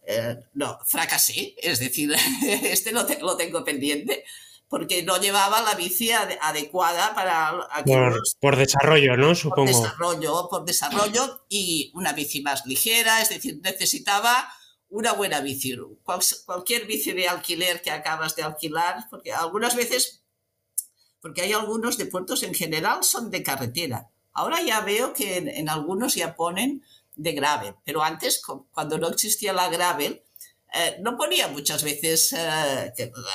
eh, 0.04 0.36
no, 0.54 0.80
fracasé. 0.84 1.54
Es 1.58 1.78
decir, 1.78 2.12
este 2.44 2.90
lo, 2.90 3.06
lo, 3.20 3.36
tengo 3.36 3.62
pendiente 3.62 4.24
porque 4.68 5.02
no 5.02 5.18
llevaba 5.20 5.62
la 5.62 5.74
bici 5.74 6.10
adecuada 6.10 7.14
para... 7.14 7.52
Por, 7.84 8.20
por, 8.40 8.56
desarrollo, 8.56 9.16
¿no? 9.16 9.34
Supongo. 9.34 9.70
Por 9.70 9.82
desarrollo, 9.82 10.48
por 10.48 10.64
desarrollo 10.64 11.46
y 11.48 11.92
una 11.94 12.12
bici 12.12 12.42
más 12.42 12.66
ligera, 12.66 13.22
es 13.22 13.28
decir, 13.28 13.60
necesitaba 13.62 14.48
una 14.88 15.12
buena 15.12 15.40
bici. 15.40 15.76
cualquier 16.44 16.86
bici 16.86 17.12
de 17.12 17.28
alquiler 17.28 17.82
que 17.82 17.90
acabas 17.90 18.34
de 18.34 18.42
alquilar, 18.42 19.06
porque 19.10 19.32
algunas 19.32 19.76
veces 19.76 20.22
porque 21.26 21.42
hay 21.42 21.52
algunos 21.52 21.98
de 21.98 22.06
puertos 22.06 22.44
en 22.44 22.54
general 22.54 23.02
son 23.02 23.32
de 23.32 23.42
carretera. 23.42 24.10
Ahora 24.32 24.62
ya 24.62 24.80
veo 24.82 25.12
que 25.12 25.38
en, 25.38 25.68
algunos 25.68 26.14
ya 26.14 26.36
ponen 26.36 26.84
de 27.16 27.32
gravel, 27.32 27.74
pero 27.84 28.04
antes, 28.04 28.40
cuando 28.70 28.96
no 28.96 29.08
existía 29.08 29.52
la 29.52 29.68
gravel, 29.68 30.22
eh, 30.74 30.98
no 31.00 31.16
ponía 31.16 31.48
muchas 31.48 31.82
veces 31.82 32.32
eh, 32.32 32.92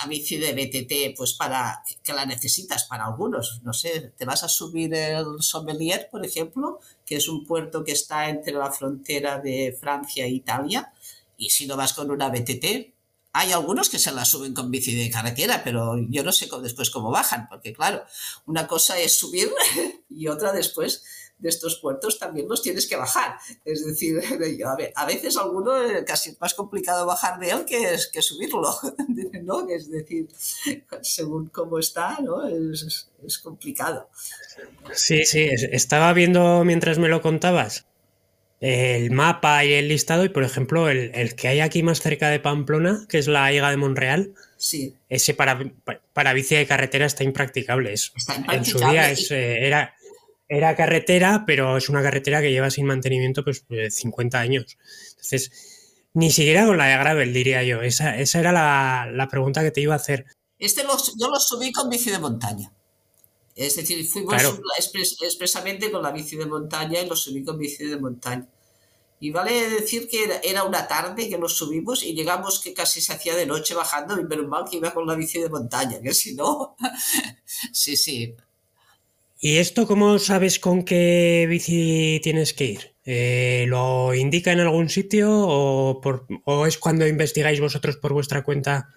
bici 0.07 0.37
de 0.37 0.53
BTT, 0.53 1.17
pues 1.17 1.33
para 1.33 1.83
que 2.03 2.13
la 2.13 2.25
necesitas 2.25 2.83
para 2.85 3.05
algunos. 3.05 3.61
No 3.63 3.73
sé, 3.73 4.13
te 4.17 4.25
vas 4.25 4.43
a 4.43 4.49
subir 4.49 4.93
el 4.93 5.41
Sommelier, 5.41 6.09
por 6.11 6.25
ejemplo, 6.25 6.79
que 7.05 7.15
es 7.15 7.27
un 7.27 7.45
puerto 7.45 7.83
que 7.83 7.93
está 7.93 8.29
entre 8.29 8.53
la 8.53 8.71
frontera 8.71 9.39
de 9.39 9.75
Francia 9.79 10.25
e 10.25 10.29
Italia, 10.29 10.93
y 11.37 11.49
si 11.49 11.65
no 11.65 11.77
vas 11.77 11.93
con 11.93 12.11
una 12.11 12.29
BTT, 12.29 12.93
hay 13.33 13.51
algunos 13.53 13.89
que 13.89 13.97
se 13.97 14.11
la 14.11 14.25
suben 14.25 14.53
con 14.53 14.69
bici 14.69 14.93
de 14.93 15.09
carretera, 15.09 15.63
pero 15.63 15.97
yo 16.09 16.23
no 16.23 16.31
sé 16.31 16.49
después 16.61 16.89
cómo 16.89 17.11
bajan, 17.11 17.47
porque 17.49 17.73
claro, 17.73 18.03
una 18.45 18.67
cosa 18.67 18.99
es 18.99 19.17
subir 19.17 19.49
y 20.09 20.27
otra 20.27 20.51
después 20.51 21.03
de 21.41 21.49
estos 21.49 21.79
puertos 21.79 22.17
también 22.19 22.47
los 22.47 22.61
tienes 22.61 22.87
que 22.87 22.95
bajar. 22.95 23.37
Es 23.65 23.85
decir, 23.85 24.21
a 24.95 25.05
veces 25.05 25.37
alguno 25.37 25.83
eh, 25.83 26.05
casi 26.05 26.29
es 26.29 26.39
más 26.39 26.53
complicado 26.53 27.05
bajar 27.05 27.39
de 27.39 27.49
él 27.49 27.65
que, 27.65 27.97
que 28.13 28.21
subirlo, 28.21 28.73
¿no? 29.43 29.67
Es 29.67 29.89
decir, 29.89 30.27
según 31.01 31.47
cómo 31.49 31.79
está, 31.79 32.19
¿no? 32.21 32.47
Es, 32.47 33.09
es 33.25 33.37
complicado. 33.39 34.09
Sí, 34.93 35.25
sí, 35.25 35.49
estaba 35.71 36.13
viendo 36.13 36.63
mientras 36.63 36.97
me 36.99 37.09
lo 37.09 37.21
contabas 37.21 37.85
el 38.61 39.09
mapa 39.09 39.65
y 39.65 39.73
el 39.73 39.87
listado 39.87 40.23
y, 40.23 40.29
por 40.29 40.43
ejemplo, 40.43 40.87
el, 40.87 41.35
que 41.35 41.47
hay 41.47 41.59
aquí 41.61 41.81
más 41.81 41.99
cerca 41.99 42.29
de 42.29 42.39
Pamplona, 42.39 43.05
que 43.09 43.17
es 43.17 43.27
la 43.27 43.51
Higa 43.51 43.71
de 43.71 43.77
Monreal, 43.77 44.35
sí. 44.55 44.95
ese 45.09 45.33
para, 45.33 45.59
para 46.13 46.33
bici 46.33 46.55
de 46.55 46.67
carretera 46.67 47.07
está 47.07 47.23
impracticable. 47.23 47.95
En 48.51 48.63
su 48.63 48.77
día 48.77 49.11
eh, 49.11 49.65
era, 49.65 49.95
era 50.51 50.75
carretera, 50.75 51.45
pero 51.47 51.77
es 51.77 51.87
una 51.87 52.03
carretera 52.03 52.41
que 52.41 52.51
lleva 52.51 52.69
sin 52.69 52.85
mantenimiento 52.85 53.41
pues 53.45 53.63
50 53.89 54.37
años. 54.37 54.77
Entonces, 55.11 55.49
ni 56.13 56.29
siquiera 56.29 56.65
con 56.65 56.77
la 56.77 56.87
de 56.87 56.97
gravel, 56.97 57.33
diría 57.33 57.63
yo. 57.63 57.81
Esa, 57.81 58.17
esa 58.17 58.39
era 58.39 58.51
la, 58.51 59.27
pregunta 59.29 59.63
que 59.63 59.71
te 59.71 59.79
iba 59.79 59.93
a 59.93 59.95
hacer. 59.95 60.25
Este 60.59 60.83
yo 61.17 61.29
lo 61.29 61.39
subí 61.39 61.71
con 61.71 61.89
bici 61.89 62.11
de 62.11 62.19
montaña. 62.19 62.69
Es 63.55 63.77
decir, 63.77 64.05
fuimos 64.05 64.35
expresamente 65.21 65.89
con 65.89 66.03
la 66.03 66.11
bici 66.11 66.35
de 66.35 66.45
montaña 66.45 66.99
y 66.99 67.07
lo 67.07 67.15
subí 67.15 67.45
con 67.45 67.57
bici 67.57 67.85
de 67.85 67.97
montaña. 67.97 68.45
Y 69.21 69.31
vale 69.31 69.69
decir 69.69 70.09
que 70.09 70.41
era 70.43 70.65
una 70.65 70.85
tarde 70.85 71.29
que 71.29 71.37
nos 71.37 71.55
subimos 71.55 72.03
y 72.03 72.13
llegamos 72.13 72.59
que 72.59 72.73
casi 72.73 72.99
se 72.99 73.13
hacía 73.13 73.37
de 73.37 73.45
noche 73.45 73.73
bajando 73.73 74.19
y 74.19 74.25
menos 74.25 74.47
mal 74.47 74.65
que 74.69 74.77
iba 74.77 74.93
con 74.93 75.07
la 75.07 75.15
bici 75.15 75.39
de 75.39 75.47
montaña, 75.47 76.01
que 76.01 76.13
si 76.13 76.35
no, 76.35 76.75
sí, 77.71 77.95
sí. 77.95 78.35
¿Y 79.43 79.57
esto 79.57 79.87
cómo 79.87 80.19
sabes 80.19 80.59
con 80.59 80.83
qué 80.85 81.47
bici 81.49 82.19
tienes 82.21 82.53
que 82.53 82.65
ir? 82.65 82.95
Eh, 83.03 83.65
¿Lo 83.67 84.13
indica 84.13 84.51
en 84.51 84.59
algún 84.59 84.87
sitio 84.87 85.31
o, 85.31 85.99
o, 86.45 86.65
es 86.67 86.77
cuando 86.77 87.07
investigáis 87.07 87.59
vosotros 87.59 87.97
por 87.97 88.13
vuestra 88.13 88.43
cuenta 88.43 88.89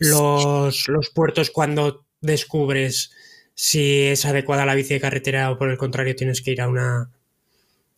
los, 0.00 0.88
los 0.88 1.10
puertos 1.10 1.50
cuando 1.50 2.04
descubres 2.20 3.12
si 3.54 4.02
es 4.08 4.24
adecuada 4.24 4.66
la 4.66 4.74
bici 4.74 4.94
de 4.94 5.00
carretera 5.00 5.52
o 5.52 5.56
por 5.56 5.70
el 5.70 5.78
contrario 5.78 6.16
tienes 6.16 6.42
que 6.42 6.50
ir 6.50 6.62
a 6.62 6.68
una, 6.68 7.12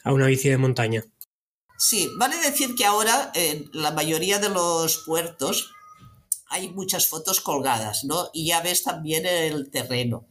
a 0.04 0.12
una 0.12 0.26
bici 0.26 0.50
de 0.50 0.58
montaña. 0.58 1.04
Sí, 1.78 2.10
vale 2.18 2.36
decir 2.36 2.74
que 2.76 2.84
ahora 2.84 3.32
en 3.34 3.70
la 3.72 3.92
mayoría 3.92 4.38
de 4.38 4.50
los 4.50 5.04
puertos 5.06 5.72
hay 6.50 6.68
muchas 6.68 7.08
fotos 7.08 7.40
colgadas, 7.40 8.04
¿no? 8.04 8.28
Y 8.34 8.48
ya 8.48 8.60
ves 8.60 8.82
también 8.82 9.24
el 9.24 9.70
terreno. 9.70 10.26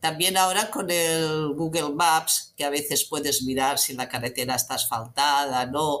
También 0.00 0.36
ahora 0.36 0.70
con 0.70 0.90
el 0.90 1.54
Google 1.54 1.94
Maps, 1.94 2.52
que 2.56 2.64
a 2.64 2.70
veces 2.70 3.04
puedes 3.04 3.42
mirar 3.42 3.78
si 3.78 3.94
la 3.94 4.08
carretera 4.08 4.54
está 4.54 4.74
asfaltada, 4.74 5.66
¿no? 5.66 6.00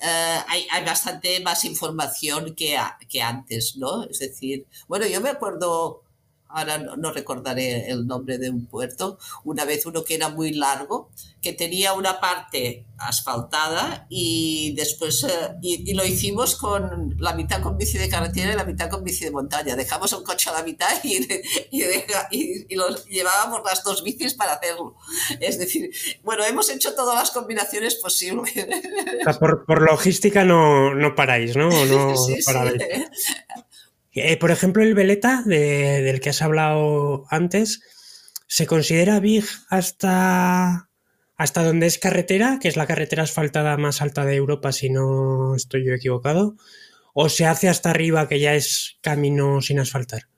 Eh, 0.00 0.38
hay, 0.48 0.66
hay, 0.70 0.84
bastante 0.84 1.40
más 1.40 1.64
información 1.64 2.54
que, 2.54 2.76
que 3.08 3.22
antes, 3.22 3.76
¿no? 3.76 4.04
Es 4.04 4.18
decir, 4.18 4.66
bueno, 4.88 5.06
yo 5.06 5.20
me 5.20 5.30
acuerdo 5.30 6.03
ahora 6.54 6.78
no, 6.78 7.12
recordaré 7.12 7.90
el 7.90 8.06
nombre 8.06 8.38
de 8.38 8.48
un 8.48 8.66
puerto, 8.66 9.18
una 9.42 9.64
vez 9.64 9.84
uno 9.86 10.04
que 10.04 10.14
era 10.14 10.28
muy 10.28 10.52
largo, 10.52 11.10
que 11.42 11.52
tenía 11.52 11.92
una 11.92 12.20
parte 12.20 12.86
asfaltada 12.96 14.06
y 14.08 14.72
después, 14.76 15.24
eh, 15.24 15.56
y, 15.60 15.92
lo 15.94 16.04
hicimos 16.04 16.56
con 16.56 17.16
la 17.18 17.34
mitad 17.34 17.60
con 17.60 17.76
bici 17.76 17.98
de 17.98 18.08
carretera 18.08 18.52
y 18.52 18.56
la 18.56 18.64
mitad 18.64 18.88
con 18.88 19.02
bici 19.04 19.24
de 19.24 19.32
montaña. 19.32 19.76
Dejamos 19.76 20.12
un 20.12 20.22
coche 20.22 20.48
a 20.48 20.54
la 20.54 20.62
mitad 20.62 20.88
y, 21.02 21.26
y, 21.70 22.74
los, 22.76 23.04
llevábamos 23.06 23.60
las 23.64 23.82
dos 23.82 24.04
bicis 24.04 24.34
para 24.34 24.54
hacerlo. 24.54 24.96
Es 25.40 25.58
decir, 25.58 25.90
bueno, 26.22 26.44
hemos 26.44 26.70
hecho 26.70 26.94
todas 26.94 27.16
las 27.16 27.30
combinaciones 27.32 27.96
posibles. 27.96 28.52
por, 29.40 29.82
logística 29.82 30.44
no, 30.44 30.94
no 30.94 31.14
paráis, 31.14 31.56
¿no? 31.56 31.68
no, 31.86 32.16
sí, 32.16 32.36
sí, 32.36 32.42
eh, 34.14 34.36
por 34.36 34.50
ejemplo, 34.50 34.82
el 34.82 34.94
Veleta, 34.94 35.42
del 35.44 36.20
que 36.20 36.30
has 36.30 36.42
hablado 36.42 37.26
antes, 37.30 37.80
¿se 38.46 38.66
considera 38.66 39.20
Big 39.20 39.44
hasta, 39.68 40.88
hasta 41.36 41.64
donde 41.64 41.86
es 41.86 41.98
carretera, 41.98 42.58
que 42.60 42.68
es 42.68 42.76
la 42.76 42.86
carretera 42.86 43.24
asfaltada 43.24 43.76
más 43.76 44.00
alta 44.02 44.24
de 44.24 44.36
Europa, 44.36 44.72
si 44.72 44.90
no 44.90 45.56
estoy 45.56 45.84
yo 45.84 45.94
equivocado? 45.94 46.56
¿O 47.12 47.28
se 47.28 47.46
hace 47.46 47.68
hasta 47.68 47.90
arriba, 47.90 48.28
que 48.28 48.40
ya 48.40 48.54
es 48.54 48.98
camino 49.00 49.60
sin 49.60 49.80
asfaltar? 49.80 50.28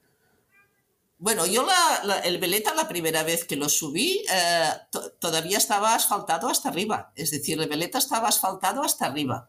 Bueno, 1.18 1.47
yo 1.47 1.66
el 2.24 2.39
Veleta 2.39 2.74
la 2.74 2.89
primera 2.89 3.22
vez 3.22 3.45
que 3.45 3.57
lo 3.57 3.70
subí 3.70 4.22
eh, 4.31 4.70
todavía 5.18 5.57
estaba 5.57 5.95
asfaltado 5.95 6.49
hasta 6.49 6.68
arriba. 6.68 7.12
Es 7.14 7.31
decir, 7.31 7.61
el 7.61 7.68
Veleta 7.68 7.99
estaba 7.99 8.29
asfaltado 8.29 8.83
hasta 8.83 9.07
arriba. 9.07 9.49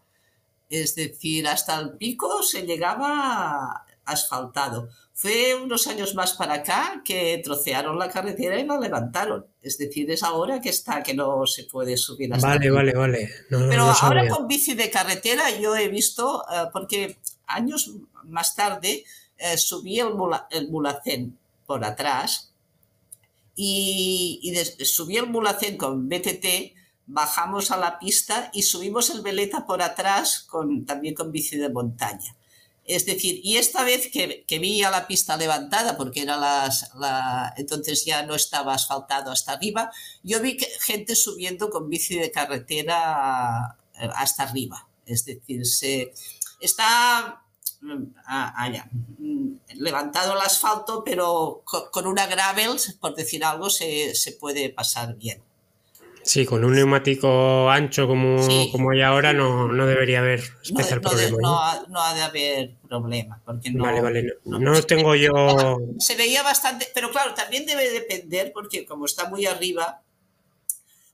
Es 0.69 0.95
decir, 0.95 1.47
hasta 1.47 1.79
el 1.79 1.97
pico 1.97 2.41
se 2.43 2.63
llegaba 2.63 3.85
asfaltado. 4.07 4.89
Fue 5.13 5.55
unos 5.55 5.87
años 5.87 6.13
más 6.15 6.33
para 6.33 6.55
acá 6.55 7.01
que 7.03 7.41
trocearon 7.43 7.97
la 7.97 8.09
carretera 8.09 8.59
y 8.59 8.65
la 8.65 8.79
levantaron. 8.79 9.45
Es 9.61 9.77
decir, 9.77 10.09
es 10.11 10.23
ahora 10.23 10.61
que 10.61 10.69
está, 10.69 11.01
que 11.01 11.13
no 11.13 11.45
se 11.45 11.63
puede 11.63 11.97
subir 11.97 12.33
hasta 12.33 12.47
Vale, 12.47 12.69
vale, 12.69 12.93
vale. 12.93 13.29
Pero 13.49 13.83
ahora 13.83 14.27
con 14.27 14.47
bici 14.47 14.75
de 14.75 14.89
carretera 14.89 15.49
yo 15.59 15.75
he 15.75 15.87
visto, 15.87 16.43
eh, 16.51 16.69
porque 16.71 17.17
años 17.47 17.91
más 18.25 18.55
tarde 18.55 19.03
eh, 19.37 19.57
subí 19.57 19.99
el, 19.99 20.13
mulacén 20.69 21.37
por 21.65 21.83
atrás 21.83 22.51
y, 23.55 24.53
subí 24.83 25.17
el 25.17 25.27
mulacén 25.27 25.77
con 25.77 26.07
BTT, 26.07 26.75
bajamos 27.07 27.71
a 27.71 27.77
la 27.77 27.97
pista 27.97 28.51
y 28.53 28.61
subimos 28.61 29.09
el 29.09 29.21
veleta 29.21 29.65
por 29.65 29.81
atrás 29.81 30.45
con, 30.47 30.85
también 30.85 31.15
con 31.15 31.31
bici 31.31 31.57
de 31.57 31.69
montaña. 31.69 32.35
Es 32.87 33.05
decir, 33.05 33.41
y 33.43 33.57
esta 33.57 33.83
vez 33.83 34.09
que, 34.09 34.45
que 34.47 34.59
vi 34.59 34.81
a 34.81 34.89
la 34.89 35.07
pista 35.07 35.35
levantada, 35.35 35.97
porque 35.97 36.21
era 36.21 36.37
las, 36.37 36.89
la, 36.95 37.53
entonces 37.57 38.05
ya 38.05 38.23
no 38.23 38.33
estaba 38.33 38.73
asfaltado 38.73 39.29
hasta 39.29 39.51
arriba, 39.51 39.91
yo 40.23 40.39
vi 40.41 40.57
gente 40.79 41.17
subiendo 41.17 41.69
con 41.69 41.89
bici 41.89 42.15
de 42.17 42.31
carretera 42.31 43.77
eh, 43.99 44.07
hasta 44.15 44.43
arriba. 44.43 44.87
Es 45.05 45.25
decir, 45.25 45.65
se, 45.65 46.13
está 46.61 47.43
mm, 47.81 48.03
allá, 48.25 48.89
mm, 49.19 49.55
levantado 49.75 50.35
el 50.35 50.41
asfalto, 50.41 51.03
pero 51.03 51.63
con, 51.65 52.07
una 52.07 52.25
gravel, 52.25 52.77
por 53.01 53.15
decir 53.15 53.43
algo, 53.43 53.69
se 53.69 54.37
puede 54.39 54.69
pasar 54.69 55.15
bien. 55.17 55.43
Sí, 56.27 56.45
con 56.45 56.65
un 56.65 56.73
neumático 56.73 57.69
ancho 57.69 58.05
como, 58.05 58.37
como 58.73 58.91
hay 58.91 59.01
ahora 59.01 59.31
no, 59.31 59.69
no 59.69 59.85
debería 59.85 60.19
haber 60.19 60.43
especial 60.61 60.99
problema. 60.99 61.37
no, 61.87 62.01
ha, 62.01 62.13
de 62.13 62.21
haber 62.21 62.75
problema. 62.85 63.41
Porque 63.45 63.71
no, 63.71 63.85
vale, 63.85 64.01
vale. 64.01 64.33
No, 64.43 64.83
tengo 64.83 65.15
yo. 65.15 65.31
Se 65.99 66.17
veía 66.17 66.43
bastante, 66.43 66.89
pero 66.93 67.11
claro, 67.11 67.33
también 67.33 67.65
debe 67.65 67.89
depender, 67.91 68.51
porque 68.53 68.85
como 68.85 69.05
está 69.05 69.29
muy 69.29 69.45
arriba, 69.45 70.01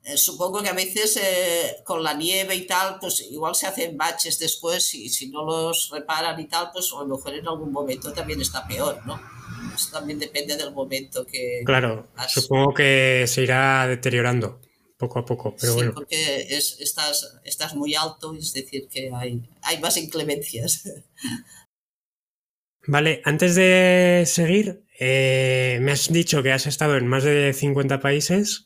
eh, 0.04 0.18
supongo 0.18 0.64
que 0.64 0.70
a 0.70 0.74
veces 0.74 1.16
eh, 1.18 1.76
con 1.84 2.02
la 2.02 2.16
nieve 2.16 2.56
y 2.56 2.66
tal, 2.66 2.98
pues 3.00 3.22
igual 3.22 3.54
se 3.54 3.68
hacen 3.68 3.96
baches 3.96 4.40
después 4.40 4.96
y 4.96 5.10
si 5.10 5.30
no 5.30 5.46
los 5.46 5.92
reparan 5.92 6.40
y 6.40 6.46
tal, 6.46 6.72
pues 6.74 6.92
a 6.92 7.04
lo 7.04 7.18
mejor 7.18 7.36
en 7.36 7.48
algún 7.48 7.72
momento 7.72 8.12
también 8.14 8.42
está 8.42 8.68
peor, 8.68 9.00
¿no? 9.06 9.22
Eso 9.76 9.92
también 9.92 10.18
depende 10.18 10.58
del 10.58 10.74
momento 10.74 11.24
que. 11.24 11.62
Claro, 11.64 12.08
supongo 12.28 12.74
que 12.74 13.26
se 13.28 13.44
irá 13.44 13.86
deteriorando 13.86 14.60
poco 15.04 15.20
a 15.20 15.26
poco. 15.26 15.56
Pero 15.60 15.74
sí, 15.74 15.86
porque 15.94 16.48
es, 16.50 16.80
estás, 16.80 17.38
estás 17.44 17.76
muy 17.76 17.96
alto, 17.96 18.34
es 18.36 18.54
decir, 18.54 18.88
que 18.88 19.12
hay, 19.14 19.42
hay 19.62 19.80
más 19.80 19.98
inclemencias. 19.98 20.84
Vale, 22.88 23.22
antes 23.24 23.56
de 23.56 24.24
seguir, 24.26 24.84
eh, 25.00 25.80
me 25.82 25.92
has 25.92 26.12
dicho 26.12 26.44
que 26.44 26.52
has 26.52 26.68
estado 26.68 26.98
en 26.98 27.08
más 27.08 27.24
de 27.24 27.54
50 27.54 28.00
países. 28.00 28.66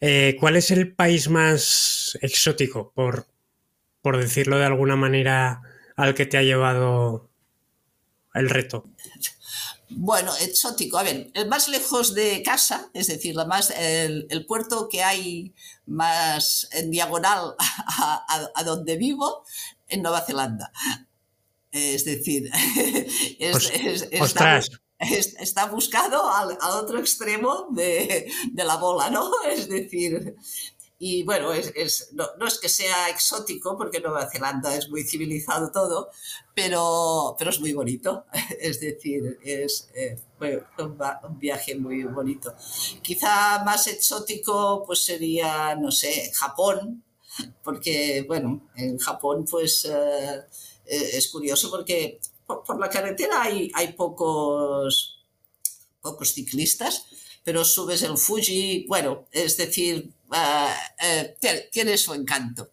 Eh, 0.00 0.36
¿Cuál 0.38 0.56
es 0.56 0.70
el 0.70 0.94
país 0.94 1.28
más 1.28 2.18
exótico, 2.20 2.92
por, 2.94 3.26
por 4.02 4.18
decirlo 4.18 4.58
de 4.58 4.66
alguna 4.66 4.96
manera, 4.96 5.62
al 5.96 6.14
que 6.14 6.26
te 6.26 6.38
ha 6.38 6.42
llevado 6.42 7.30
el 8.34 8.48
reto? 8.48 8.88
Bueno, 9.90 10.34
exótico. 10.36 10.98
A 10.98 11.02
ver, 11.02 11.30
el 11.34 11.48
más 11.48 11.68
lejos 11.68 12.14
de 12.14 12.42
casa, 12.42 12.90
es 12.92 13.06
decir, 13.06 13.34
la 13.34 13.46
más, 13.46 13.70
el, 13.70 14.44
puerto 14.46 14.88
que 14.88 15.02
hay 15.02 15.54
más 15.86 16.68
en 16.72 16.90
diagonal 16.90 17.54
a, 18.58 18.62
donde 18.64 18.96
vivo, 18.96 19.44
en 19.88 20.02
Nueva 20.02 20.20
Zelanda. 20.20 20.70
Es 21.70 22.04
decir, 22.04 22.50
está, 23.38 24.60
buscado 25.66 26.30
al, 26.30 26.58
otro 26.76 26.98
extremo 26.98 27.68
de, 27.70 28.30
de, 28.52 28.64
la 28.64 28.76
bola, 28.76 29.10
¿no? 29.10 29.30
Es 29.50 29.68
decir, 29.68 30.36
y 31.00 31.22
bueno, 31.22 31.52
es, 31.52 32.10
no, 32.12 32.46
es 32.46 32.58
que 32.58 32.68
sea 32.68 33.08
exótico, 33.08 33.78
porque 33.78 34.00
Nueva 34.00 34.28
Zelanda 34.28 34.76
es 34.76 34.88
muy 34.88 35.04
civilizado 35.04 35.70
todo, 35.70 36.10
pero, 36.54 37.36
pero 37.38 37.50
es 37.50 37.60
muy 37.60 37.72
bonito. 37.72 38.24
Es 38.60 38.80
decir, 38.80 39.38
es 39.44 39.88
eh, 39.94 40.18
un, 40.78 41.38
viaje 41.38 41.76
muy 41.76 42.02
bonito. 42.02 42.52
Quizá 43.00 43.62
más 43.64 43.86
exótico 43.86 44.82
pues 44.84 45.04
sería, 45.04 45.76
no 45.76 45.92
sé, 45.92 46.32
Japón, 46.34 47.04
porque 47.62 48.24
bueno, 48.26 48.68
en 48.74 48.98
Japón 48.98 49.46
pues 49.48 49.84
eh, 49.84 50.42
eh, 50.86 51.10
es 51.12 51.28
curioso 51.28 51.70
porque 51.70 52.18
por, 52.44 52.80
la 52.80 52.90
carretera 52.90 53.42
hay, 53.42 53.70
hay 53.74 53.92
pocos, 53.92 55.24
pocos 56.00 56.32
ciclistas, 56.32 57.04
pero 57.44 57.64
subes 57.64 58.02
el 58.02 58.18
Fuji, 58.18 58.86
bueno, 58.88 59.26
es 59.30 59.56
decir, 59.56 60.12
eh, 60.32 61.36
eh, 61.42 61.68
tiene 61.72 61.96
su 61.96 62.14
encanto. 62.14 62.70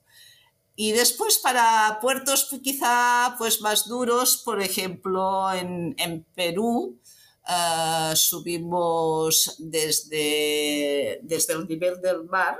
Y 0.75 0.91
después 0.91 1.37
para 1.37 1.99
puertos 2.01 2.49
quizá 2.61 3.35
pues 3.37 3.61
más 3.61 3.87
duros, 3.87 4.41
por 4.43 4.61
ejemplo, 4.61 5.53
en, 5.53 6.25
Perú 6.35 6.99
eh, 7.47 8.11
subimos 8.15 9.55
desde, 9.59 11.19
desde 11.23 11.53
el 11.53 11.67
nivel 11.67 12.01
del 12.01 12.25
mar 12.25 12.57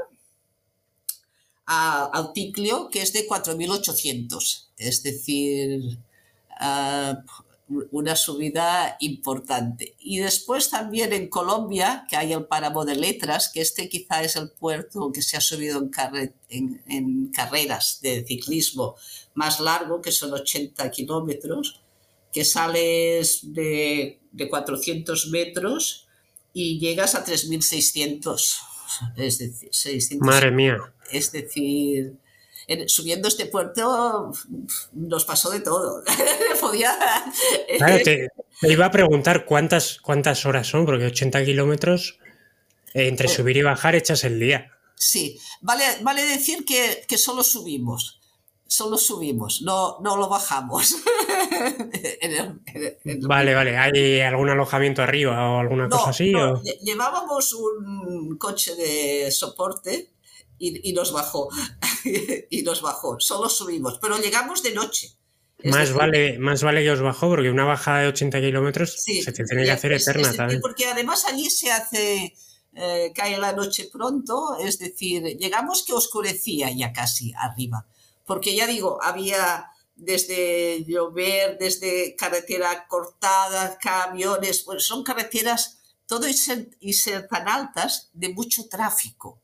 al 1.66 2.32
Ticlio, 2.34 2.89
que 2.89 3.02
es 3.02 3.12
de 3.12 3.28
4.800. 3.28 4.68
Es 4.78 5.04
decir, 5.04 5.98
una 7.68 8.16
subida 8.16 8.95
importante. 8.99 9.95
Y 9.99 10.20
después 10.20 10.70
también 10.70 11.13
en 11.13 11.30
Colombia, 11.30 12.05
que 12.07 12.16
hay 12.16 12.32
el 12.34 12.45
páramo 12.45 12.86
de 12.86 12.95
letras, 12.95 13.49
que 13.51 13.61
este 13.61 13.89
quizá 13.89 14.22
es 14.24 14.36
el 14.36 14.51
puerto 14.51 15.11
que 15.11 15.22
se 15.22 15.36
ha 15.36 15.41
subido 15.41 15.82
en, 16.49 16.84
en, 16.88 17.28
carreras 17.30 17.99
de 18.01 18.24
ciclismo 18.26 18.95
más 19.34 19.59
largo, 19.59 20.01
que 20.01 20.11
son 20.11 20.34
80 20.34 20.91
kilómetros, 20.91 21.82
que 22.32 22.45
sales 22.45 23.53
de, 23.53 24.20
de 24.32 24.49
400 24.49 25.30
metros 25.30 26.07
y 26.53 26.80
llegas 26.80 27.16
a 27.16 27.26
3.600. 27.26 28.57
Es 29.18 29.39
decir, 29.39 29.70
600. 29.72 30.26
Madre 30.26 30.51
mía. 30.51 30.78
Es 31.11 31.32
decir, 31.32 32.18
subiendo 32.88 33.28
este 33.28 33.45
puerto 33.45 34.32
nos 34.93 35.26
pasó 35.26 35.49
de 35.49 35.59
todo. 35.59 36.03
Podía... 36.61 36.97
Claro, 37.78 38.03
te, 38.03 38.30
iba 38.63 38.86
a 38.86 38.91
preguntar 38.91 39.45
cuántas, 39.45 39.99
cuántas 39.99 40.45
horas 40.45 40.68
son, 40.68 40.86
porque 40.86 41.05
80 41.05 41.45
kilómetros 41.45 42.20
eh, 42.93 43.07
entre 43.07 43.28
oh. 43.28 43.32
subir 43.32 43.57
y 43.57 43.61
bajar 43.61 43.95
echas 43.95 44.24
el 44.24 44.39
día. 44.39 44.72
Sí, 44.95 45.39
vale, 45.61 45.84
vale 46.01 46.24
decir 46.24 46.66
que, 46.66 47.05
que 47.07 47.18
solo 47.18 47.43
subimos 47.43 48.22
solo 48.68 48.97
subimos, 48.97 49.61
no, 49.61 49.99
no 50.01 50.18
lo 50.18 50.28
bajamos. 50.28 50.95
Vale, 53.22 53.53
vale. 53.53 53.78
¿Hay 53.78 54.20
algún 54.22 54.49
alojamiento 54.49 55.01
arriba 55.01 55.49
o 55.49 55.59
alguna 55.59 55.88
cosa 55.88 56.09
así? 56.09 56.34
Llevábamos 56.82 57.53
un 57.53 58.38
coche 58.38 58.76
de 58.76 59.32
soporte 59.32 60.14
y, 60.58 60.93
nos 60.93 61.12
bajó. 61.12 61.49
y 62.49 62.62
nos 62.64 62.82
bajó. 62.82 63.20
Solo 63.20 63.49
subimos, 63.49 63.99
pero 64.01 64.18
llegamos 64.18 64.64
de 64.64 64.74
noche. 64.74 65.12
más 65.64 65.93
vale, 65.93 66.38
más 66.39 66.64
vale 66.64 66.84
que 66.84 66.91
os 66.91 67.01
bajó, 67.01 67.30
porque 67.30 67.49
una 67.49 67.66
bajada 67.66 68.01
de 68.01 68.08
80 68.08 68.39
kilómetros 68.41 68.95
se 68.95 69.32
te 69.32 69.43
tiene 69.43 69.64
que 69.64 69.72
hacer 69.72 69.93
eterna 69.93 70.34
también. 70.34 70.62
Porque 70.62 70.86
además 70.86 71.26
allí 71.26 71.49
se 71.49 71.72
hace, 71.72 72.36
eh, 72.74 73.12
cae 73.14 73.38
la 73.38 73.53
noche 73.53 73.89
pronto, 73.91 74.58
es 74.60 74.80
decir, 74.80 75.24
llegamos 75.38 75.84
que 75.86 75.93
oscurecía 75.93 76.70
ya 76.72 76.93
casi 76.93 77.34
arriba. 77.38 77.86
Porque 78.26 78.56
ya 78.56 78.68
digo, 78.68 78.99
había 79.03 79.70
desde 79.95 80.84
llover, 80.84 81.58
desde 81.58 82.16
carretera 82.16 82.88
cortada, 82.88 83.78
camiones, 83.80 84.64
pues 84.64 84.84
son 84.84 85.03
carreteras, 85.03 85.80
todo 86.06 86.28
y 86.28 86.36
y 86.80 86.93
ser 86.93 87.28
tan 87.28 87.47
altas, 87.47 88.10
de 88.14 88.30
mucho 88.30 88.68
tráfico. 88.68 89.41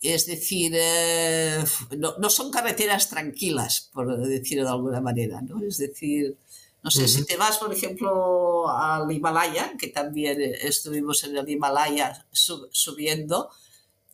Es 0.00 0.26
decir, 0.26 0.72
eh, 0.74 1.64
no, 1.96 2.28
son 2.28 2.50
carreteras 2.50 3.08
tranquilas, 3.08 3.90
por 3.92 4.18
decirlo 4.18 4.64
de 4.64 4.70
alguna 4.70 5.00
manera, 5.00 5.40
¿no? 5.40 5.64
Es 5.64 5.78
decir, 5.78 6.36
no 6.82 6.90
sé, 6.90 7.08
si 7.08 7.24
te 7.24 7.38
vas, 7.38 7.56
por 7.56 7.72
ejemplo, 7.72 8.68
al 8.68 9.10
Himalaya, 9.10 9.72
que 9.78 9.88
también 9.88 10.38
estuvimos 10.42 11.24
en 11.24 11.36
el 11.38 11.48
Himalaya 11.48 12.26
subiendo, 12.30 13.50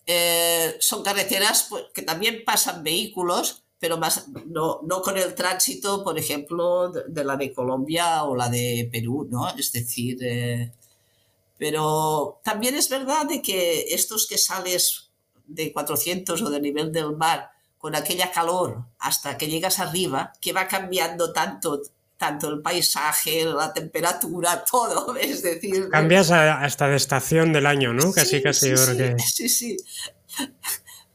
eh, 0.07 0.77
son 0.81 1.03
carreteras 1.03 1.67
pues, 1.69 1.85
que 1.93 2.03
también 2.03 2.45
pasan 2.45 2.85
vehículos, 2.85 3.65
pero 3.79 3.97
más 3.99 4.29
no, 4.47 4.81
no, 4.85 5.03
con 5.03 5.17
el 5.17 5.35
tránsito, 5.35 6.05
por 6.05 6.19
ejemplo, 6.19 6.91
de, 6.91 7.25
la 7.25 7.37
de 7.37 7.53
Colombia 7.53 8.25
o 8.25 8.37
la 8.37 8.49
de 8.49 8.89
Perú, 8.93 9.27
¿no? 9.31 9.49
Es 9.51 9.73
decir, 9.73 10.19
eh, 10.21 10.73
pero 11.59 12.41
también 12.45 12.75
es 12.75 12.89
verdad 12.89 13.27
de 13.27 13.43
que 13.43 13.93
estos 13.95 14.27
que 14.27 14.39
sales 14.39 15.10
de 15.51 15.73
400 15.73 16.41
o 16.43 16.51
de 16.51 16.61
nivel 16.61 16.93
del 16.93 17.17
mar 17.17 17.51
con 17.79 17.95
aquella 17.95 18.31
calor 18.31 18.85
hasta 18.99 19.39
que 19.39 19.49
llegas 19.49 19.79
arriba, 19.81 20.33
que 20.41 20.53
va 20.53 20.69
cambiando 20.69 21.33
tanto 21.33 21.83
tanto 22.21 22.51
el 22.51 22.61
paisaje, 22.61 23.47
la 23.47 23.73
temperatura, 23.73 24.63
todo, 24.71 25.17
es 25.17 25.43
decir... 25.43 25.89
Cambias 25.89 26.31
hasta 26.31 26.87
de 26.87 26.97
estación 26.97 27.51
del 27.51 27.65
año, 27.65 27.95
¿no? 27.95 28.13
Casi, 28.13 28.43
casi. 28.43 28.77
Sí, 28.77 29.15
sí, 29.19 29.49
sí, 29.49 29.77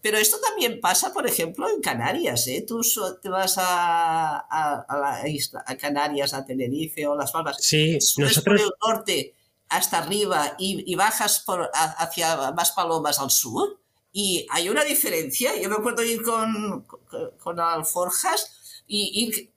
Pero 0.01 0.17
esto 0.17 0.37
también 0.39 0.81
pasa, 0.81 1.13
por 1.13 1.27
ejemplo, 1.27 1.69
en 1.69 1.79
Canarias, 1.79 2.47
¿eh? 2.47 2.65
Tú 2.67 2.81
te 3.21 3.29
vas 3.29 3.55
a, 3.59 4.37
a, 4.39 4.97
la 4.97 5.29
isla, 5.29 5.63
a 5.67 5.77
Canarias, 5.77 6.33
a 6.33 6.43
Tenerife 6.43 7.05
o 7.05 7.15
Las 7.15 7.31
Palmas, 7.31 7.57
sí, 7.59 8.01
subes 8.01 8.41
por 8.41 8.59
el 8.59 8.71
norte 8.83 9.35
hasta 9.69 9.99
arriba 9.99 10.55
y, 10.57 10.91
y 10.91 10.95
bajas 10.95 11.43
por, 11.45 11.69
hacia 11.71 12.51
más 12.51 12.71
palomas 12.71 13.19
al 13.19 13.29
sur, 13.29 13.79
y 14.17 14.47
hay 14.49 14.69
una 14.69 14.85
diferencia. 14.85 15.59
Yo 15.61 15.67
me 15.67 15.75
acuerdo 15.75 16.01
ir 16.01 16.23
con, 16.23 16.83
con, 16.83 17.31
con 17.37 17.59
alforjas 17.59 18.83
y 18.87 19.25
ir 19.25 19.51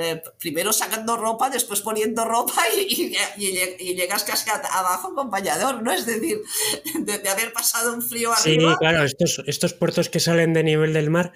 eh, 0.00 0.20
primero 0.40 0.72
sacando 0.72 1.16
ropa, 1.16 1.50
después 1.50 1.82
poniendo 1.82 2.24
ropa 2.24 2.64
y, 2.76 3.14
llegas 3.94 4.24
casi 4.24 4.50
abajo 4.50 5.14
con 5.14 5.30
bañador, 5.30 5.84
¿no? 5.84 5.92
Es 5.92 6.04
decir, 6.04 6.42
de, 6.98 7.28
haber 7.28 7.52
pasado 7.52 7.94
un 7.94 8.02
frío 8.02 8.32
arriba. 8.32 8.72
Sí, 8.72 8.76
claro, 8.80 9.04
estos, 9.04 9.44
estos 9.46 9.72
puertos 9.72 10.08
que 10.08 10.18
salen 10.18 10.52
de 10.52 10.64
nivel 10.64 10.92
del 10.92 11.08
mar. 11.08 11.32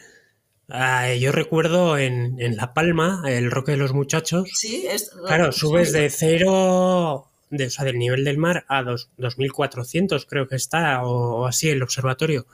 Ah, 0.69 1.15
yo 1.15 1.31
recuerdo 1.31 1.99
en, 1.99 2.37
La 2.57 2.75
Palma, 2.75 3.23
el 3.27 3.53
Roque 3.53 3.73
de 3.73 3.79
los 3.79 3.93
Muchachos. 3.93 4.49
Sí, 4.53 4.89
es, 4.89 5.13
claro, 5.25 5.53
subes 5.53 5.93
de 5.93 6.11
cero, 6.11 7.30
de, 7.51 7.67
o 7.67 7.71
sea, 7.71 7.85
del 7.85 7.99
nivel 7.99 8.25
del 8.25 8.39
mar 8.39 8.65
a 8.69 8.83
dos, 8.83 9.11
2400, 9.19 10.27
creo 10.27 10.49
que 10.49 10.57
está, 10.57 11.05
o, 11.05 11.47
así, 11.47 11.69
el 11.69 11.83
observatorio. 11.83 12.47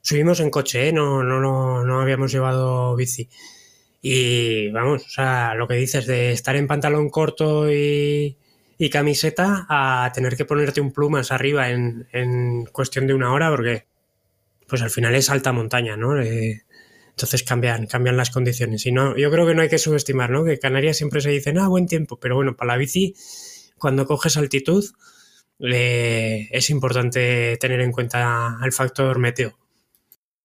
Subimos 0.00 0.40
en 0.40 0.50
coche, 0.50 0.88
¿eh? 0.88 0.92
no, 0.92 1.22
no, 1.22 1.40
no, 1.40 1.84
no 1.84 2.00
habíamos 2.00 2.32
llevado 2.32 2.96
bici. 2.96 3.28
Y 4.00 4.68
vamos, 4.70 5.06
o 5.06 5.10
sea, 5.10 5.54
lo 5.54 5.68
que 5.68 5.74
dices 5.74 6.06
de 6.06 6.32
estar 6.32 6.56
en 6.56 6.66
pantalón 6.66 7.08
corto 7.10 7.72
y, 7.72 8.36
camiseta 8.90 9.64
a 9.68 10.10
tener 10.12 10.36
que 10.36 10.44
ponerte 10.44 10.80
un 10.80 10.90
plumas 10.90 11.30
arriba 11.30 11.70
en, 11.70 12.08
en, 12.10 12.64
cuestión 12.66 13.06
de 13.06 13.14
una 13.14 13.32
hora, 13.32 13.48
porque 13.48 13.86
pues 14.66 14.82
al 14.82 14.90
final 14.90 15.14
es 15.14 15.30
alta 15.30 15.52
montaña, 15.52 15.96
¿no? 15.96 16.20
Eh, 16.20 16.64
entonces 17.10 17.44
cambian, 17.44 17.86
cambian 17.86 18.16
las 18.16 18.30
condiciones. 18.30 18.84
Y 18.86 18.90
no, 18.90 19.16
yo 19.16 19.30
creo 19.30 19.46
que 19.46 19.54
no 19.54 19.62
hay 19.62 19.68
que 19.68 19.78
subestimar, 19.78 20.30
¿no? 20.30 20.44
Que 20.44 20.58
Canarias 20.58 20.96
siempre 20.96 21.20
se 21.20 21.30
dice, 21.30 21.54
ah, 21.60 21.68
buen 21.68 21.86
tiempo, 21.86 22.18
pero 22.18 22.34
bueno, 22.34 22.56
para 22.56 22.72
la 22.72 22.78
bici, 22.78 23.14
cuando 23.82 24.06
coges 24.06 24.36
altitud, 24.36 24.84
eh, 25.58 26.48
es 26.52 26.70
importante 26.70 27.56
tener 27.56 27.80
en 27.80 27.90
cuenta 27.90 28.58
el 28.64 28.72
factor 28.72 29.18
meteo. 29.18 29.58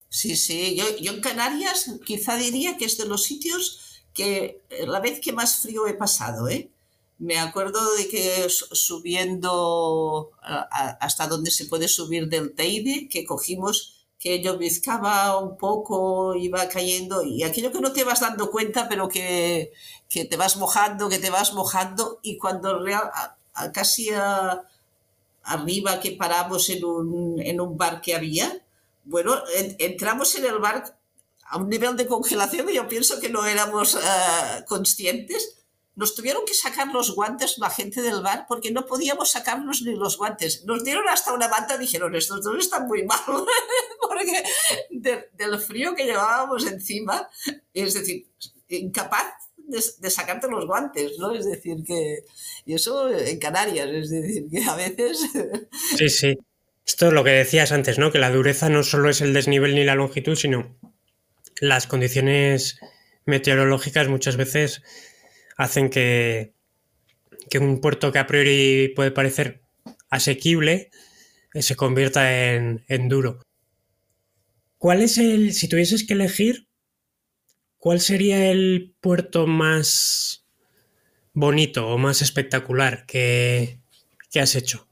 Sí, 0.10 0.36
sí, 0.36 0.76
yo, 0.76 1.14
en 1.14 1.22
Canarias 1.22 1.92
quizá 2.04 2.36
diría 2.36 2.78
que 2.78 2.86
es 2.86 2.98
de 2.98 3.06
los 3.06 3.26
sitios 3.26 4.02
que 4.12 4.64
eh, 4.72 4.88
la 4.88 5.00
vez 5.00 5.20
que 5.20 5.34
más 5.34 5.60
frío 5.60 5.86
he 5.86 5.94
pasado, 5.94 6.50
¿eh? 6.50 6.72
Me 7.20 7.38
acuerdo 7.38 7.80
de 7.96 8.08
que 8.08 8.48
subiendo 8.50 10.32
hasta 10.42 11.28
donde 11.28 11.52
se 11.52 11.66
puede 11.66 11.88
subir 11.88 12.30
del 12.30 12.54
Teide, 12.54 13.08
que 13.08 13.26
cogimos, 13.26 13.97
que 14.20 14.42
llovizcaba 14.42 15.38
un 15.38 15.58
poco, 15.58 16.36
iba 16.36 16.68
cayendo, 16.70 17.24
y 17.24 17.44
aquello 17.44 17.72
que 17.72 17.82
no 17.82 17.94
te 17.94 18.04
vas 18.04 18.22
dando 18.22 18.50
cuenta, 18.50 18.90
pero 18.90 19.08
que, 19.08 19.72
que 20.10 20.26
te 20.26 20.38
vas 20.38 20.58
mojando, 20.58 21.10
que 21.10 21.20
te 21.20 21.30
vas 21.30 21.54
mojando, 21.54 22.20
y 22.24 22.38
cuando 22.38 22.80
real, 22.80 23.12
casi 23.74 24.10
arriba 25.44 26.00
que 26.00 26.12
paramos 26.12 26.70
en 26.70 26.84
un, 26.84 27.40
en 27.42 27.62
un 27.62 27.78
bar 27.78 28.02
que 28.02 28.16
había, 28.16 28.64
bueno, 29.06 29.36
entramos 29.80 30.36
en 30.36 30.46
el 30.46 30.60
bar 30.60 30.98
a 31.50 31.58
un 31.58 31.70
nivel 31.70 31.96
de 31.96 32.08
congelación 32.08 32.68
que 32.68 32.76
yo 32.76 32.88
pienso 32.88 33.20
que 33.20 33.30
no 33.30 33.46
éramos 33.46 33.96
eh, 33.96 34.66
conscientes. 34.68 35.57
Nos 35.98 36.14
tuvieron 36.14 36.46
que 36.46 36.54
sacar 36.54 36.88
los 36.94 37.16
guantes 37.16 37.58
la 37.58 37.72
gente 37.72 38.04
del 38.04 38.22
bar 38.22 38.46
porque 38.48 38.70
no 38.70 38.86
podíamos 38.86 39.32
sacarnos 39.32 39.82
ni 39.82 39.96
los 39.96 40.16
guantes. 40.18 40.64
Nos 40.64 40.84
dieron 40.84 41.10
hasta 41.10 41.34
una 41.34 41.48
manta 41.48 41.74
y 41.74 41.80
dijeron, 41.80 42.16
estos 42.16 42.44
dos 42.44 42.56
están 42.60 42.88
muy 42.88 43.04
mal, 43.04 43.20
porque 44.02 44.44
del 45.34 45.60
frío 45.60 45.96
que 45.96 46.06
llevábamos 46.06 46.68
encima, 46.68 47.28
es 47.74 47.96
decir, 47.96 48.28
incapaz 48.70 49.34
de, 49.58 49.84
de, 49.98 50.10
sacarte 50.12 50.48
los 50.48 50.68
guantes, 50.68 51.18
¿no? 51.18 51.34
Es 51.34 51.46
decir, 51.46 51.84
que... 51.84 52.20
Y 52.64 52.76
eso 52.76 53.10
en 53.10 53.40
Canarias, 53.40 53.90
es 53.90 54.12
decir, 54.12 54.48
que 54.52 54.64
a 54.64 54.76
veces... 54.76 55.20
Sí, 55.98 56.10
sí. 56.10 56.38
Esto 56.86 57.08
es 57.08 57.14
lo 57.14 57.24
que 57.24 57.32
decías 57.32 57.72
antes, 57.72 57.98
¿no? 57.98 58.12
Que 58.12 58.20
la 58.20 58.30
dureza 58.30 58.70
no 58.70 58.84
solo 58.84 59.10
es 59.10 59.22
el 59.22 59.34
desnivel 59.34 59.74
ni 59.74 59.84
la 59.84 59.96
longitud, 59.96 60.36
sino 60.36 60.78
las 61.60 61.88
condiciones 61.88 62.80
meteorológicas 63.26 64.08
muchas 64.08 64.38
veces 64.38 64.84
hacen 65.58 65.90
que, 65.90 66.54
que 67.50 67.60
un 67.60 67.82
puerto 67.82 68.12
que 68.12 68.20
a 68.20 68.28
priori 68.28 68.94
puede 68.96 69.12
parecer 69.12 69.64
asequible 70.10 70.92
eh, 71.54 71.62
se 71.62 71.76
convierta 71.76 72.54
en, 72.54 72.86
en 72.88 73.10
duro. 73.10 73.40
¿Cuál 74.78 75.02
es 75.02 75.18
el, 75.18 75.54
si 75.54 75.68
tuvieses 75.68 76.06
que 76.06 76.14
elegir, 76.14 76.68
cuál 77.80 78.00
sería 78.00 78.52
el 78.52 78.96
puerto 79.02 79.48
más 79.48 80.46
bonito 81.34 81.88
o 81.88 81.98
más 81.98 82.22
espectacular 82.22 83.06
que, 83.08 83.80
que 84.30 84.40
has 84.40 84.56
hecho? 84.56 84.88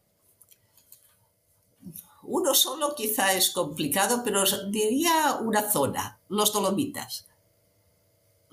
Uno 2.24 2.56
solo 2.56 2.96
quizá 2.96 3.34
es 3.34 3.52
complicado, 3.52 4.24
pero 4.26 4.44
diría 4.72 5.36
una 5.36 5.72
zona, 5.72 6.20
los 6.30 6.52
Dolomitas. 6.52 7.28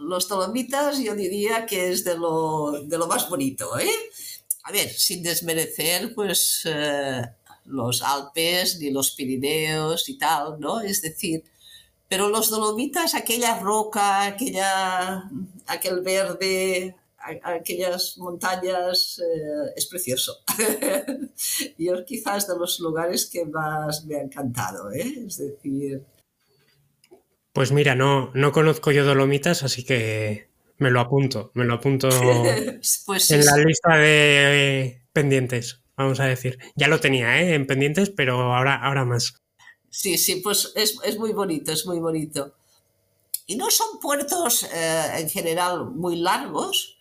Los 0.02 0.28
Dolomitas 0.28 0.98
yo 0.98 1.14
diría 1.14 1.66
que 1.66 1.90
es 1.90 2.04
de 2.04 2.16
lo, 2.16 2.82
de 2.82 2.98
lo 2.98 3.06
más 3.06 3.28
bonito, 3.28 3.78
¿eh? 3.78 3.90
A 4.64 4.72
ver, 4.72 4.90
sin 4.90 5.22
desmerecer, 5.22 6.14
pues, 6.14 6.62
eh, 6.64 7.22
los 7.66 8.02
Alpes 8.02 8.78
ni 8.78 8.90
los 8.90 9.12
Pirineos 9.12 10.08
y 10.08 10.18
tal, 10.18 10.58
¿no? 10.60 10.80
Es 10.80 11.02
decir, 11.02 11.44
pero 12.08 12.28
los 12.28 12.50
Dolomitas, 12.50 13.14
aquella 13.14 13.58
roca, 13.58 14.26
aquella, 14.26 15.30
aquel 15.66 16.00
verde, 16.00 16.94
aquellas 17.42 18.18
montañas 18.18 19.20
eh, 19.20 19.72
es 19.76 19.86
precioso. 19.86 20.38
Yo 21.78 22.04
quizás 22.04 22.46
de 22.46 22.56
los 22.56 22.80
lugares 22.80 23.26
que 23.26 23.44
más 23.46 24.04
me 24.04 24.16
ha 24.16 24.22
encantado, 24.22 24.90
¿eh? 24.92 25.24
es 25.26 25.38
decir... 25.38 26.02
Pues 27.52 27.70
mira, 27.72 27.94
no, 27.94 28.30
no 28.34 28.52
conozco 28.52 28.92
yo 28.92 29.04
Dolomitas, 29.04 29.62
así 29.62 29.84
que 29.84 30.48
me 30.78 30.90
lo 30.90 31.00
apunto, 31.00 31.50
me 31.54 31.64
lo 31.64 31.74
apunto 31.74 32.08
pues 33.06 33.30
en 33.30 33.44
la 33.44 33.56
lista 33.56 33.96
de 33.96 35.02
pendientes, 35.12 35.80
vamos 35.96 36.20
a 36.20 36.24
decir. 36.24 36.58
Ya 36.76 36.88
lo 36.88 37.00
tenía 37.00 37.40
¿eh? 37.40 37.54
en 37.54 37.66
pendientes, 37.66 38.10
pero 38.10 38.54
ahora, 38.54 38.76
ahora 38.76 39.04
más. 39.04 39.34
Sí, 39.90 40.16
sí, 40.16 40.36
pues 40.36 40.72
es, 40.74 40.98
es 41.04 41.18
muy 41.18 41.32
bonito, 41.32 41.72
es 41.72 41.86
muy 41.86 41.98
bonito. 41.98 42.54
Y 43.46 43.56
no 43.56 43.70
son 43.70 44.00
puertos 44.00 44.62
eh, 44.62 45.18
en 45.18 45.28
general 45.28 45.90
muy 45.90 46.16
largos, 46.16 46.96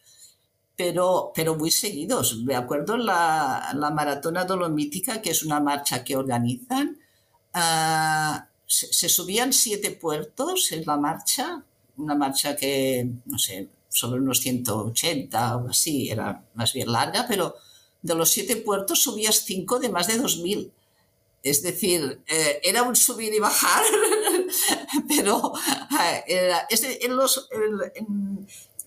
pero, 0.75 1.31
pero 1.33 1.55
muy 1.55 1.71
seguidos. 1.71 2.43
Me 2.43 2.55
acuerdo 2.55 2.97
la, 2.97 3.71
la 3.75 3.91
Maratona 3.91 4.43
Dolomítica, 4.43 5.21
que 5.21 5.29
es 5.29 5.43
una 5.43 5.61
marcha 5.61 6.03
que 6.03 6.17
organizan. 6.17 6.99
Ah, 7.53 8.49
se, 8.71 9.09
subían 9.09 9.51
siete 9.51 9.91
puertos 9.91 10.71
en 10.71 10.85
la 10.85 10.95
marcha, 10.95 11.61
una 11.97 12.15
marcha 12.15 12.55
que, 12.55 13.05
no 13.25 13.37
sé, 13.37 13.67
sobre 13.89 14.21
unos 14.21 14.39
180 14.39 15.57
o 15.57 15.69
así, 15.69 16.09
era 16.09 16.45
más 16.53 16.71
bien 16.71 16.89
larga, 16.89 17.25
pero 17.27 17.55
de 18.01 18.15
los 18.15 18.31
siete 18.31 18.55
puertos 18.55 19.03
subías 19.03 19.43
cinco 19.43 19.79
de 19.79 19.89
más 19.89 20.07
de 20.07 20.21
2.000. 20.21 20.71
Es 21.43 21.61
decir, 21.63 22.21
eh, 22.27 22.61
era 22.63 22.83
un 22.83 22.95
subir 22.95 23.33
y 23.33 23.39
bajar, 23.39 23.83
pero 25.09 25.51
eh, 26.29 26.53
en 27.01 27.15
los, 27.15 27.49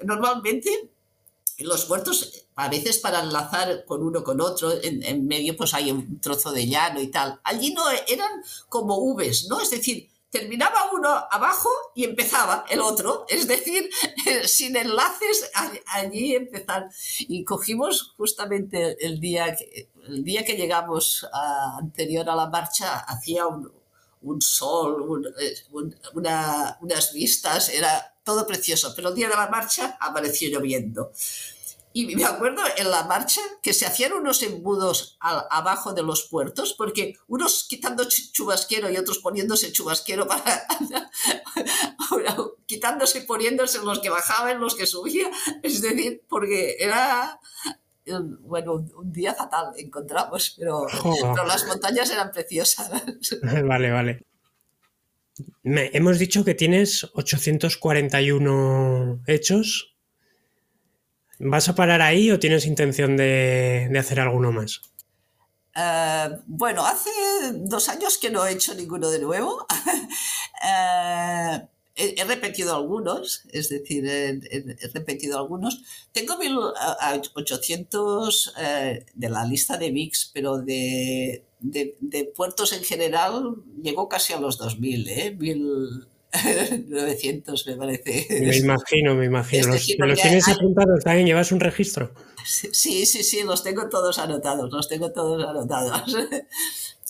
normalmente 0.02 0.88
los 1.58 1.84
puertos, 1.84 2.43
a 2.56 2.68
veces 2.68 2.98
para 2.98 3.20
enlazar 3.20 3.84
con 3.84 4.02
uno 4.02 4.22
con 4.22 4.40
otro, 4.40 4.72
en, 4.82 5.26
medio 5.26 5.56
pues 5.56 5.74
hay 5.74 5.90
un 5.90 6.20
trozo 6.20 6.52
de 6.52 6.66
llano 6.66 7.00
y 7.00 7.08
tal. 7.08 7.40
Allí 7.44 7.72
no 7.74 7.84
eran 8.06 8.30
como 8.68 9.14
Vs, 9.14 9.48
¿no? 9.48 9.60
Es 9.60 9.70
decir, 9.70 10.08
terminaba 10.34 10.90
uno 10.92 11.08
abajo 11.30 11.70
y 11.94 12.04
empezaba 12.04 12.64
el 12.68 12.80
otro, 12.80 13.24
es 13.28 13.46
decir, 13.46 13.88
sin 14.46 14.76
enlaces 14.76 15.50
allí 15.86 16.34
empezar. 16.34 16.88
Y 17.20 17.44
cogimos 17.44 18.14
justamente 18.16 19.04
el 19.04 19.20
día 19.20 19.54
que, 19.54 19.90
el 20.08 20.24
día 20.24 20.44
que 20.44 20.56
llegamos 20.56 21.26
anterior 21.78 22.28
a 22.28 22.34
la 22.34 22.48
marcha, 22.48 22.98
hacía 22.98 23.46
un, 23.46 24.40
sol, 24.40 25.32
eh, 25.38 25.54
unas 26.14 27.12
vistas, 27.12 27.68
era 27.68 28.14
todo 28.24 28.46
precioso, 28.46 28.92
pero 28.96 29.10
el 29.10 29.14
día 29.14 29.28
de 29.28 29.36
la 29.36 29.48
marcha 29.48 29.96
apareció 30.00 30.48
lloviendo. 30.48 31.12
Y 31.96 32.16
me 32.16 32.24
acuerdo 32.24 32.60
en 32.76 32.90
la 32.90 33.04
marcha 33.04 33.40
que 33.62 33.72
se 33.72 33.86
hacían 33.86 34.14
unos 34.14 34.42
embudos 34.42 35.16
abajo 35.20 35.92
de 35.92 36.02
los 36.02 36.24
puertos, 36.24 36.74
porque 36.76 37.14
unos 37.28 37.68
quitando 37.68 38.04
chubasquero 38.08 38.90
y 38.90 38.96
otros 38.96 39.20
poniéndose 39.20 39.70
chubasquero 39.70 40.26
para. 40.28 40.66
quitándose 42.66 43.20
y 43.20 43.26
poniéndose 43.26 43.78
los 43.84 44.00
que 44.00 44.10
bajaban, 44.10 44.58
los 44.58 44.74
que 44.74 44.86
subían. 44.86 45.30
Es 45.62 45.82
decir, 45.82 46.24
porque 46.28 46.74
era. 46.80 47.38
Bueno, 48.40 48.84
un 48.96 49.12
día 49.12 49.32
fatal 49.32 49.72
encontramos, 49.76 50.56
pero, 50.58 50.88
pero 51.00 51.46
las 51.46 51.64
montañas 51.64 52.10
eran 52.10 52.32
preciosas. 52.32 52.90
Vale, 53.42 53.92
vale. 53.92 54.26
hemos 55.62 56.18
dicho 56.18 56.44
que 56.44 56.54
tienes 56.54 57.08
841 57.14 59.22
hechos 59.28 59.93
¿Vas 61.38 61.68
a 61.68 61.74
parar 61.74 62.00
ahí 62.02 62.30
o 62.30 62.38
tienes 62.38 62.66
intención 62.66 63.16
de, 63.16 63.90
hacer 63.98 64.20
alguno 64.20 64.52
más? 64.52 64.82
Eh, 65.76 66.28
bueno, 66.46 66.86
hace 66.86 67.10
dos 67.52 67.88
años 67.88 68.18
que 68.18 68.30
no 68.30 68.46
he 68.46 68.52
hecho 68.52 68.74
ninguno 68.74 69.10
de 69.10 69.18
nuevo. 69.20 69.66
Eh, 70.66 71.60
he, 71.94 72.24
repetido 72.24 72.74
algunos, 72.74 73.42
es 73.52 73.68
decir, 73.68 74.06
he, 74.06 74.40
repetido 74.94 75.38
algunos. 75.38 75.82
Tengo 76.12 76.38
1800 76.38 78.54
eh, 78.58 79.04
de 79.14 79.28
la 79.28 79.44
lista 79.44 79.76
de 79.76 79.90
VIX, 79.90 80.30
pero 80.32 80.56
de, 80.58 81.44
puertos 82.34 82.72
en 82.72 82.82
general 82.82 83.56
llegó 83.82 84.08
casi 84.08 84.32
a 84.32 84.40
los 84.40 84.56
2000, 84.56 85.08
¿eh? 85.08 85.36
900 86.88 87.66
me 87.66 87.76
parece. 87.76 88.26
Me 88.40 88.56
imagino, 88.56 89.14
me 89.14 89.26
imagino. 89.26 89.68
los, 89.68 89.86
tienes 90.20 90.48
apuntados 90.48 91.04
también? 91.04 91.26
¿Llevas 91.26 91.52
un 91.52 91.60
registro? 91.60 92.12
Sí, 92.44 93.06
sí, 93.06 93.22
sí, 93.22 93.42
los 93.42 93.62
tengo 93.62 93.88
todos 93.88 94.18
anotados, 94.18 94.70
los 94.72 94.88
tengo 94.88 95.12
todos 95.12 95.44
anotados. 95.44 96.16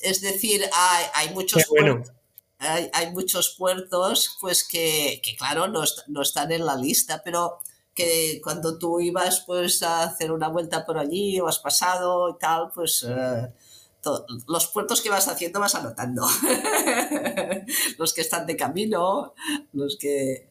Es 0.00 0.20
decir, 0.20 0.60
hay, 1.14 1.32
muchos 1.32 1.64
puertos, 1.66 2.12
hay, 2.58 3.10
muchos 3.12 3.54
puertos 3.56 4.36
pues 4.38 4.62
que, 4.62 5.22
claro, 5.38 5.66
no, 5.68 6.20
están 6.20 6.52
en 6.52 6.66
la 6.66 6.76
lista, 6.76 7.22
pero 7.24 7.60
que 7.94 8.38
cuando 8.44 8.76
tú 8.76 9.00
ibas 9.00 9.44
pues 9.46 9.82
a 9.82 10.02
hacer 10.02 10.30
una 10.30 10.48
vuelta 10.48 10.84
por 10.84 10.98
allí 10.98 11.40
o 11.40 11.48
has 11.48 11.58
pasado 11.58 12.28
y 12.28 12.38
tal, 12.38 12.70
pues... 12.74 13.06
Eh, 14.06 14.42
los 14.48 14.66
puertos 14.68 15.00
que 15.00 15.10
vas 15.10 15.28
haciendo 15.28 15.60
vas 15.60 15.74
anotando. 15.74 16.26
los 17.98 18.14
que 18.14 18.20
están 18.20 18.46
de 18.46 18.56
camino, 18.56 19.34
los 19.72 19.96
que... 19.98 20.48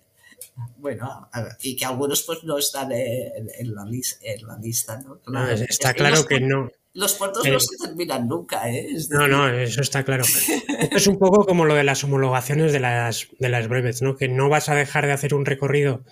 Bueno, 0.77 1.29
y 1.61 1.75
que 1.75 1.85
algunos 1.85 2.21
pues 2.23 2.43
no 2.43 2.57
están 2.57 2.91
en, 2.91 3.73
la, 3.73 3.85
lista, 3.85 4.99
¿no? 4.99 5.19
Está 5.51 5.93
claro 5.93 6.25
que 6.25 6.41
no. 6.41 6.69
Los 6.93 7.13
puertos 7.13 7.47
no 7.47 7.59
se 7.59 7.77
terminan 7.77 8.27
nunca, 8.27 8.69
¿eh? 8.69 8.87
No, 9.09 9.27
no, 9.27 9.49
eso 9.49 9.81
está 9.81 10.03
claro. 10.03 10.23
Esto 10.79 10.97
es 10.97 11.07
un 11.07 11.17
poco 11.17 11.45
como 11.45 11.65
lo 11.65 11.73
de 11.73 11.83
las 11.83 12.03
homologaciones 12.03 12.71
de 12.71 12.81
las, 12.81 13.29
de 13.39 13.49
las 13.49 13.67
breves, 13.67 14.03
¿no? 14.03 14.15
Que 14.15 14.27
no 14.27 14.47
vas 14.49 14.69
a 14.69 14.75
dejar 14.75 15.07
de 15.07 15.13
hacer 15.13 15.33
un 15.33 15.45
recorrido 15.45 16.03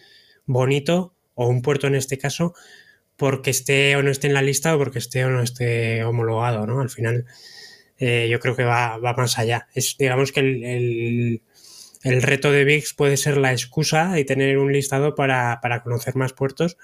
bonito, 0.46 1.14
o 1.36 1.48
un 1.48 1.62
puerto 1.62 1.88
en 1.88 1.96
este 1.96 2.18
caso, 2.18 2.54
porque 3.22 3.52
esté 3.52 3.96
o 3.98 4.02
no 4.02 4.10
esté 4.10 4.26
en 4.26 4.34
la 4.34 4.42
lista 4.42 4.74
o 4.74 4.80
porque 4.80 4.98
esté 4.98 5.24
o 5.26 5.30
no 5.30 5.44
esté 5.44 6.04
homologado, 6.04 6.66
¿no? 6.66 6.82
Al 6.82 6.90
final 6.90 7.28
eh, 8.00 8.28
yo 8.32 8.40
creo 8.40 8.56
que 8.56 8.64
va, 8.64 8.98
más 8.98 9.38
allá. 9.38 9.68
Digamos 10.00 10.32
que 10.32 10.40
el, 10.40 12.22
reto 12.24 12.52
de 12.52 12.66
VIX 12.66 12.96
puede 12.96 13.18
ser 13.18 13.38
la 13.38 13.52
excusa 13.52 14.18
y 14.18 14.26
tener 14.26 14.58
un 14.58 14.74
listado 14.74 15.14
para, 15.14 15.60
para 15.62 15.84
conocer 15.84 16.16
más 16.16 16.34
puertos, 16.34 16.78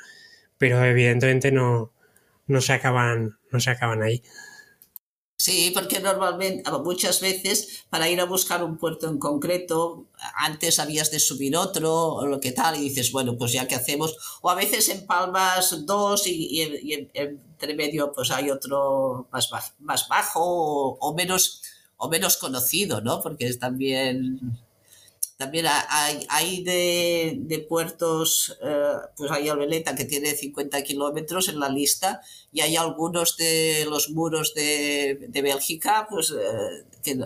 pero 0.60 0.86
evidentemente 0.86 1.52
no 1.52 1.92
se 2.60 2.74
acaban 2.74 3.34
ahí. 4.04 4.22
Sí, 5.40 5.72
porque 5.72 6.00
normalmente, 6.00 6.70
muchas 6.84 7.22
veces, 7.22 7.86
para 7.92 8.10
ir 8.10 8.20
a 8.20 8.26
buscar 8.26 8.64
un 8.64 8.78
puerto 8.78 9.08
en 9.08 9.20
concreto, 9.20 10.08
antes 10.36 10.80
habías 10.80 11.12
de 11.12 11.20
subir 11.20 11.56
otro 11.56 11.94
o 12.16 12.26
lo 12.26 12.40
que 12.40 12.52
tal, 12.52 12.76
y 12.76 12.90
dices, 12.90 13.12
bueno, 13.12 13.38
pues 13.38 13.52
ya 13.52 13.68
que 13.68 13.76
hacemos, 13.76 14.18
o 14.42 14.50
a 14.50 14.56
veces 14.56 14.90
en 14.90 15.06
Palmas 15.06 15.86
dos 15.86 16.26
y, 16.26 16.60
entre 17.14 17.76
medio 17.76 18.12
pues 18.14 18.32
hay 18.32 18.50
otro 18.50 19.28
más, 19.32 19.50
más 19.80 20.08
bajo 20.08 20.98
o, 21.00 21.14
menos, 21.14 21.62
o 21.98 22.10
menos 22.10 22.38
conocido, 22.38 23.02
¿no? 23.02 23.22
Porque 23.22 23.48
es 23.48 23.60
también 23.60 24.58
también 25.38 25.68
hay, 25.68 26.26
hay 26.30 26.64
de, 26.64 27.66
puertos, 27.70 28.58
eh, 28.64 28.94
pues 29.16 29.30
hay 29.30 29.48
Albeleta 29.48 29.94
que 29.94 30.06
tiene 30.06 30.34
50 30.34 30.82
kilómetros 30.82 31.48
en 31.48 31.60
la 31.60 31.70
lista 31.70 32.22
y 32.52 32.62
hay 32.62 32.76
algunos 32.76 33.38
de 33.38 33.86
los 33.88 34.10
muros 34.10 34.56
de, 34.56 35.30
Bélgica 35.32 36.08
pues, 36.10 36.32
eh, 36.32 36.86
que, 37.04 37.20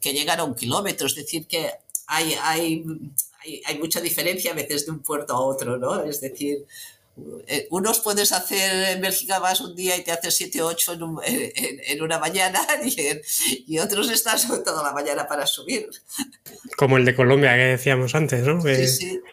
que, 0.00 0.12
llegan 0.12 0.38
a 0.38 0.44
un 0.44 0.54
kilómetro. 0.54 1.08
Es 1.08 1.16
decir, 1.16 1.48
que 1.48 1.68
hay, 2.06 2.36
hay, 2.40 2.84
hay, 3.44 3.62
hay, 3.66 3.78
mucha 3.80 4.00
diferencia 4.00 4.52
a 4.52 4.54
veces 4.54 4.86
de 4.86 4.92
un 4.92 5.00
puerto 5.00 5.34
a 5.34 5.40
otro, 5.40 5.76
¿no? 5.76 6.04
Es 6.04 6.20
decir, 6.20 6.64
unos 7.70 8.00
puedes 8.00 8.32
hacer 8.32 8.90
en 8.90 9.00
Bélgica 9.00 9.38
vas 9.38 9.60
un 9.62 9.74
día 9.74 9.96
y 9.96 10.04
te 10.04 10.12
haces 10.12 10.34
7 10.36 10.62
o 10.62 10.66
8 10.66 10.98
en, 11.24 12.02
una 12.02 12.18
mañana 12.18 12.60
y, 13.66 13.78
otros 13.78 14.10
estás 14.10 14.46
toda 14.64 14.82
la 14.82 14.92
mañana 14.92 15.26
para 15.26 15.46
subir. 15.46 15.88
Como 16.76 16.98
el 16.98 17.04
de 17.04 17.14
Colombia 17.14 17.54
que 17.54 17.64
decíamos 17.64 18.14
antes, 18.14 18.42
¿no? 18.46 18.62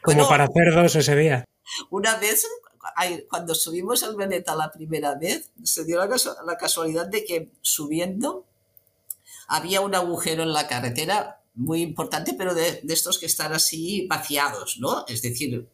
Como 0.01 0.29
para 0.29 0.45
hacer 0.45 0.73
dos 0.73 0.95
ese 0.95 1.15
día. 1.15 1.45
Una 1.89 2.15
vez, 2.17 2.47
cuando 3.29 3.53
subimos 3.53 4.01
el 4.03 4.15
Veneta 4.15 4.55
la 4.55 4.71
primera 4.71 5.15
vez, 5.15 5.51
se 5.63 5.83
dio 5.83 5.97
la, 5.97 6.57
casualidad 6.57 7.07
de 7.07 7.25
que 7.25 7.49
subiendo 7.61 8.45
había 9.47 9.81
un 9.81 9.93
agujero 9.93 10.43
en 10.43 10.53
la 10.53 10.67
carretera 10.67 11.41
muy 11.55 11.81
importante, 11.81 12.33
pero 12.33 12.53
de, 12.53 12.79
de 12.81 12.93
estos 12.93 13.19
que 13.19 13.25
están 13.25 13.53
así 13.53 14.07
vaciados, 14.07 14.77
¿no? 14.79 15.05
Es 15.07 15.21
decir, 15.21 15.67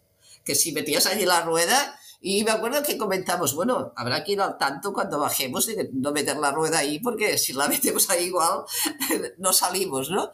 que 0.44 0.56
si 0.56 0.72
metías 0.72 1.06
allí 1.06 1.26
la 1.26 1.42
rueda, 1.42 1.99
y 2.22 2.44
me 2.44 2.52
acuerdo 2.52 2.84
que 2.84 2.98
comentamos, 2.98 3.56
bueno, 3.56 3.94
habrá 3.96 4.24
que 4.24 4.34
ir 4.34 4.42
al 4.42 4.58
tanto 4.58 4.92
cuando 4.92 5.20
bajemos 5.20 5.66
de 5.66 5.90
no 5.94 6.12
meter 6.12 6.38
la 6.38 6.52
rueda 6.52 6.80
ahí, 6.80 7.00
porque 7.00 7.38
si 7.38 7.54
la 7.54 7.68
metemos 7.70 8.10
ahí 8.10 8.26
igual, 8.26 8.64
no 9.38 9.54
salimos, 9.54 10.10
¿no? 10.10 10.32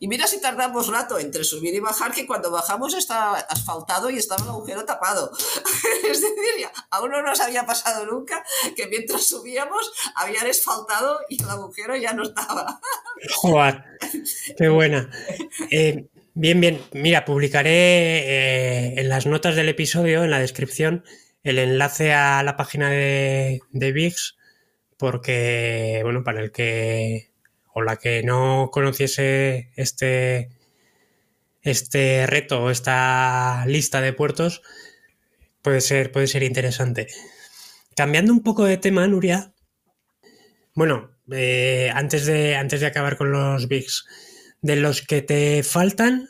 Y 0.00 0.06
mira 0.06 0.28
si 0.28 0.40
tardamos 0.40 0.86
rato 0.86 1.18
entre 1.18 1.42
subir 1.42 1.74
y 1.74 1.80
bajar, 1.80 2.12
que 2.12 2.24
cuando 2.24 2.52
bajamos 2.52 2.94
está 2.94 3.32
asfaltado 3.34 4.10
y 4.10 4.16
estaba 4.16 4.44
el 4.44 4.50
agujero 4.50 4.84
tapado. 4.84 5.32
es 6.04 6.20
decir, 6.20 6.68
aún 6.90 7.10
no 7.10 7.20
nos 7.20 7.40
había 7.40 7.66
pasado 7.66 8.06
nunca 8.06 8.44
que 8.76 8.86
mientras 8.86 9.26
subíamos 9.26 9.92
habían 10.14 10.46
asfaltado 10.46 11.18
y 11.28 11.42
el 11.42 11.50
agujero 11.50 11.96
ya 11.96 12.12
no 12.12 12.22
estaba. 12.22 12.80
Joder, 13.34 13.84
qué 14.56 14.68
buena. 14.68 15.10
Eh, 15.72 16.08
Bien, 16.40 16.60
bien. 16.60 16.80
Mira, 16.92 17.24
publicaré 17.24 17.72
eh, 17.72 19.00
en 19.00 19.08
las 19.08 19.26
notas 19.26 19.56
del 19.56 19.68
episodio, 19.68 20.22
en 20.22 20.30
la 20.30 20.38
descripción, 20.38 21.02
el 21.42 21.58
enlace 21.58 22.12
a 22.12 22.44
la 22.44 22.56
página 22.56 22.90
de, 22.90 23.60
de 23.72 24.12
porque, 24.96 25.98
bueno, 26.04 26.22
para 26.22 26.40
el 26.40 26.52
que 26.52 27.32
o 27.74 27.82
la 27.82 27.96
que 27.96 28.22
no 28.22 28.70
conociese 28.72 29.72
este, 29.74 30.50
este 31.62 32.24
reto 32.28 32.62
o 32.62 32.70
esta 32.70 33.64
lista 33.66 34.00
de 34.00 34.12
puertos, 34.12 34.62
puede 35.60 35.80
ser, 35.80 36.12
puede 36.12 36.28
ser 36.28 36.44
interesante. 36.44 37.08
Cambiando 37.96 38.32
un 38.32 38.44
poco 38.44 38.64
de 38.64 38.76
tema, 38.76 39.08
Nuria, 39.08 39.54
bueno, 40.72 41.10
eh, 41.32 41.90
antes, 41.92 42.26
de, 42.26 42.54
antes 42.54 42.80
de 42.80 42.86
acabar 42.86 43.16
con 43.16 43.32
los 43.32 43.66
VIX, 43.66 44.04
de 44.62 44.76
los 44.76 45.02
que 45.02 45.22
te 45.22 45.62
faltan, 45.62 46.28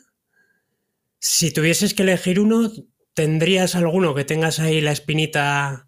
si 1.19 1.51
tuvieses 1.51 1.93
que 1.93 2.03
elegir 2.03 2.39
uno, 2.39 2.71
¿tendrías 3.13 3.75
alguno 3.75 4.15
que 4.15 4.23
tengas 4.23 4.59
ahí 4.59 4.81
la 4.81 4.91
espinita? 4.91 5.87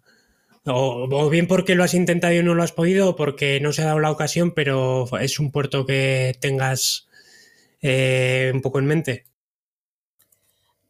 O, 0.64 1.28
bien 1.28 1.48
porque 1.48 1.74
lo 1.74 1.82
has 1.82 1.94
intentado 1.94 2.34
y 2.34 2.42
no 2.42 2.54
lo 2.54 2.62
has 2.62 2.72
podido, 2.72 3.10
o 3.10 3.16
porque 3.16 3.58
no 3.60 3.72
se 3.72 3.82
ha 3.82 3.86
dado 3.86 4.00
la 4.00 4.10
ocasión, 4.10 4.52
pero 4.52 5.06
es 5.18 5.40
un 5.40 5.50
puerto 5.50 5.86
que 5.86 6.36
tengas 6.40 7.08
eh, 7.80 8.52
un 8.54 8.60
poco 8.60 8.78
en 8.78 8.86
mente. 8.86 9.26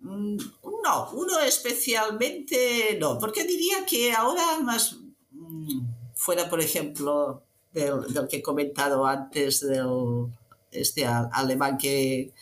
Mm, 0.01 0.37
no, 0.85 1.11
uno 1.13 1.41
especialmente 1.41 2.99
no, 3.01 3.19
porque 3.19 3.45
diría 3.45 3.87
que 3.89 4.13
ahora 4.13 4.59
más 4.61 4.99
mm, 5.31 5.81
fuera, 6.15 6.51
por 6.51 6.61
ejemplo, 6.61 7.45
del, 7.73 8.13
del 8.13 8.29
que 8.29 8.39
he 8.39 8.43
comentado 8.43 9.07
antes, 9.07 9.61
del, 9.61 10.27
este 10.73 11.07
alemán 11.07 11.79
que, 11.79 12.33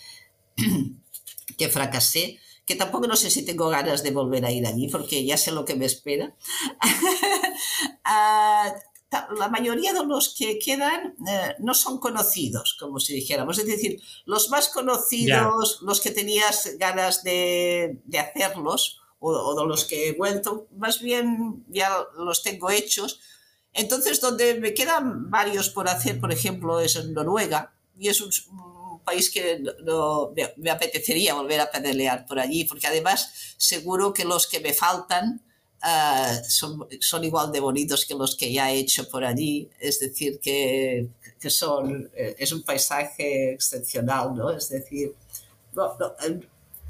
que 1.59 1.68
fracasé, 1.68 2.39
que 2.64 2.76
tampoco 2.76 3.07
no 3.07 3.16
sé 3.16 3.31
si 3.31 3.45
tengo 3.45 3.68
ganas 3.68 4.03
de 4.03 4.12
volver 4.12 4.45
a 4.45 4.53
ir 4.53 4.66
allí 4.66 4.89
porque 4.89 5.24
ya 5.24 5.37
sé 5.37 5.53
lo 5.53 5.64
que 5.64 5.76
me 5.76 5.87
espera. 5.87 6.35
Ah, 8.12 8.74
la 9.37 9.49
mayoría 9.49 9.93
de 9.93 10.05
los 10.05 10.35
que 10.37 10.59
quedan 10.59 11.14
eh, 11.28 11.55
no 11.61 11.74
son 11.74 11.99
conocidos, 11.99 12.76
como 12.78 12.99
si 12.99 13.14
dijéramos. 13.14 13.59
Es 13.59 13.66
decir, 13.66 14.01
los 14.24 14.51
más 14.51 14.68
conocidos, 14.68 15.81
los 15.83 16.01
que 16.01 16.11
tenías 16.11 16.76
ganas 16.78 17.22
de, 17.22 18.01
de 18.05 18.18
hacerlos, 18.18 19.01
o, 19.20 19.55
de 19.55 19.66
los 19.66 19.85
que 19.85 20.09
he 20.09 20.12
vuelto, 20.14 20.66
más 20.76 21.01
bien 21.01 21.64
ya 21.68 21.91
los 22.16 22.43
tengo 22.43 22.70
hechos. 22.70 23.20
Entonces, 23.72 24.20
donde 24.20 24.55
me 24.55 24.74
quedan 24.74 25.31
varios 25.31 25.68
por 25.68 25.89
hacer, 25.89 26.18
por 26.20 26.33
ejemplo, 26.33 26.81
es 26.81 26.97
en 26.97 27.12
Noruega, 27.12 27.72
y 28.01 28.09
es 28.09 28.21
un, 28.21 28.31
país 29.05 29.31
que 29.31 29.63
me, 30.57 30.71
apetecería 30.71 31.35
volver 31.35 31.61
a 31.61 31.71
pedalear 31.71 32.27
por 32.27 32.39
allí, 32.39 32.65
porque 32.65 32.87
además 32.87 33.55
seguro 33.57 34.13
que 34.13 34.25
los 34.25 34.47
que 34.47 34.61
me 34.61 34.75
faltan 34.75 35.41
uh, 35.83 36.45
son, 36.47 36.87
son, 37.01 37.25
igual 37.25 37.51
de 37.51 37.61
bonitos 37.61 38.05
que 38.05 38.15
los 38.15 38.37
que 38.37 38.53
ya 38.53 38.71
he 38.71 38.79
hecho 38.79 39.09
por 39.09 39.25
allí, 39.25 39.69
es 39.81 40.01
decir, 40.01 40.39
que, 40.39 41.09
que 41.41 41.51
son, 41.51 42.11
eh, 42.15 42.37
es 42.39 42.53
un 42.53 42.63
paisaje 42.63 43.53
excepcional, 43.55 44.35
¿no? 44.35 44.51
Es 44.51 44.69
decir, 44.69 45.15
no, 45.75 45.97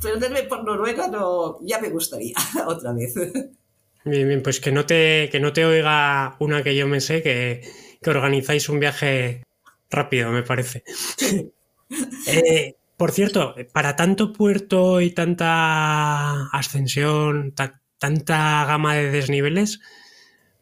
perderme 0.02 0.42
por 0.44 0.64
Noruega 0.64 1.06
no, 1.08 1.58
ya 1.62 1.78
me 1.80 1.90
gustaría 1.90 2.34
otra 2.66 2.92
vez. 2.92 3.14
Bien, 4.04 4.28
bien, 4.28 4.42
pues 4.42 4.60
que 4.60 4.72
no 4.72 4.84
te, 4.84 5.28
que 5.30 5.40
no 5.40 5.52
te 5.52 5.64
oiga 5.64 6.36
una 6.40 6.62
que 6.62 6.74
yo 6.74 6.86
me 6.88 7.00
sé, 7.00 7.22
que, 7.22 7.62
que 8.02 8.10
organizáis 8.10 8.68
un 8.68 8.80
viaje 8.80 9.42
rápido, 9.90 10.30
me 10.30 10.42
parece. 10.42 10.84
eh, 12.26 12.76
por 12.96 13.12
cierto, 13.12 13.54
para 13.72 13.96
tanto 13.96 14.32
puerto 14.32 15.00
y 15.00 15.10
tanta 15.10 16.46
ascensión, 16.50 17.54
tanta 17.98 18.64
gama 18.66 18.94
de 18.94 19.10
desniveles, 19.10 19.80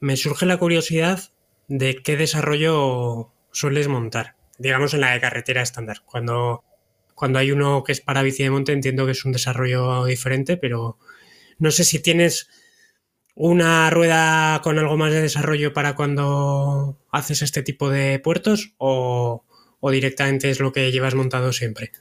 me 0.00 0.16
surge 0.16 0.46
la 0.46 0.58
curiosidad 0.58 1.20
de 1.66 1.96
qué 1.96 2.16
desarrollo 2.16 3.32
sueles 3.52 3.88
montar, 3.88 4.36
digamos 4.58 4.94
en 4.94 5.00
la 5.00 5.12
de 5.12 5.20
carretera 5.20 5.62
estándar. 5.62 6.02
Cuando 6.04 6.64
cuando 7.18 7.40
hay 7.40 7.50
uno 7.50 7.82
que 7.82 7.90
es 7.90 8.00
para 8.00 8.22
bici 8.22 8.44
de 8.44 8.50
monte, 8.50 8.70
entiendo 8.70 9.04
que 9.04 9.10
es 9.10 9.24
un 9.24 9.32
desarrollo 9.32 10.04
diferente, 10.04 10.56
pero 10.56 10.98
no 11.58 11.72
sé 11.72 11.82
si 11.82 11.98
tienes 11.98 12.48
una 13.40 13.88
rueda 13.90 14.60
con 14.64 14.80
algo 14.80 14.96
más 14.96 15.12
de 15.12 15.22
desarrollo 15.22 15.72
para 15.72 15.94
cuando 15.94 16.98
haces 17.12 17.42
este 17.42 17.62
tipo 17.62 17.88
de 17.88 18.18
puertos 18.18 18.74
o, 18.78 19.44
directamente 19.92 20.50
es 20.50 20.58
lo 20.58 20.72
que 20.72 20.90
llevas 20.90 21.14
montado 21.14 21.52
siempre. 21.52 21.92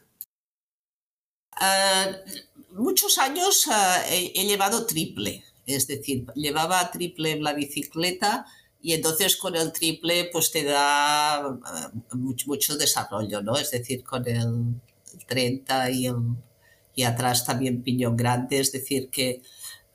Uh, 1.61 2.81
muchos 2.81 3.19
años 3.19 3.67
uh, 3.67 3.71
he, 4.09 4.47
llevado 4.47 4.88
triple, 4.88 5.43
es 5.67 5.85
decir, 5.85 6.25
llevaba 6.33 6.89
triple 6.89 7.39
la 7.39 7.53
bicicleta 7.53 8.47
y 8.81 8.93
entonces 8.93 9.38
con 9.38 9.55
el 9.55 9.71
triple 9.71 10.29
pues 10.33 10.51
te 10.51 10.63
da 10.63 11.47
uh, 11.47 12.17
mucho, 12.17 12.47
mucho, 12.47 12.77
desarrollo, 12.77 13.43
¿no? 13.43 13.57
Es 13.57 13.69
decir, 13.69 14.03
con 14.03 14.27
el, 14.27 14.81
30 15.27 15.91
y, 15.91 16.07
y 16.95 17.03
atrás 17.03 17.45
también 17.45 17.83
piñón 17.83 18.17
grande, 18.17 18.59
es 18.59 18.71
decir 18.71 19.09
que 19.11 19.43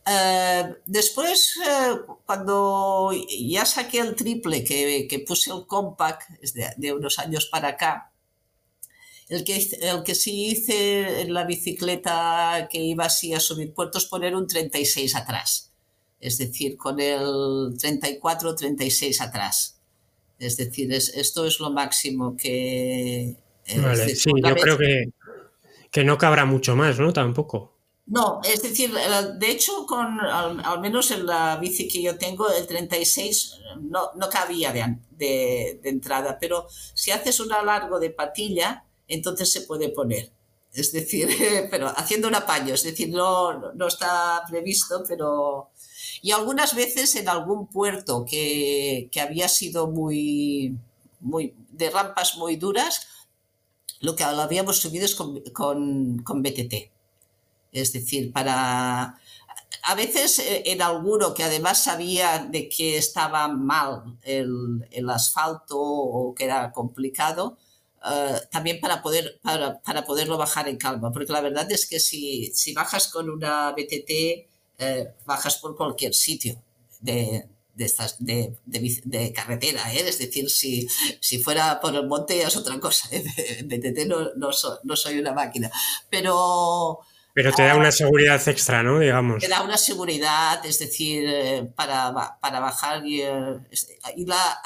eh, 0.07 0.75
después, 0.87 1.57
eh, 1.67 1.97
cuando 2.27 3.11
ya 3.29 3.65
saqué 3.65 4.01
el 4.01 4.15
triple, 4.17 4.65
que, 4.65 5.07
que 5.09 5.19
puse 5.21 5.51
el 5.51 5.67
compact 5.67 6.29
de, 6.55 6.71
de, 6.77 6.93
unos 6.93 7.19
años 7.19 7.47
para 7.47 7.69
acá, 7.69 8.13
el 9.29 9.45
que, 9.45 9.57
el 9.81 10.03
que 10.03 10.15
sí 10.15 10.47
hice 10.47 11.23
en 11.23 11.33
la 11.33 11.45
bicicleta 11.45 12.69
que 12.71 12.79
iba 12.79 13.05
así 13.05 13.33
a 13.33 13.41
subir 13.41 13.73
puertos, 13.73 14.07
poner 14.07 14.35
un 14.35 14.47
36 14.47 15.15
atrás. 15.15 15.73
Es 16.21 16.39
decir, 16.39 16.77
con 16.77 17.01
el 17.01 17.77
34, 17.79 18.55
36 18.55 19.21
atrás. 19.21 19.81
Es 20.39 20.57
decir, 20.57 20.93
es, 20.93 21.09
esto 21.11 21.47
es 21.47 21.61
lo 21.61 21.71
máximo 21.71 22.37
que, 22.37 23.37
Vale, 23.77 24.15
sí, 24.15 24.31
yo 24.45 24.55
creo 24.57 24.77
que, 24.77 25.05
que 25.91 26.05
no 26.05 26.19
cabrá 26.19 26.45
mucho 26.45 26.75
más, 26.77 26.99
¿no? 26.99 27.13
Tampoco. 27.13 27.72
No, 28.07 28.41
es 28.45 28.63
decir, 28.63 28.93
de 28.93 29.51
hecho, 29.51 29.87
con 29.87 30.21
al, 30.21 30.81
menos 30.81 31.11
en 31.13 31.25
la 31.25 31.57
bici 31.57 31.89
que 31.89 32.03
yo 32.03 32.19
tengo, 32.19 32.51
el 32.51 32.67
36 32.67 33.59
no, 33.81 34.11
no 34.17 34.29
cabía 34.29 34.73
de, 34.73 35.81
entrada, 35.85 36.37
pero 36.41 36.67
si 36.95 37.11
haces 37.11 37.39
un 37.41 37.53
alargo 37.53 38.01
de 38.01 38.11
patilla, 38.11 38.85
entonces 39.07 39.53
se 39.53 39.63
puede 39.63 39.89
poner. 39.89 40.31
Es 40.75 40.93
decir, 40.93 41.29
pero 41.71 41.89
haciendo 41.97 42.29
un 42.29 42.35
apaño, 42.35 42.75
es 42.75 42.83
decir, 42.83 43.09
no, 43.11 43.73
no 43.73 43.87
está 43.87 44.43
previsto, 44.49 45.05
pero... 45.07 45.71
Y 46.21 46.33
algunas 46.33 46.75
veces 46.75 47.15
en 47.17 47.29
algún 47.29 47.69
puerto 47.69 48.25
que, 48.29 49.09
que 49.11 49.21
había 49.21 49.49
sido 49.49 49.89
muy, 49.89 50.77
muy, 51.23 51.55
de 51.71 51.91
rampas 51.91 52.37
muy 52.37 52.57
duras, 52.57 53.07
lo 54.01 54.17
que 54.17 54.25
habíamos 54.25 54.79
subido 54.79 55.07
es 55.07 55.15
con, 55.15 55.41
con, 56.23 56.43
BTT. 56.43 56.91
Es 57.73 57.93
decir, 57.93 58.33
para... 58.33 59.18
A 59.85 59.95
veces 59.97 60.39
eh, 60.39 60.62
en 60.66 60.81
alguno 60.83 61.35
que 61.35 61.43
además 61.43 61.83
sabía 61.83 62.39
de 62.39 62.68
que 62.68 62.99
estaba 62.99 63.49
mal 63.49 64.18
el, 64.23 65.11
asfalto 65.11 65.81
o 65.81 66.35
que 66.35 66.45
era 66.45 66.70
complicado, 66.70 67.59
uh, 68.05 68.37
también 68.51 68.81
para, 68.81 69.03
poder, 69.03 69.41
para, 69.43 69.81
para, 69.81 70.05
poderlo 70.05 70.39
bajar 70.39 70.68
en 70.68 70.77
calma, 70.77 71.11
porque 71.11 71.33
la 71.33 71.41
verdad 71.41 71.70
es 71.73 71.87
que 71.89 71.99
si, 71.99 72.53
si 72.55 72.73
bajas 72.75 73.09
con 73.09 73.29
una 73.29 73.73
BTT, 73.73 74.11
eh, 74.79 75.14
bajas 75.27 75.59
por 75.59 75.77
cualquier 75.77 76.14
sitio 76.14 76.62
de, 77.01 77.49
de, 77.75 77.85
estas, 77.85 78.16
de, 78.18 79.33
carretera, 79.35 79.93
¿eh? 79.95 80.09
es 80.09 80.18
decir, 80.18 80.51
si, 80.51 80.89
si 81.20 81.39
fuera 81.39 81.81
por 81.81 81.95
el 81.95 82.07
monte 82.07 82.43
es 82.43 82.57
otra 82.57 82.79
cosa, 82.81 83.09
¿eh? 83.12 83.62
BTT 83.64 84.07
no, 84.07 84.35
no, 84.35 84.97
soy 84.97 85.18
una 85.18 85.33
máquina, 85.33 85.70
pero... 86.11 87.01
Pero 87.35 87.53
te 87.53 87.62
da 87.62 87.76
una 87.76 87.93
seguridad 87.93 88.47
extra, 88.47 88.83
¿no? 88.83 88.99
Digamos. 88.99 89.41
Te 89.41 89.49
da 89.49 89.62
una 89.62 89.78
seguridad, 89.78 90.64
es 90.66 90.78
decir, 90.78 91.24
eh, 91.26 91.72
para, 91.74 92.39
para 92.41 92.61
bajar 92.61 93.07
y, 93.07 93.22
eh, 93.22 93.59
y 94.16 94.26
la, 94.26 94.61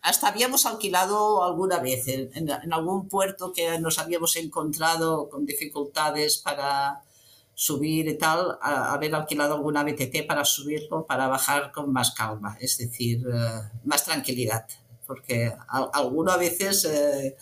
hasta 0.00 0.28
habíamos 0.28 0.64
alquilado 0.64 1.44
alguna 1.44 1.78
vez 1.78 2.08
en, 2.08 2.30
en, 2.34 2.72
algún 2.72 3.08
puerto 3.08 3.52
que 3.52 3.78
nos 3.78 3.98
habíamos 3.98 4.34
encontrado 4.36 5.28
con 5.28 5.44
dificultades 5.44 6.38
para, 6.38 7.02
subir 7.60 8.08
y 8.08 8.16
tal, 8.16 8.56
haber 8.62 9.14
alquilado 9.14 9.54
alguna 9.54 9.84
BTT 9.84 10.26
para 10.26 10.46
subirlo, 10.46 11.04
para 11.04 11.28
bajar 11.28 11.72
con 11.72 11.92
más 11.92 12.12
calma, 12.12 12.56
es 12.58 12.78
decir, 12.78 13.22
eh, 13.30 13.60
más 13.84 14.02
tranquilidad. 14.02 14.64
Porque 15.10 15.52
alguno 15.66 16.30
a 16.30 16.36
veces 16.36 16.84
eh, 16.84 17.36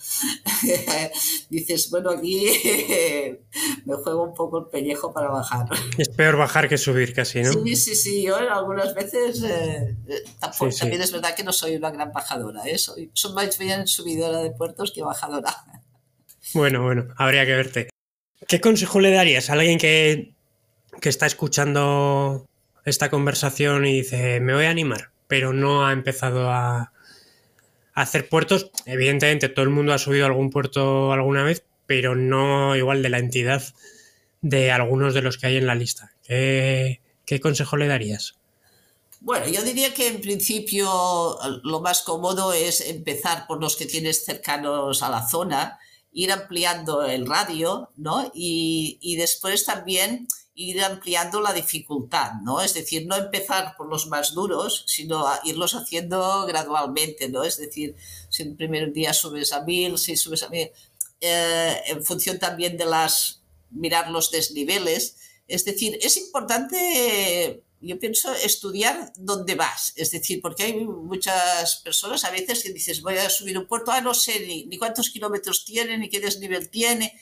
dices, 1.50 1.90
bueno, 1.90 2.08
aquí 2.08 2.46
me 3.84 3.94
juego 3.96 4.22
un 4.22 4.32
poco 4.32 4.60
el 4.60 4.66
pellejo 4.68 5.12
para 5.12 5.28
bajar. 5.28 5.66
Es 5.98 6.08
peor 6.08 6.38
bajar 6.38 6.66
que 6.66 6.78
subir 6.78 7.12
casi, 7.12 7.42
¿no? 7.42 7.52
Sí, 7.52 7.76
sí, 7.76 7.94
sí. 7.94 8.22
Yo 8.22 8.36
algunas 8.36 8.94
veces 8.94 9.42
eh, 9.42 9.98
también 10.80 11.02
es 11.02 11.12
verdad 11.12 11.34
que 11.34 11.44
no 11.44 11.52
soy 11.52 11.76
una 11.76 11.90
gran 11.90 12.10
bajadora, 12.10 12.66
¿eh? 12.66 12.78
soy, 12.78 13.10
soy 13.12 13.34
más 13.34 13.58
bien 13.58 13.86
subidora 13.86 14.38
de 14.38 14.50
puertos 14.50 14.90
que 14.90 15.02
bajadora. 15.02 15.54
Bueno, 16.54 16.82
bueno, 16.82 17.08
habría 17.18 17.44
que 17.44 17.54
verte. 17.54 17.90
¿Qué 18.48 18.62
consejo 18.62 18.98
le 19.00 19.10
darías 19.10 19.50
a 19.50 19.52
alguien 19.52 19.78
que, 19.78 20.32
está 21.02 21.26
escuchando 21.26 22.46
esta 22.86 23.10
conversación 23.10 23.84
y 23.84 23.98
dice, 23.98 24.40
me 24.40 24.54
voy 24.54 24.64
a 24.64 24.70
animar, 24.70 25.10
pero 25.26 25.52
no 25.52 25.86
ha 25.86 25.92
empezado 25.92 26.50
a, 26.50 26.94
hacer 28.02 28.28
puertos? 28.28 28.70
Evidentemente, 28.86 29.48
todo 29.48 29.64
el 29.64 29.70
mundo 29.70 29.92
ha 29.92 29.98
subido 29.98 30.26
algún 30.26 30.50
puerto 30.50 31.12
alguna 31.12 31.42
vez, 31.42 31.64
pero 31.86 32.14
no 32.14 32.76
igual 32.76 33.02
de 33.02 33.08
la 33.08 33.18
entidad 33.18 33.62
de 34.40 34.70
algunos 34.70 35.14
de 35.14 35.22
los 35.22 35.38
que 35.38 35.48
hay 35.48 35.56
en 35.56 35.66
la 35.66 35.74
lista. 35.74 36.12
¿Qué, 36.24 37.00
qué 37.24 37.40
consejo 37.40 37.76
le 37.76 37.88
darías? 37.88 38.36
Bueno, 39.20 39.48
yo 39.48 39.62
diría 39.62 39.92
que 39.94 40.06
en 40.08 40.20
principio 40.20 41.38
lo 41.64 41.80
más 41.80 42.02
cómodo 42.02 42.52
es 42.52 42.80
empezar 42.80 43.46
por 43.46 43.60
los 43.60 43.76
que 43.76 43.86
tienes 43.86 44.24
cercanos 44.24 45.02
a 45.02 45.10
la 45.10 45.28
zona 45.28 45.78
ir 46.12 46.32
ampliando 46.32 47.04
el 47.04 47.26
radio, 47.26 47.90
¿no? 47.96 48.30
Y, 48.34 48.98
y, 49.00 49.16
después 49.16 49.64
también 49.64 50.26
ir 50.54 50.82
ampliando 50.82 51.40
la 51.40 51.52
dificultad, 51.52 52.32
¿no? 52.42 52.60
Es 52.60 52.74
decir, 52.74 53.06
no 53.06 53.16
empezar 53.16 53.76
por 53.76 53.88
los 53.88 54.08
más 54.08 54.34
duros, 54.34 54.84
sino 54.88 55.24
irlos 55.44 55.74
haciendo 55.74 56.46
gradualmente, 56.46 57.28
¿no? 57.28 57.44
Es 57.44 57.58
decir, 57.58 57.94
si 58.28 58.42
el 58.42 58.56
primer 58.56 58.92
día 58.92 59.12
subes 59.12 59.52
a 59.52 59.62
mil, 59.62 59.98
si 59.98 60.16
subes 60.16 60.42
a 60.42 60.48
mil, 60.48 60.70
eh, 61.20 61.76
en 61.86 62.04
función 62.04 62.38
también 62.38 62.76
de 62.76 62.86
las, 62.86 63.42
mirar 63.70 64.10
los 64.10 64.30
desniveles. 64.30 65.16
Es 65.46 65.64
decir, 65.64 65.98
es 66.02 66.16
importante 66.16 67.62
yo 67.80 67.98
pienso 67.98 68.32
estudiar 68.32 69.12
dónde 69.16 69.54
vas. 69.54 69.92
Es 69.96 70.10
decir, 70.10 70.40
porque 70.42 70.64
hay 70.64 70.84
muchas 70.84 71.76
personas 71.76 72.24
a 72.24 72.30
veces 72.30 72.62
que 72.62 72.72
dices, 72.72 73.02
voy 73.02 73.16
a 73.16 73.30
subir 73.30 73.56
un 73.58 73.66
puerto, 73.66 73.92
ah, 73.92 74.00
no 74.00 74.14
sé 74.14 74.40
ni, 74.40 74.66
ni 74.66 74.78
cuántos 74.78 75.10
kilómetros 75.10 75.64
tiene, 75.64 75.96
ni 75.98 76.08
qué 76.08 76.20
desnivel 76.20 76.68
tiene. 76.70 77.12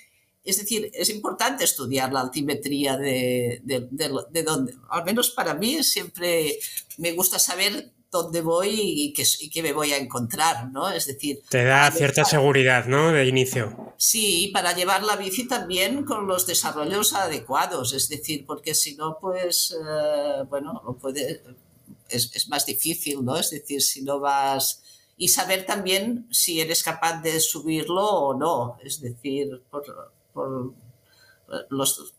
Es 0.45 0.59
decir, 0.59 0.91
es 0.95 1.11
importante 1.11 1.65
estudiar 1.65 2.13
la 2.13 2.21
altimetría 2.21 2.97
de, 2.97 3.61
de, 3.65 3.89
de, 3.91 4.11
de, 4.31 4.43
dónde. 4.45 4.75
Al 4.89 5.05
menos 5.05 5.31
para 5.31 5.55
mí 5.55 5.83
siempre 5.83 6.59
me 6.99 7.13
gusta 7.13 7.39
saber 7.39 7.93
dónde 8.11 8.41
voy 8.41 8.71
y 8.71 9.13
qué, 9.13 9.63
me 9.63 9.73
voy 9.73 9.93
a 9.93 9.99
encontrar, 9.99 10.71
¿no? 10.71 10.89
Es 10.91 11.07
decir... 11.07 11.43
Te 11.49 11.65
da 11.65 11.91
cierta 11.91 12.25
seguridad, 12.25 12.87
¿no? 12.87 13.13
De 13.13 13.27
inicio. 13.27 13.95
Sí, 13.97 14.51
para 14.53 14.75
llevar 14.75 15.03
la 15.03 15.17
bici 15.17 15.47
también 15.49 16.05
con 16.05 16.27
los 16.27 16.47
desarrollos 16.47 17.15
adecuados, 17.15 17.93
es 17.93 18.09
decir, 18.09 18.47
porque 18.47 18.75
si 18.75 18.95
no, 18.97 19.19
pues, 19.21 19.75
eh, 19.79 20.45
bueno, 20.49 20.97
puede, 21.01 21.43
es, 22.09 22.49
más 22.49 22.67
difícil, 22.67 23.25
¿no? 23.25 23.37
Es 23.37 23.51
decir, 23.51 23.83
si 23.83 24.03
no 24.03 24.21
vas... 24.21 24.83
Y 25.19 25.29
saber 25.29 25.65
también 25.65 26.29
si 26.31 26.61
eres 26.61 26.83
capaz 26.83 27.23
de 27.23 27.41
subirlo 27.41 28.05
o 28.05 28.35
no, 28.35 28.77
es 28.85 29.01
decir, 29.01 29.63
por, 29.71 30.13
por 30.35 30.75
los 31.71 32.16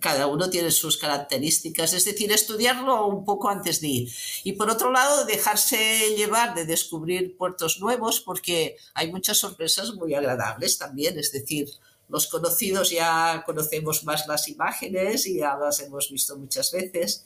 cada 0.00 0.26
uno 0.26 0.50
tiene 0.50 0.70
sus 0.70 0.96
características, 0.98 1.92
es 1.92 2.04
decir, 2.04 2.30
estudiarlo 2.32 3.06
un 3.06 3.24
poco 3.24 3.48
antes 3.48 3.80
de 3.80 3.88
ir. 3.88 4.12
Y 4.44 4.52
por 4.52 4.70
otro 4.70 4.90
lado, 4.92 5.24
dejarse 5.24 6.14
llevar 6.16 6.54
de 6.54 6.66
descubrir 6.66 7.36
puertos 7.36 7.80
nuevos, 7.80 8.20
porque 8.20 8.76
hay 8.94 9.10
muchas 9.10 9.38
sorpresas 9.38 9.94
muy 9.94 10.14
agradables 10.14 10.78
también, 10.78 11.18
es 11.18 11.32
decir, 11.32 11.68
los 12.08 12.26
conocidos 12.26 12.90
ya 12.90 13.42
conocemos 13.44 14.04
más 14.04 14.26
las 14.26 14.48
imágenes 14.48 15.26
y 15.26 15.38
ya 15.38 15.56
las 15.56 15.80
hemos 15.80 16.10
visto 16.10 16.36
muchas 16.36 16.72
veces, 16.72 17.24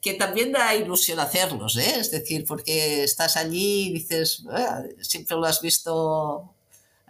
que 0.00 0.14
también 0.14 0.52
da 0.52 0.74
ilusión 0.74 1.18
hacerlos, 1.18 1.76
¿eh? 1.76 1.94
es 1.98 2.10
decir, 2.10 2.44
porque 2.46 3.04
estás 3.04 3.36
allí 3.36 3.88
y 3.88 3.92
dices, 3.94 4.44
ah, 4.50 4.82
siempre 5.00 5.36
lo 5.36 5.46
has 5.46 5.62
visto 5.62 6.50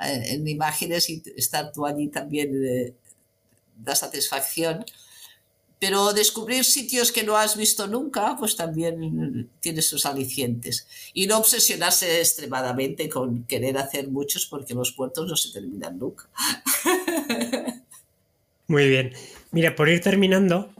eh, 0.01 0.35
en 0.35 0.47
imágenes 0.47 1.11
y 1.11 1.23
estar 1.37 1.73
tú 1.73 1.87
allí 1.87 2.09
también 2.09 2.51
eh, 2.65 2.95
da 3.77 3.95
satisfacción. 3.95 4.85
Pero 5.79 6.13
descubrir 6.15 6.65
sitios 6.65 7.13
que 7.13 7.25
no 7.25 7.37
has 7.37 7.57
visto 7.57 7.87
nunca, 7.87 8.37
pues 8.39 8.57
también 8.57 9.51
tiene 9.61 9.83
sus 9.83 10.07
alicientes. 10.07 10.87
Y 11.13 11.27
no 11.27 11.39
obsesionarse 11.39 12.21
extremadamente 12.21 13.09
con 13.09 13.45
querer 13.45 13.77
hacer 13.77 14.09
muchos 14.09 14.47
porque 14.47 14.73
los 14.75 14.93
puertos 14.93 15.29
no 15.29 15.37
se 15.37 15.53
terminan 15.53 15.99
nunca. 15.99 16.29
Muy 18.67 18.89
bien. 18.89 19.13
Mira, 19.51 19.75
por 19.75 19.89
ir 19.91 20.01
terminando, 20.01 20.73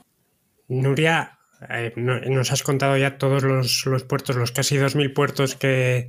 Nuria, 0.69 1.39
eh, 1.69 1.93
nos 1.97 2.51
has 2.51 2.63
contado 2.63 2.97
ya 2.97 3.19
todos 3.19 3.43
los, 3.43 4.05
puertos, 4.05 4.37
los 4.37 4.53
casi 4.53 4.77
2.000 4.77 5.13
puertos 5.13 5.55
que, 5.55 6.09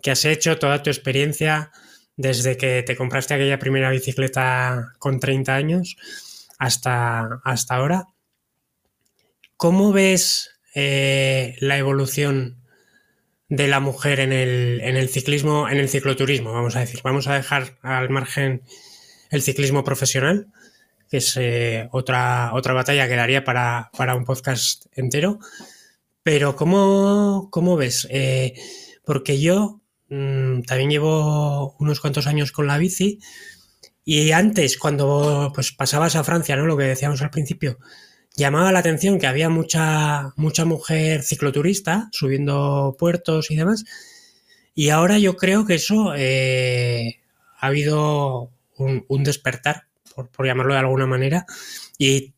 que 0.00 0.10
has 0.10 0.24
hecho, 0.24 0.58
toda 0.58 0.82
tu 0.82 0.88
experiencia 0.88 1.72
desde 2.18 2.56
que 2.56 2.82
te 2.82 2.96
compraste 2.96 3.32
aquella 3.32 3.60
primera 3.60 3.90
bicicleta 3.90 4.92
con 4.98 5.20
30 5.20 5.54
años 5.54 5.96
hasta, 6.58 7.40
hasta 7.44 7.76
ahora. 7.76 8.08
¿Cómo 9.56 9.92
ves 9.92 10.50
eh, 10.74 11.56
la 11.60 11.78
evolución 11.78 12.60
de 13.48 13.68
la 13.68 13.78
mujer 13.78 14.18
en 14.18 14.32
el, 14.32 15.08
ciclismo, 15.08 15.68
en 15.68 15.78
el 15.78 15.88
cicloturismo, 15.88 16.52
vamos 16.52 16.74
a 16.74 16.80
decir? 16.80 17.00
Vamos 17.04 17.28
a 17.28 17.34
dejar 17.34 17.78
al 17.82 18.10
margen 18.10 18.62
el 19.30 19.40
ciclismo 19.40 19.84
profesional, 19.84 20.48
que 21.08 21.18
es 21.18 21.36
eh, 21.36 21.88
otra, 21.92 22.50
otra 22.52 22.74
batalla 22.74 23.08
que 23.08 23.14
daría 23.14 23.44
para, 23.44 23.90
un 24.16 24.24
podcast 24.24 24.86
entero. 24.96 25.38
Pero 26.24 26.56
¿cómo, 26.56 27.48
cómo 27.52 27.76
ves? 27.76 28.08
Eh, 28.10 28.54
porque 29.04 29.40
yo 29.40 29.80
Mm, 30.10 30.62
también 30.62 30.90
llevo 30.90 31.76
unos 31.78 32.00
cuantos 32.00 32.26
años 32.26 32.50
con 32.50 32.66
la 32.66 32.78
bici 32.78 33.18
y 34.04 34.32
antes 34.32 34.78
cuando 34.78 35.52
pues 35.54 35.72
pasabas 35.72 36.16
a 36.16 36.24
Francia, 36.24 36.56
¿no? 36.56 36.66
Lo 36.66 36.78
que 36.78 36.84
decíamos 36.84 37.20
al 37.22 37.30
principio, 37.30 37.78
llamaba 38.36 38.72
la 38.72 38.78
atención 38.80 39.18
que 39.18 39.26
había 39.26 39.50
mucha 39.50 40.32
mucha 40.36 40.64
mujer 40.64 41.22
cicloturista 41.22 42.08
subiendo 42.12 42.96
puertos 42.98 43.50
y 43.50 43.56
demás. 43.56 43.84
Y 44.74 44.90
ahora 44.90 45.18
yo 45.18 45.36
creo 45.36 45.66
que 45.66 45.74
eso 45.74 46.14
eh, 46.16 47.20
ha 47.58 47.66
habido 47.66 48.50
un, 48.78 49.24
despertar, 49.24 49.88
por, 50.14 50.46
llamarlo 50.46 50.74
de 50.74 50.80
alguna 50.80 51.06
manera, 51.06 51.46
y 51.98 52.34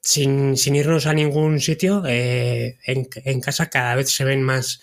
sin, 0.00 0.56
irnos 0.56 1.06
a 1.06 1.14
ningún 1.14 1.60
sitio, 1.60 2.02
eh, 2.06 2.78
en 2.84 3.40
casa 3.40 3.70
cada 3.70 3.94
vez 3.94 4.10
se 4.10 4.24
ven 4.24 4.42
más 4.42 4.80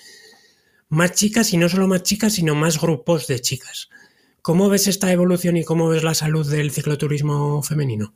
más 0.91 1.13
chicas 1.13 1.53
y 1.53 1.57
no 1.57 1.69
solo 1.69 1.87
más 1.87 2.03
chicas, 2.03 2.33
sino 2.33 2.53
más 2.53 2.79
grupos 2.79 3.25
de 3.27 3.39
chicas. 3.39 3.89
¿Cómo 4.41 4.69
ves 4.69 4.87
esta 4.87 5.11
evolución 5.11 5.55
y 5.55 5.63
cómo 5.63 5.87
ves 5.87 6.03
la 6.03 6.13
salud 6.13 6.49
del 6.49 6.71
cicloturismo 6.71 7.63
femenino? 7.63 8.13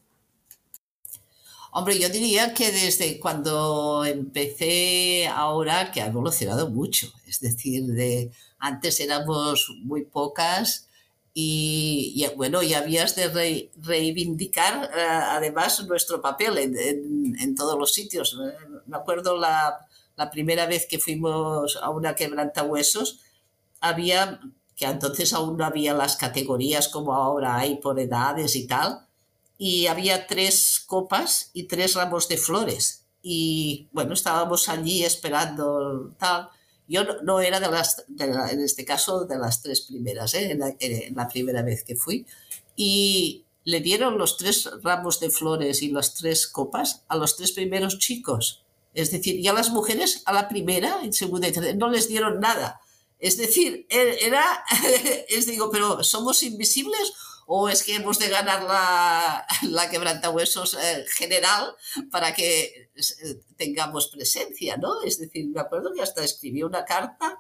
Hombre, 1.72 1.98
yo 1.98 2.10
diría 2.10 2.54
que 2.54 2.72
desde 2.72 3.18
cuando 3.20 4.04
empecé 4.04 5.28
ahora 5.28 5.92
que 5.92 6.02
ha 6.02 6.08
evolucionado 6.08 6.70
mucho. 6.70 7.08
Es 7.26 7.40
decir, 7.40 7.86
de 7.86 8.32
antes 8.60 9.00
éramos 9.00 9.74
muy 9.84 10.04
pocas 10.04 10.90
y, 11.34 12.26
bueno, 12.36 12.62
y 12.62 12.74
habías 12.74 13.16
de 13.16 13.70
reivindicar 13.82 14.86
eh, 14.86 15.02
además 15.02 15.86
nuestro 15.86 16.22
papel 16.22 16.58
en, 16.58 17.56
todos 17.56 17.80
los 17.80 17.94
sitios. 17.94 18.38
Me 18.86 18.98
acuerdo 18.98 19.38
la, 19.38 19.85
la 20.16 20.32
primera 20.32 20.66
vez 20.66 20.88
que 20.88 21.00
fuimos 21.00 21.78
a 21.82 21.90
una 21.90 22.16
quebrantahuesos, 22.16 23.22
había, 23.82 24.40
que 24.76 24.86
entonces 24.86 25.34
aún 25.34 25.58
no 25.58 25.66
había 25.66 25.94
las 25.94 26.16
categorías 26.16 26.88
como 26.88 27.14
ahora 27.14 27.58
hay 27.58 27.78
por 27.78 28.00
edades 28.00 28.56
y 28.56 28.68
tal, 28.68 29.08
y 29.58 29.88
había 29.88 30.28
tres 30.28 30.84
copas 30.86 31.52
y 31.54 31.64
tres 31.64 31.96
ramos 31.96 32.28
de 32.28 32.38
flores. 32.38 33.06
Y 33.22 33.88
bueno, 33.92 34.14
estábamos 34.14 34.70
allí 34.70 35.04
esperando 35.04 36.14
tal. 36.20 36.50
Yo 36.88 37.04
no, 37.24 37.40
era 37.40 37.60
de 37.60 37.72
las, 37.72 38.06
en 38.20 38.62
este 38.62 38.86
caso, 38.86 39.26
de 39.26 39.38
las 39.38 39.62
tres 39.62 39.82
primeras, 39.82 40.34
¿eh? 40.36 40.56
la, 40.56 40.76
en 40.80 41.16
la 41.16 41.28
primera 41.28 41.64
vez 41.64 41.84
que 41.84 41.96
fui. 41.96 42.26
Y 42.76 43.46
le 43.64 43.80
dieron 43.80 44.18
los 44.18 44.38
tres 44.38 44.70
ramos 44.84 45.20
de 45.20 45.32
flores 45.32 45.82
y 45.82 45.90
las 45.90 46.14
tres 46.14 46.48
copas 46.48 47.04
a 47.08 47.16
los 47.16 47.36
tres 47.36 47.54
primeros 47.54 47.98
chicos 47.98 48.65
es 48.96 49.12
decir, 49.12 49.42
ya 49.42 49.54
las 49.54 49.70
mujeres 49.70 50.24
a 50.26 50.34
la 50.34 50.48
primera, 50.48 51.00
en 51.04 51.14
segunda 51.14 51.48
y 51.48 51.52
tercera, 51.52 51.76
no 51.76 51.90
les 51.90 52.08
dieron 52.08 52.40
nada. 52.40 52.80
Es 53.20 53.38
decir, 53.38 53.86
e-, 53.90 54.18
era, 54.22 54.64
es 55.30 55.46
digo, 55.46 55.70
pero 55.70 56.04
¿somos 56.04 56.42
invisibles 56.44 57.14
o 57.46 57.70
es 57.70 57.84
que 57.84 57.96
hemos 57.96 58.18
de 58.18 58.30
ganar 58.30 58.64
la, 58.64 59.46
la 59.64 59.90
quebrantahuesos 59.90 60.76
eh, 60.76 61.06
general 61.10 61.76
para 62.10 62.34
que 62.34 62.90
eh, 62.96 63.42
tengamos 63.58 64.08
presencia, 64.08 64.78
¿no? 64.78 65.04
Es 65.04 65.20
decir, 65.20 65.48
me 65.48 65.62
acuerdo 65.62 65.94
que 65.94 66.02
hasta 66.02 66.24
escribí 66.24 66.64
una 66.64 66.86
carta 66.86 67.38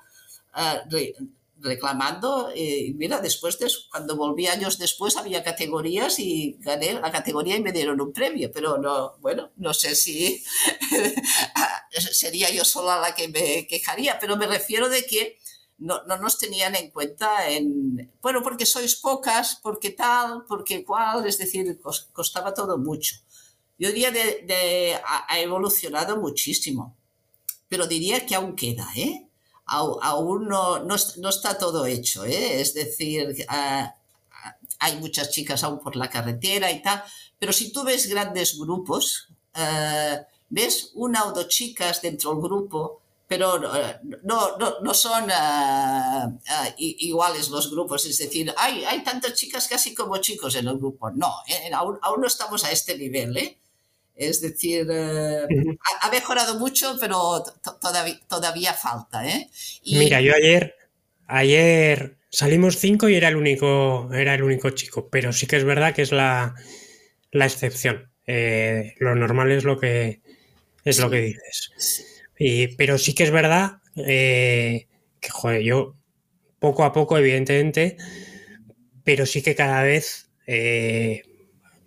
eh, 0.58 1.14
reclamando, 1.58 2.52
y 2.54 2.94
mira, 2.96 3.22
después 3.22 3.58
de 3.60 3.72
cuando 3.90 4.16
volví 4.16 4.48
años 4.48 4.78
después 4.78 5.18
había 5.18 5.44
categorías 5.44 6.20
y 6.20 6.58
gané 6.60 6.94
la 6.94 7.12
categoría 7.12 7.56
y 7.56 7.62
me 7.62 7.72
dieron 7.72 8.02
un 8.02 8.12
premio, 8.12 8.52
pero 8.54 8.78
no, 8.78 9.18
bueno, 9.20 9.52
no 9.56 9.74
sé 9.74 9.96
si 9.96 10.44
sería 12.12 12.52
yo 12.52 12.66
sola 12.66 13.00
la 13.00 13.16
que 13.16 13.28
me 13.30 13.68
quejaría, 13.68 14.20
pero 14.20 14.38
me 14.38 14.48
refiero 14.48 14.90
de 14.90 15.06
que 15.06 15.40
no, 15.78 16.04
no, 16.06 16.18
nos 16.18 16.38
tenían 16.38 16.76
en 16.76 16.92
cuenta 16.92 17.50
en, 17.50 18.12
bueno, 18.22 18.42
porque 18.44 18.66
sois 18.66 18.96
pocas, 18.96 19.60
porque 19.62 19.92
tal, 19.92 20.46
porque 20.48 20.86
cual, 20.86 21.26
es 21.26 21.38
decir, 21.38 21.80
costaba 22.14 22.54
todo 22.54 22.78
mucho. 22.78 23.16
Yo 23.78 23.90
diría 23.90 24.12
de, 24.12 24.44
de 24.48 25.00
ha 25.06 25.40
evolucionado 25.40 26.18
muchísimo, 26.18 26.98
pero 27.68 27.88
diría 27.88 28.26
que 28.26 28.36
aún 28.36 28.56
queda, 28.56 28.88
¿eh? 28.96 29.25
Aún 29.66 30.48
no, 30.48 30.80
no, 30.80 30.96
está 30.96 31.58
todo 31.58 31.86
hecho, 31.86 32.26
¿eh? 32.26 32.62
es 32.62 32.74
decir, 32.74 33.46
ah, 33.50 33.96
hay 34.80 34.98
muchas 34.98 35.32
chicas 35.32 35.64
aún 35.64 35.80
por 35.80 35.96
la 35.96 36.10
carretera 36.10 36.72
y 36.72 36.82
tal, 36.82 37.04
pero 37.40 37.52
si 37.52 37.72
tú 37.72 37.84
ves 37.84 38.08
grandes 38.08 38.58
grupos, 38.58 39.30
ah, 39.54 40.22
ves 40.50 40.92
una 40.94 41.26
o 41.26 41.32
dos 41.32 41.48
chicas 41.48 42.02
dentro 42.02 42.32
del 42.32 42.42
grupo, 42.42 43.02
pero 43.28 43.60
no, 44.24 44.58
no, 44.58 44.80
no 44.82 44.94
son 44.94 45.28
ah, 45.32 46.30
iguales 46.78 47.50
los 47.50 47.72
grupos, 47.72 48.06
es 48.06 48.20
decir, 48.20 48.54
hay, 48.56 48.86
hay 48.86 49.04
tantas 49.04 49.34
chicas 49.34 49.68
casi 49.68 49.96
como 49.96 50.18
chicos 50.18 50.56
en 50.56 50.68
el 50.68 50.78
grupo, 50.78 51.10
no, 51.10 51.34
¿eh? 51.48 51.72
aún, 51.74 51.98
aún, 52.04 52.22
no 52.22 52.28
estamos 52.28 52.64
a 52.64 52.72
este 52.72 52.98
nivel, 52.98 53.36
¿eh? 53.38 53.58
Es 54.16 54.40
decir, 54.40 54.88
eh, 54.90 55.46
ha, 56.02 56.10
mejorado 56.10 56.58
mucho, 56.58 56.98
pero 57.00 57.44
todavía, 57.82 58.20
todavía 58.30 58.74
falta. 58.74 59.28
¿eh? 59.28 59.50
Mira, 59.86 60.22
yo 60.22 60.34
ayer, 60.34 60.74
ayer 61.28 62.18
salimos 62.30 62.78
cinco 62.78 63.10
y 63.10 63.16
era 63.16 63.28
el 63.28 63.36
único, 63.36 64.10
era 64.14 64.34
el 64.36 64.44
único 64.44 64.70
chico, 64.70 65.10
pero 65.10 65.34
sí 65.34 65.48
que 65.48 65.58
es 65.58 65.66
verdad 65.66 65.94
que 65.94 66.04
es 66.04 66.14
la, 66.14 66.56
excepción. 67.34 68.10
Eh, 68.26 68.96
lo 69.00 69.16
normal 69.16 69.52
es 69.52 69.66
lo 69.66 69.78
que 69.78 70.22
es 70.86 71.00
lo 71.00 71.10
que 71.10 71.22
dices. 71.22 72.24
pero 72.78 72.98
sí 72.98 73.14
que 73.14 73.24
es 73.24 73.32
verdad 73.32 73.82
que, 73.96 74.88
joder, 75.30 75.62
yo 75.62 75.96
poco 76.60 76.86
a 76.86 76.94
poco, 76.94 77.18
evidentemente, 77.18 77.98
pero 79.04 79.26
sí 79.26 79.42
que 79.42 79.56
cada 79.56 79.84
vez 79.84 80.30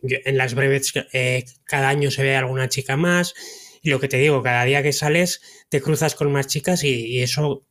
en 0.03 0.37
las 0.37 0.55
breves 0.55 0.93
eh, 1.12 1.45
cada 1.65 1.89
año 1.89 2.11
se 2.11 2.23
ve 2.23 2.37
alguna 2.37 2.69
chica 2.69 2.97
más. 2.97 3.35
y 3.83 3.91
lo 3.91 4.01
que 4.01 4.09
te 4.09 4.19
digo, 4.19 4.43
cada 4.43 4.65
día 4.65 4.83
que 4.83 4.93
sales 4.93 5.41
te 5.69 5.81
cruzas 5.81 6.15
con 6.15 6.33
más 6.33 6.47
chicas 6.47 6.85
y, 6.85 7.23
eso 7.23 7.65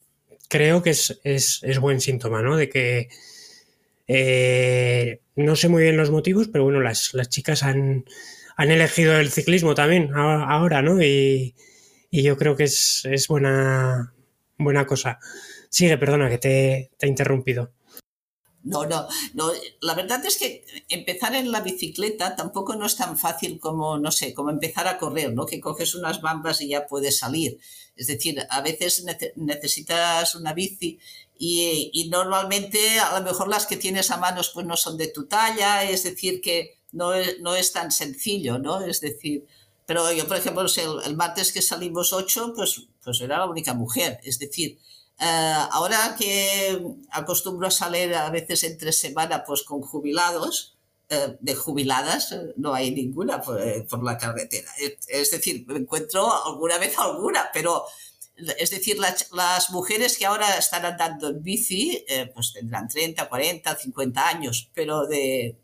creo 0.49 0.81
que 0.81 0.91
es, 0.91 1.19
es, 1.23 1.59
es, 1.63 1.79
buen 1.79 1.99
síntoma, 2.01 2.41
¿no? 2.41 2.55
De 2.57 2.69
que 2.69 3.09
eh, 4.07 5.21
no 5.35 5.55
sé 5.55 5.69
muy 5.69 5.83
bien 5.83 5.97
los 5.97 6.11
motivos, 6.11 6.47
pero 6.47 6.63
bueno, 6.63 6.81
las, 6.81 7.13
las 7.13 7.29
chicas 7.29 7.63
han, 7.63 8.05
han, 8.55 8.71
elegido 8.71 9.17
el 9.19 9.31
ciclismo 9.31 9.75
también 9.75 10.11
ahora, 10.15 10.81
¿no? 10.81 11.01
Y, 11.01 11.55
y 12.09 12.23
yo 12.23 12.37
creo 12.37 12.55
que 12.55 12.63
es, 12.63 13.03
es, 13.05 13.27
buena, 13.27 14.13
buena 14.57 14.85
cosa. 14.85 15.19
Sigue, 15.69 15.97
perdona 15.97 16.29
que 16.29 16.37
te, 16.37 16.91
te 16.97 17.05
he 17.05 17.09
interrumpido. 17.09 17.73
No, 18.67 18.85
no, 18.85 19.07
no. 19.33 19.51
La 19.79 19.93
verdad 19.93 20.25
es 20.25 20.37
que 20.37 20.65
empezar 20.89 21.33
en 21.35 21.51
la 21.51 21.61
bicicleta 21.61 22.35
tampoco 22.35 22.75
no 22.75 22.85
es 22.85 22.97
tan 22.97 23.17
fácil 23.17 23.59
como, 23.59 23.97
no 23.97 24.11
sé, 24.11 24.33
como 24.33 24.49
empezar 24.49 24.87
a 24.87 24.97
correr, 24.97 25.33
¿no? 25.33 25.45
Que 25.45 25.61
coges 25.61 25.95
unas 25.95 26.21
bambas 26.21 26.59
y 26.61 26.69
ya 26.69 26.85
puedes 26.85 27.17
salir. 27.17 27.59
Es 27.95 28.07
decir, 28.07 28.45
a 28.49 28.61
veces 28.61 29.05
necesitas 29.35 30.35
una 30.35 30.53
bici 30.53 30.99
y, 31.39 32.09
normalmente 32.11 32.99
a 32.99 33.19
lo 33.19 33.25
mejor 33.25 33.47
las 33.47 33.65
que 33.65 33.77
tienes 33.77 34.11
a 34.11 34.17
manos 34.17 34.51
pues 34.53 34.65
no 34.65 34.75
son 34.75 34.97
de 34.97 35.07
tu 35.07 35.27
talla, 35.27 35.89
es 35.89 36.03
decir, 36.03 36.41
que 36.41 36.79
no 36.91 37.13
es, 37.13 37.39
no 37.39 37.55
es 37.55 37.71
tan 37.71 37.91
sencillo, 37.91 38.59
¿no? 38.59 38.81
Es 38.81 38.99
decir, 38.99 39.47
pero 39.85 40.11
yo, 40.11 40.27
por 40.27 40.37
ejemplo, 40.37 40.63
el, 40.63 41.05
el 41.05 41.15
martes 41.15 41.53
que 41.53 41.61
salimos 41.61 42.11
ocho, 42.11 42.53
pues, 42.53 42.83
pues 43.01 43.21
era 43.21 43.37
la 43.37 43.45
única 43.45 43.73
mujer. 43.73 44.19
Es 44.23 44.37
decir, 44.39 44.77
eh, 45.19 45.67
ahora 45.71 46.15
que 46.17 46.79
acostumbro 47.11 47.67
a 47.67 47.71
salir 47.71 48.13
a 48.13 48.29
veces 48.29 48.63
entre 48.63 48.91
semana 48.91 49.43
pues 49.43 49.63
con 49.63 49.81
jubilados, 49.81 50.77
eh, 51.09 51.37
de 51.39 51.55
jubiladas 51.55 52.33
eh, 52.33 52.53
no 52.57 52.73
hay 52.73 52.91
ninguna 52.91 53.41
por, 53.41 54.03
la 54.03 54.17
carretera. 54.17 54.69
Es, 55.07 55.31
decir, 55.31 55.65
me 55.67 55.79
encuentro 55.79 56.29
alguna 56.45 56.77
vez 56.77 56.97
alguna, 56.99 57.49
pero 57.51 57.85
es 58.35 58.69
decir, 58.69 58.99
las 58.99 59.71
mujeres 59.71 60.17
que 60.17 60.27
ahora 60.27 60.57
están 60.57 60.85
andando 60.85 61.29
en 61.29 61.41
bici, 61.41 62.05
pues 62.35 62.53
tendrán 62.53 62.87
30, 62.87 63.27
40, 63.27 63.75
50 63.75 64.27
años, 64.27 64.69
pero 64.75 65.07
de, 65.07 65.57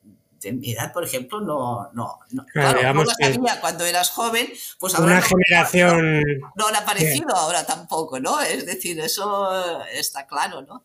en 0.45 0.59
mi 0.59 0.71
edad, 0.71 0.93
por 0.93 1.03
ejemplo, 1.03 1.41
no, 1.41 1.89
no, 1.93 2.19
no. 2.31 2.45
Claro, 2.51 2.93
no 2.93 3.05
sabía 3.05 3.59
cuando 3.61 3.85
eras 3.85 4.09
joven, 4.09 4.47
pues 4.79 4.95
ahora 4.95 5.13
una 5.13 5.21
generación 5.21 6.21
no, 6.55 6.67
han 6.67 6.75
aparecido 6.75 7.35
ahora 7.35 7.65
tampoco, 7.65 8.19
¿no? 8.19 8.41
Es 8.41 8.65
decir, 8.65 8.99
eso 8.99 9.49
está 9.91 10.27
claro, 10.27 10.61
¿no? 10.61 10.83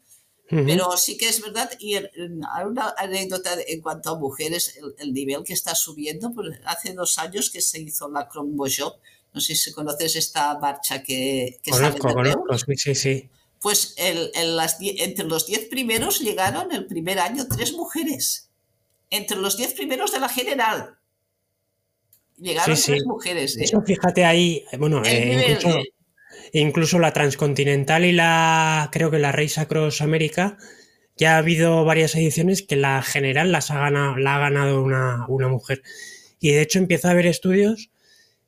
Pero 0.51 0.97
sí 0.97 1.19
que 1.19 1.29
es 1.29 1.43
verdad, 1.43 1.71
y 1.79 1.95
hay 1.97 2.65
una 2.67 2.95
anécdota 2.97 3.51
en 3.67 3.83
cuanto 3.83 4.11
a 4.11 4.19
mujeres, 4.19 4.79
el, 4.99 5.13
nivel 5.13 5.45
que 5.45 5.53
está 5.53 5.75
subiendo, 5.75 6.33
pues 6.33 6.49
hace 6.65 6.95
dos 6.95 7.19
años 7.19 7.51
que 7.51 7.61
se 7.61 7.81
hizo 7.81 8.09
la 8.09 8.27
Job, 8.33 8.95
no 9.35 9.41
sé 9.43 9.55
si 9.55 9.73
conoces 9.73 10.17
esta 10.17 10.59
marcha 10.59 11.03
que, 11.03 11.59
que 11.63 11.71
conozco, 11.71 12.15
conozco, 12.15 12.73
sí, 12.77 12.95
sí. 12.95 13.29
Pues 13.61 13.95
el, 13.99 14.57
las, 14.57 14.79
entre 14.81 15.27
los 15.27 15.47
diez 15.47 15.67
primeros 15.69 16.21
llegaron 16.21 16.73
el 16.73 16.87
primer 16.87 17.19
año 17.19 17.47
tres 17.47 17.75
mujeres 17.75 18.48
entre 19.11 19.39
los 19.39 19.57
diez 19.57 19.75
primeros 19.75 20.13
de 20.13 20.21
la 20.21 20.29
general. 20.29 20.99
Llegaron 22.37 22.79
tres 22.81 23.05
mujeres. 23.05 23.57
¿eh? 23.57 23.67
fíjate 23.85 24.25
ahí, 24.25 24.65
bueno, 24.79 25.03
eh, 25.05 25.59
incluso, 26.53 26.99
la 26.99 27.13
Transcontinental 27.13 28.05
y 28.05 28.13
la, 28.13 28.89
creo 28.93 29.11
que 29.11 29.19
la 29.19 29.33
Race 29.33 29.61
Across 29.61 30.03
América, 30.03 30.57
ya 31.17 31.35
ha 31.35 31.39
habido 31.39 31.85
varias 31.85 32.15
ediciones 32.15 32.63
que 32.63 32.77
la 32.77 33.03
general 33.03 33.51
las 33.51 33.73
ha 33.73 33.81
ganado, 33.81 34.17
la 34.17 34.37
ha 34.37 34.39
ganado 34.39 34.83
una, 34.83 35.27
mujer. 35.49 35.83
Y 36.39 36.53
de 36.53 36.63
hecho 36.63 36.79
empieza 36.79 37.09
a 37.09 37.11
haber 37.11 37.27
estudios 37.27 37.91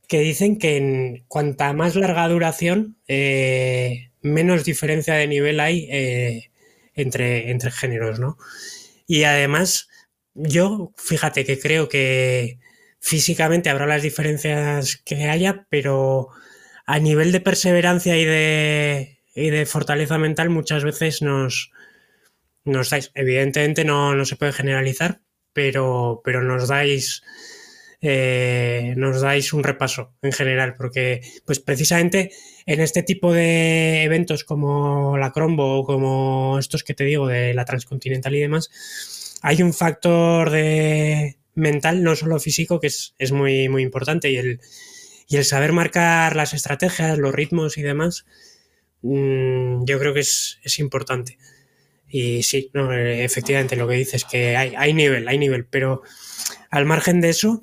que 0.07 0.21
dicen 0.21 0.59
que 0.59 0.77
en 0.77 1.25
cuanta 1.27 1.73
más 1.73 1.97
larga 1.97 2.29
duración, 2.29 2.97
eh, 3.09 4.13
menos 4.23 4.65
diferencia 4.65 5.15
de 5.15 5.27
nivel 5.27 5.59
hay 5.59 5.89
entre, 6.95 7.51
entre 7.51 7.71
géneros, 7.73 8.21
¿no? 8.21 8.37
Y 9.07 9.25
además, 9.25 9.90
yo, 10.35 10.93
fíjate 10.97 11.45
que 11.45 11.59
creo 11.59 11.89
que 11.89 12.59
físicamente 13.01 13.71
habrá 13.71 13.87
las 13.87 14.03
diferencias 14.03 14.97
que 15.05 15.29
haya, 15.29 15.67
pero 15.71 16.29
a 16.87 16.99
nivel 16.99 17.33
de 17.33 17.41
perseverancia 17.41 18.17
y 18.17 18.25
de, 18.25 19.21
y 19.35 19.51
de 19.51 19.67
fortaleza 19.67 20.19
mental 20.19 20.51
muchas 20.51 20.85
veces 20.85 21.23
nos, 21.23 21.71
nos 22.65 22.91
dais, 22.91 23.11
evidentemente 23.15 23.85
no, 23.85 24.15
no 24.15 24.25
se 24.25 24.37
puede 24.37 24.53
generalizar, 24.53 25.23
pero, 25.53 26.21
pero 26.25 26.43
nos 26.43 26.69
dais 26.69 27.23
eh, 28.03 28.95
nos 28.97 29.21
dais 29.21 29.53
un 29.53 29.63
repaso 29.63 30.15
en 30.23 30.33
general, 30.33 30.75
porque 30.75 31.21
pues 31.45 31.61
precisamente 31.61 32.31
en 32.65 32.81
este 32.81 33.03
tipo 33.03 33.33
de 33.33 34.05
eventos 34.05 34.45
como 34.45 35.19
la 35.19 35.33
Crombo 35.33 35.81
o 35.81 35.85
como 35.85 36.59
estos 36.59 36.83
que 36.83 36.95
te 36.95 37.05
digo 37.05 37.27
de 37.27 37.53
la 37.53 37.67
Transcontinental 37.67 38.35
y 38.35 38.41
demás, 38.41 38.71
hay 39.43 39.63
un 39.63 39.73
factor 39.73 40.51
de 40.51 41.37
mental, 41.55 42.03
no 42.03 42.17
solo 42.17 42.39
físico, 42.39 42.81
que 42.81 42.89
es, 42.89 43.33
muy, 43.33 43.69
muy 43.69 43.83
importante 43.83 44.31
y 44.31 44.37
el, 44.37 44.61
y 45.29 45.37
el 45.37 45.45
saber 45.45 45.73
marcar 45.73 46.37
las 46.37 46.55
estrategias, 46.55 47.19
los 47.19 47.35
ritmos 47.35 47.79
y 47.79 47.83
demás, 47.83 48.27
mm, 49.03 49.85
yo 49.85 49.99
creo 49.99 50.15
que 50.15 50.21
es, 50.21 50.79
importante. 50.79 51.39
Y 52.09 52.43
sí, 52.43 52.71
no, 52.75 52.93
efectivamente 52.93 53.77
lo 53.77 53.87
que 53.87 53.95
dices, 53.95 54.25
que 54.25 54.57
hay, 54.57 54.75
hay 54.77 54.95
nivel, 54.95 55.29
hay 55.29 55.39
nivel, 55.39 55.65
pero 55.65 56.03
al 56.71 56.85
margen 56.85 57.21
de 57.21 57.31
eso, 57.31 57.63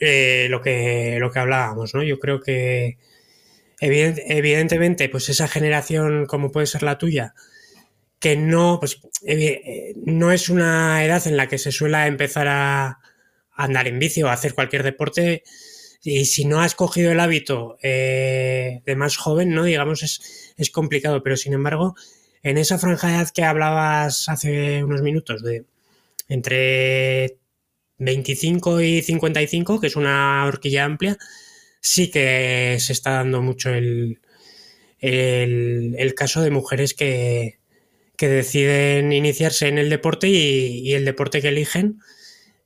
eh, 0.00 0.46
lo, 0.50 0.62
que, 0.62 1.18
lo 1.20 1.30
que 1.30 1.38
hablábamos, 1.38 1.94
¿no? 1.94 2.02
Yo 2.02 2.18
creo 2.18 2.40
que 2.40 2.98
evidentemente, 3.80 5.08
pues 5.08 5.28
esa 5.28 5.48
generación 5.48 6.26
como 6.26 6.50
puede 6.50 6.66
ser 6.66 6.82
la 6.82 6.98
tuya, 6.98 7.34
que 8.20 8.36
no, 8.36 8.78
pues, 8.80 9.00
eh, 9.26 9.94
no 9.96 10.32
es 10.32 10.48
una 10.48 11.04
edad 11.04 11.26
en 11.26 11.36
la 11.36 11.48
que 11.48 11.58
se 11.58 11.72
suele 11.72 12.06
empezar 12.06 12.48
a, 12.48 12.98
andar 13.58 13.88
en 13.88 13.98
bici 13.98 14.22
o 14.22 14.28
hacer 14.28 14.54
cualquier 14.54 14.82
deporte. 14.84 15.42
Y 16.02 16.26
si 16.26 16.44
no 16.44 16.60
has 16.60 16.74
cogido 16.74 17.12
el 17.12 17.20
hábito 17.20 17.76
eh, 17.82 18.82
de 18.86 18.96
más 18.96 19.16
joven, 19.16 19.50
¿no? 19.50 19.64
Digamos, 19.64 20.02
es, 20.02 20.54
es, 20.56 20.70
complicado. 20.70 21.22
Pero 21.22 21.36
sin 21.36 21.54
embargo, 21.54 21.96
en 22.42 22.58
esa 22.58 22.78
franja 22.78 23.08
de 23.08 23.14
edad 23.16 23.30
que 23.30 23.44
hablabas 23.44 24.28
hace 24.28 24.84
unos 24.84 25.02
minutos, 25.02 25.42
de 25.42 25.64
entre 26.28 27.38
25 27.98 28.80
y 28.80 29.02
55, 29.02 29.80
que 29.80 29.88
es 29.88 29.96
una 29.96 30.44
horquilla 30.46 30.84
amplia, 30.84 31.18
sí 31.80 32.10
que 32.10 32.76
se 32.80 32.92
está 32.92 33.12
dando 33.12 33.42
mucho 33.42 33.70
el, 33.70 34.20
el 35.00 36.14
caso 36.14 36.42
de 36.42 36.50
mujeres 36.50 36.94
que, 36.94 37.57
que 38.18 38.28
deciden 38.28 39.12
iniciarse 39.12 39.68
en 39.68 39.78
el 39.78 39.88
deporte 39.88 40.28
y, 40.28 40.92
el 40.92 41.04
deporte 41.04 41.40
que 41.40 41.48
eligen 41.48 42.00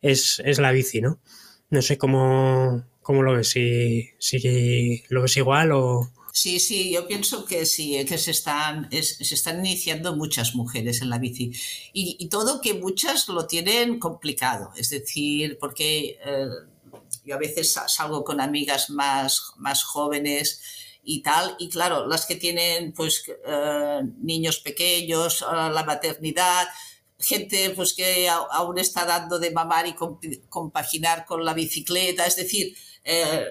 es, 0.01 0.41
la 0.59 0.73
bici, 0.73 1.03
¿no? 1.03 1.21
No 1.69 1.83
sé 1.83 1.99
cómo, 1.99 2.85
cómo 3.03 3.23
lo 3.23 3.35
ves, 3.35 3.51
si, 3.51 4.09
si 4.19 5.05
lo 5.11 5.23
ves 5.23 5.37
igual 5.37 5.73
o... 5.73 6.11
Sí, 6.33 6.59
sí, 6.59 6.91
yo 6.91 7.07
pienso 7.07 7.45
que 7.45 7.67
sí, 7.67 8.03
que 8.07 8.17
se 8.17 8.31
están, 8.31 8.89
se 8.91 9.35
están 9.35 9.65
iniciando 9.65 10.17
muchas 10.17 10.55
mujeres 10.55 11.03
en 11.03 11.11
la 11.11 11.19
bici. 11.19 11.53
Y, 11.93 12.27
todo 12.31 12.63
que 12.63 12.73
muchas 12.73 13.29
lo 13.29 13.47
tienen 13.47 13.99
complicado. 13.99 14.73
Es 14.79 14.89
decir, 14.89 15.59
porque 15.61 16.19
eh, 16.25 16.49
yo 17.27 17.35
a 17.35 17.39
veces 17.39 17.77
salgo 17.89 18.25
con 18.25 18.41
amigas 18.41 18.89
más, 18.89 19.53
más 19.59 19.85
jóvenes 19.85 20.63
y 21.05 21.23
tal. 21.23 21.57
Y 21.59 21.69
claro, 21.69 22.07
las 22.07 22.27
que 22.27 22.37
tienen 22.37 22.93
pues 22.93 23.25
eh, 23.47 24.01
niños 24.19 24.59
pequeños, 24.61 25.43
la 25.43 25.85
maternidad, 25.85 26.69
gente 27.19 27.71
pues 27.71 27.95
que 27.95 28.29
aún 28.29 28.79
está 28.79 29.05
dando 29.05 29.39
de 29.39 29.51
mamar 29.51 29.87
y 29.87 29.95
compaginar 30.49 31.25
con 31.25 31.45
la 31.45 31.55
bicicleta, 31.55 32.27
es 32.27 32.37
decir, 32.37 32.77
eh, 33.05 33.47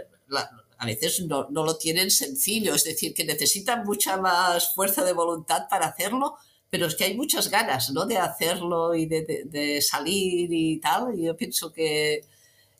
a 0.77 0.85
veces 0.85 1.21
no, 1.27 1.47
no, 1.49 1.63
lo 1.63 1.77
tienen 1.77 2.09
sencillo, 2.09 2.73
es 2.73 2.83
decir, 2.83 3.13
que 3.13 3.23
necesitan 3.23 3.85
mucha 3.85 4.17
más 4.17 4.73
fuerza 4.73 5.03
de 5.03 5.13
voluntad 5.13 5.67
para 5.69 5.87
hacerlo, 5.87 6.35
pero 6.69 6.87
es 6.87 6.95
que 6.95 7.03
hay 7.03 7.15
muchas 7.15 7.49
ganas, 7.49 7.91
¿no? 7.91 8.05
De 8.05 8.17
hacerlo 8.17 8.95
y 8.95 9.05
de, 9.05 9.43
de, 9.45 9.81
salir 9.81 10.51
y 10.51 10.79
tal, 10.79 11.17
y 11.17 11.25
yo 11.25 11.37
pienso 11.37 11.71
que, 11.71 12.25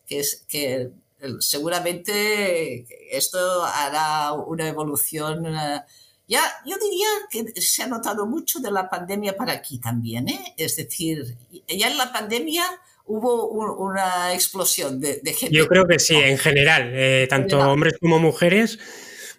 que 0.08 0.92
seguramente 1.40 2.86
esto 3.12 3.64
hará 3.64 4.34
una 4.34 4.68
evolución. 4.68 5.46
Eh, 5.46 5.82
ya, 6.28 6.42
yo 6.66 6.78
diría 6.78 7.08
que 7.30 7.62
se 7.62 7.84
ha 7.84 7.88
notado 7.88 8.26
mucho 8.26 8.60
de 8.60 8.72
la 8.72 8.90
pandemia 8.90 9.36
para 9.36 9.54
aquí 9.54 9.80
también, 9.80 10.30
¿eh? 10.30 10.54
Es 10.58 10.76
decir, 10.78 11.36
ya 11.68 11.90
en 11.90 11.98
la 11.98 12.14
pandemia 12.14 12.64
hubo 13.06 13.48
una 13.48 14.34
explosión 14.34 15.00
de, 15.02 15.20
gente. 15.34 15.56
Yo 15.56 15.68
creo 15.68 15.86
que 15.86 16.00
sí, 16.00 16.16
en 16.16 16.38
general, 16.38 16.92
eh, 16.94 17.28
tanto 17.30 17.60
hombres 17.60 17.96
como 18.00 18.20
mujeres, 18.20 18.80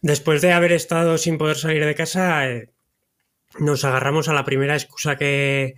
después 0.02 0.42
de 0.42 0.52
haber 0.52 0.72
estado 0.72 1.16
sin 1.16 1.38
poder 1.38 1.56
salir 1.56 1.84
de 1.84 1.94
casa, 1.94 2.44
nos 3.58 3.84
agarramos 3.84 4.28
a 4.28 4.34
la 4.34 4.44
primera 4.44 4.74
excusa 4.74 5.16
que, 5.16 5.74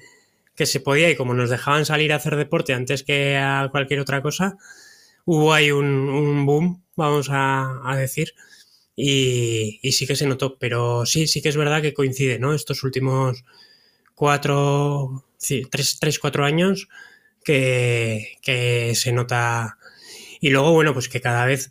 que 0.57 0.67
se 0.67 0.81
podía 0.81 1.11
y 1.11 1.17
como 1.17 1.35
nos 1.35 1.51
dejaban 1.51 1.85
salir 1.85 2.13
a 2.13 2.17
hacer 2.17 2.37
deporte 2.37 2.73
antes 2.75 3.03
que 3.03 3.37
a 3.37 3.69
cualquier 3.71 4.01
otra 4.01 4.23
cosa, 4.23 4.57
hubo 5.25 5.53
ahí 5.53 5.71
un, 5.71 6.47
boom, 6.47 6.85
vamos 6.97 7.29
a, 7.31 7.95
decir, 7.97 8.35
y, 8.97 9.81
sí 9.93 10.07
que 10.07 10.17
se 10.17 10.27
notó, 10.27 10.59
pero 10.59 11.07
sí, 11.07 11.27
sí 11.27 11.43
que 11.43 11.49
es 11.49 11.57
verdad 11.57 11.83
que 11.83 11.95
coincide, 11.95 12.39
¿no? 12.39 12.55
Estos 12.55 12.83
últimos 12.85 13.45
cuatro, 14.15 15.25
tres, 15.71 15.99
tres 16.01 16.19
cuatro 16.19 16.45
años 16.45 16.89
que, 17.45 18.93
se 18.95 19.13
nota. 19.13 19.79
Y 20.41 20.51
luego, 20.51 20.73
bueno, 20.73 20.93
pues 20.93 21.09
que 21.09 21.21
cada 21.21 21.47
vez, 21.47 21.71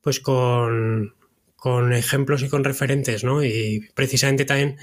pues 0.00 0.20
con, 0.20 1.14
con 1.56 1.92
ejemplos 1.92 2.42
y 2.42 2.48
con 2.48 2.64
referentes, 2.64 3.24
¿no? 3.24 3.44
Y 3.44 3.88
precisamente 3.94 4.44
también 4.44 4.78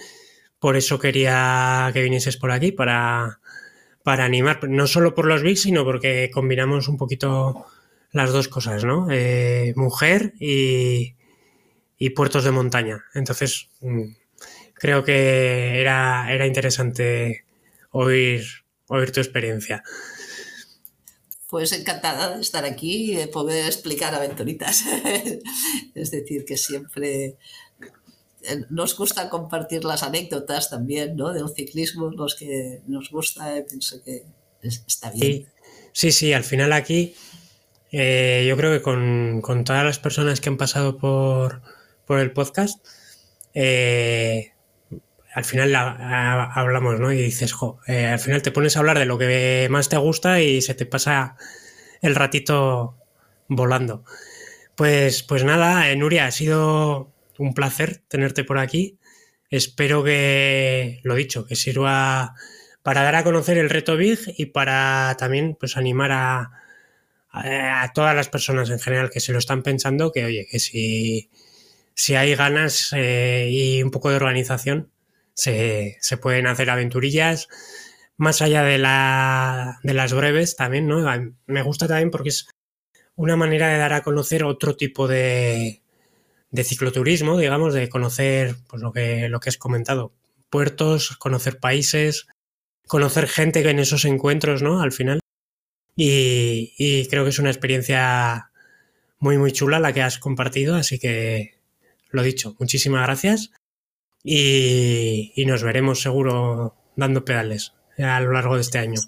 por 0.59 0.75
eso 0.75 0.99
quería 0.99 1.89
que 1.93 2.03
vinieses 2.03 2.37
por 2.37 2.51
aquí, 2.51 2.71
para, 2.71 3.39
para 4.03 4.25
animar, 4.25 4.67
no 4.69 4.87
solo 4.87 5.15
por 5.15 5.25
los 5.25 5.41
VIX, 5.41 5.61
sino 5.61 5.83
porque 5.85 6.29
combinamos 6.33 6.87
un 6.89 6.97
poquito 6.97 7.65
las 8.11 8.31
dos 8.31 8.47
cosas, 8.47 8.83
¿no? 8.83 9.07
Eh, 9.11 9.73
mujer 9.75 10.33
y, 10.39 11.15
y, 11.97 12.09
puertos 12.11 12.43
de 12.43 12.51
montaña. 12.51 13.03
Entonces, 13.13 13.69
mm, 13.81 14.03
creo 14.73 15.03
que 15.03 15.79
era, 15.79 16.33
era 16.33 16.47
interesante 16.47 17.45
oír, 17.91 18.43
oír 18.87 19.11
tu 19.11 19.19
experiencia. 19.19 19.83
Pues 21.47 21.71
encantada 21.71 22.35
de 22.35 22.41
estar 22.41 22.65
aquí 22.65 23.11
y 23.11 23.15
de 23.15 23.27
poder 23.27 23.65
explicar 23.65 24.13
aventuritas. 24.13 24.83
es 25.95 26.11
decir, 26.11 26.45
que 26.45 26.57
siempre 26.57 27.37
eh, 28.43 28.65
nos 28.69 28.95
gusta 28.95 29.29
compartir 29.29 29.83
las 29.83 30.03
anécdotas 30.03 30.69
también, 30.69 31.15
¿no? 31.15 31.33
Del 31.33 31.49
ciclismo, 31.49 32.09
los 32.11 32.35
que 32.35 32.81
nos 32.87 33.09
gusta, 33.09 33.57
eh, 33.57 33.65
pienso 33.67 34.01
que 34.03 34.25
está 34.61 35.11
bien. 35.11 35.47
Sí, 35.91 36.11
sí, 36.11 36.33
al 36.33 36.43
final 36.43 36.71
aquí 36.73 37.15
eh, 37.91 38.45
yo 38.47 38.57
creo 38.57 38.71
que 38.71 38.81
con, 38.81 39.41
todas 39.63 39.83
las 39.83 39.99
personas 39.99 40.41
que 40.41 40.49
han 40.49 40.57
pasado 40.57 40.97
por, 40.97 41.61
el 42.09 42.31
podcast, 42.31 42.83
al 45.33 45.45
final 45.45 45.75
hablamos, 45.75 46.99
¿no? 46.99 47.11
Y 47.11 47.21
dices, 47.21 47.53
jo, 47.53 47.79
al 47.87 48.19
final 48.19 48.41
te 48.41 48.51
pones 48.51 48.75
a 48.75 48.79
hablar 48.79 48.97
de 48.97 49.05
lo 49.05 49.17
que 49.17 49.67
más 49.69 49.89
te 49.89 49.97
gusta 49.97 50.41
y 50.41 50.61
se 50.61 50.73
te 50.73 50.85
pasa 50.85 51.35
el 52.01 52.15
ratito 52.15 52.95
volando. 53.47 54.03
Pues, 54.75 55.23
pues 55.23 55.43
nada, 55.43 55.93
Nuria, 55.95 56.25
ha 56.25 56.31
sido 56.31 57.11
un 57.37 57.53
placer 57.53 58.01
tenerte 58.07 58.43
por 58.43 58.59
aquí. 58.59 58.97
Espero 59.49 60.03
que, 60.03 60.99
lo 61.03 61.15
dicho, 61.15 61.45
que 61.45 61.55
sirva 61.55 62.35
para 62.83 63.03
dar 63.03 63.15
a 63.15 63.23
conocer 63.23 63.57
el 63.57 63.69
reto 63.69 63.97
Big 63.97 64.19
y 64.37 64.47
para 64.47 65.15
también 65.17 65.57
pues 65.59 65.75
animar 65.75 66.11
a, 66.11 66.51
a, 67.31 67.91
todas 67.93 68.15
las 68.15 68.29
personas 68.29 68.69
en 68.69 68.79
general 68.79 69.09
que 69.09 69.19
se 69.19 69.33
lo 69.33 69.39
están 69.39 69.63
pensando, 69.63 70.11
que 70.11 70.25
oye, 70.25 70.47
que 70.49 70.59
si, 70.59 71.29
si 71.93 72.15
hay 72.15 72.35
ganas 72.35 72.91
eh, 72.95 73.49
y 73.51 73.83
un 73.83 73.91
poco 73.91 74.09
de 74.09 74.15
organización, 74.15 74.91
se, 75.33 75.97
se, 76.01 76.17
pueden 76.17 76.47
hacer 76.47 76.69
aventurillas. 76.69 77.47
Más 78.17 78.41
allá 78.41 78.63
de, 78.63 78.77
la, 78.77 79.79
de 79.83 79.93
las 79.93 80.13
breves 80.13 80.57
también, 80.57 80.87
¿no? 80.87 81.05
Me 81.45 81.61
gusta 81.61 81.87
también 81.87 82.11
porque 82.11 82.29
es 82.29 82.47
una 83.15 83.37
manera 83.37 83.69
de 83.69 83.77
dar 83.77 83.93
a 83.93 84.03
conocer 84.03 84.43
otro 84.43 84.75
tipo 84.75 85.07
de, 85.07 85.81
de 86.51 86.63
cicloturismo, 86.63 87.37
digamos, 87.37 87.73
de 87.73 87.89
conocer 87.89 88.55
pues, 88.67 88.81
lo, 88.81 88.91
que, 88.91 89.29
lo 89.29 89.39
que 89.39 89.49
has 89.49 89.57
comentado, 89.57 90.13
puertos, 90.49 91.15
conocer 91.17 91.59
países, 91.59 92.27
conocer 92.87 93.27
gente 93.27 93.67
en 93.69 93.79
esos 93.79 94.05
encuentros, 94.05 94.61
¿no? 94.61 94.81
Al 94.81 94.91
final. 94.91 95.19
Y, 96.01 97.07
creo 97.09 97.25
que 97.25 97.29
es 97.29 97.39
una 97.39 97.49
experiencia 97.49 98.51
muy, 99.19 99.37
muy 99.37 99.51
chula 99.51 99.79
la 99.79 99.91
que 99.91 100.01
has 100.01 100.17
compartido, 100.17 100.75
así 100.75 100.97
que 100.97 101.59
lo 102.09 102.23
dicho, 102.23 102.55
muchísimas 102.57 103.03
gracias 103.03 103.51
y, 104.23 105.33
y 105.35 105.45
nos 105.45 105.61
veremos 105.61 106.01
seguro 106.01 106.75
dando 106.95 107.25
pedales 107.25 107.73
a 107.97 108.19
lo 108.21 108.31
largo 108.31 108.55
de 108.55 108.61
este 108.61 108.79
año. 108.79 109.01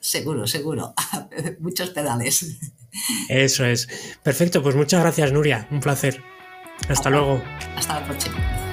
Seguro, 0.00 0.48
seguro. 0.48 0.94
Muchos 1.60 1.90
pedales. 1.90 2.58
Eso 3.28 3.64
es. 3.64 3.88
Perfecto, 4.24 4.64
pues 4.64 4.74
muchas 4.74 5.00
gracias, 5.00 5.32
Nuria. 5.32 5.68
Un 5.70 5.78
placer. 5.78 6.20
Hasta 6.88 7.08
luego. 7.08 7.40
Hasta 7.76 8.00
la 8.00 8.06
próxima. 8.06 8.71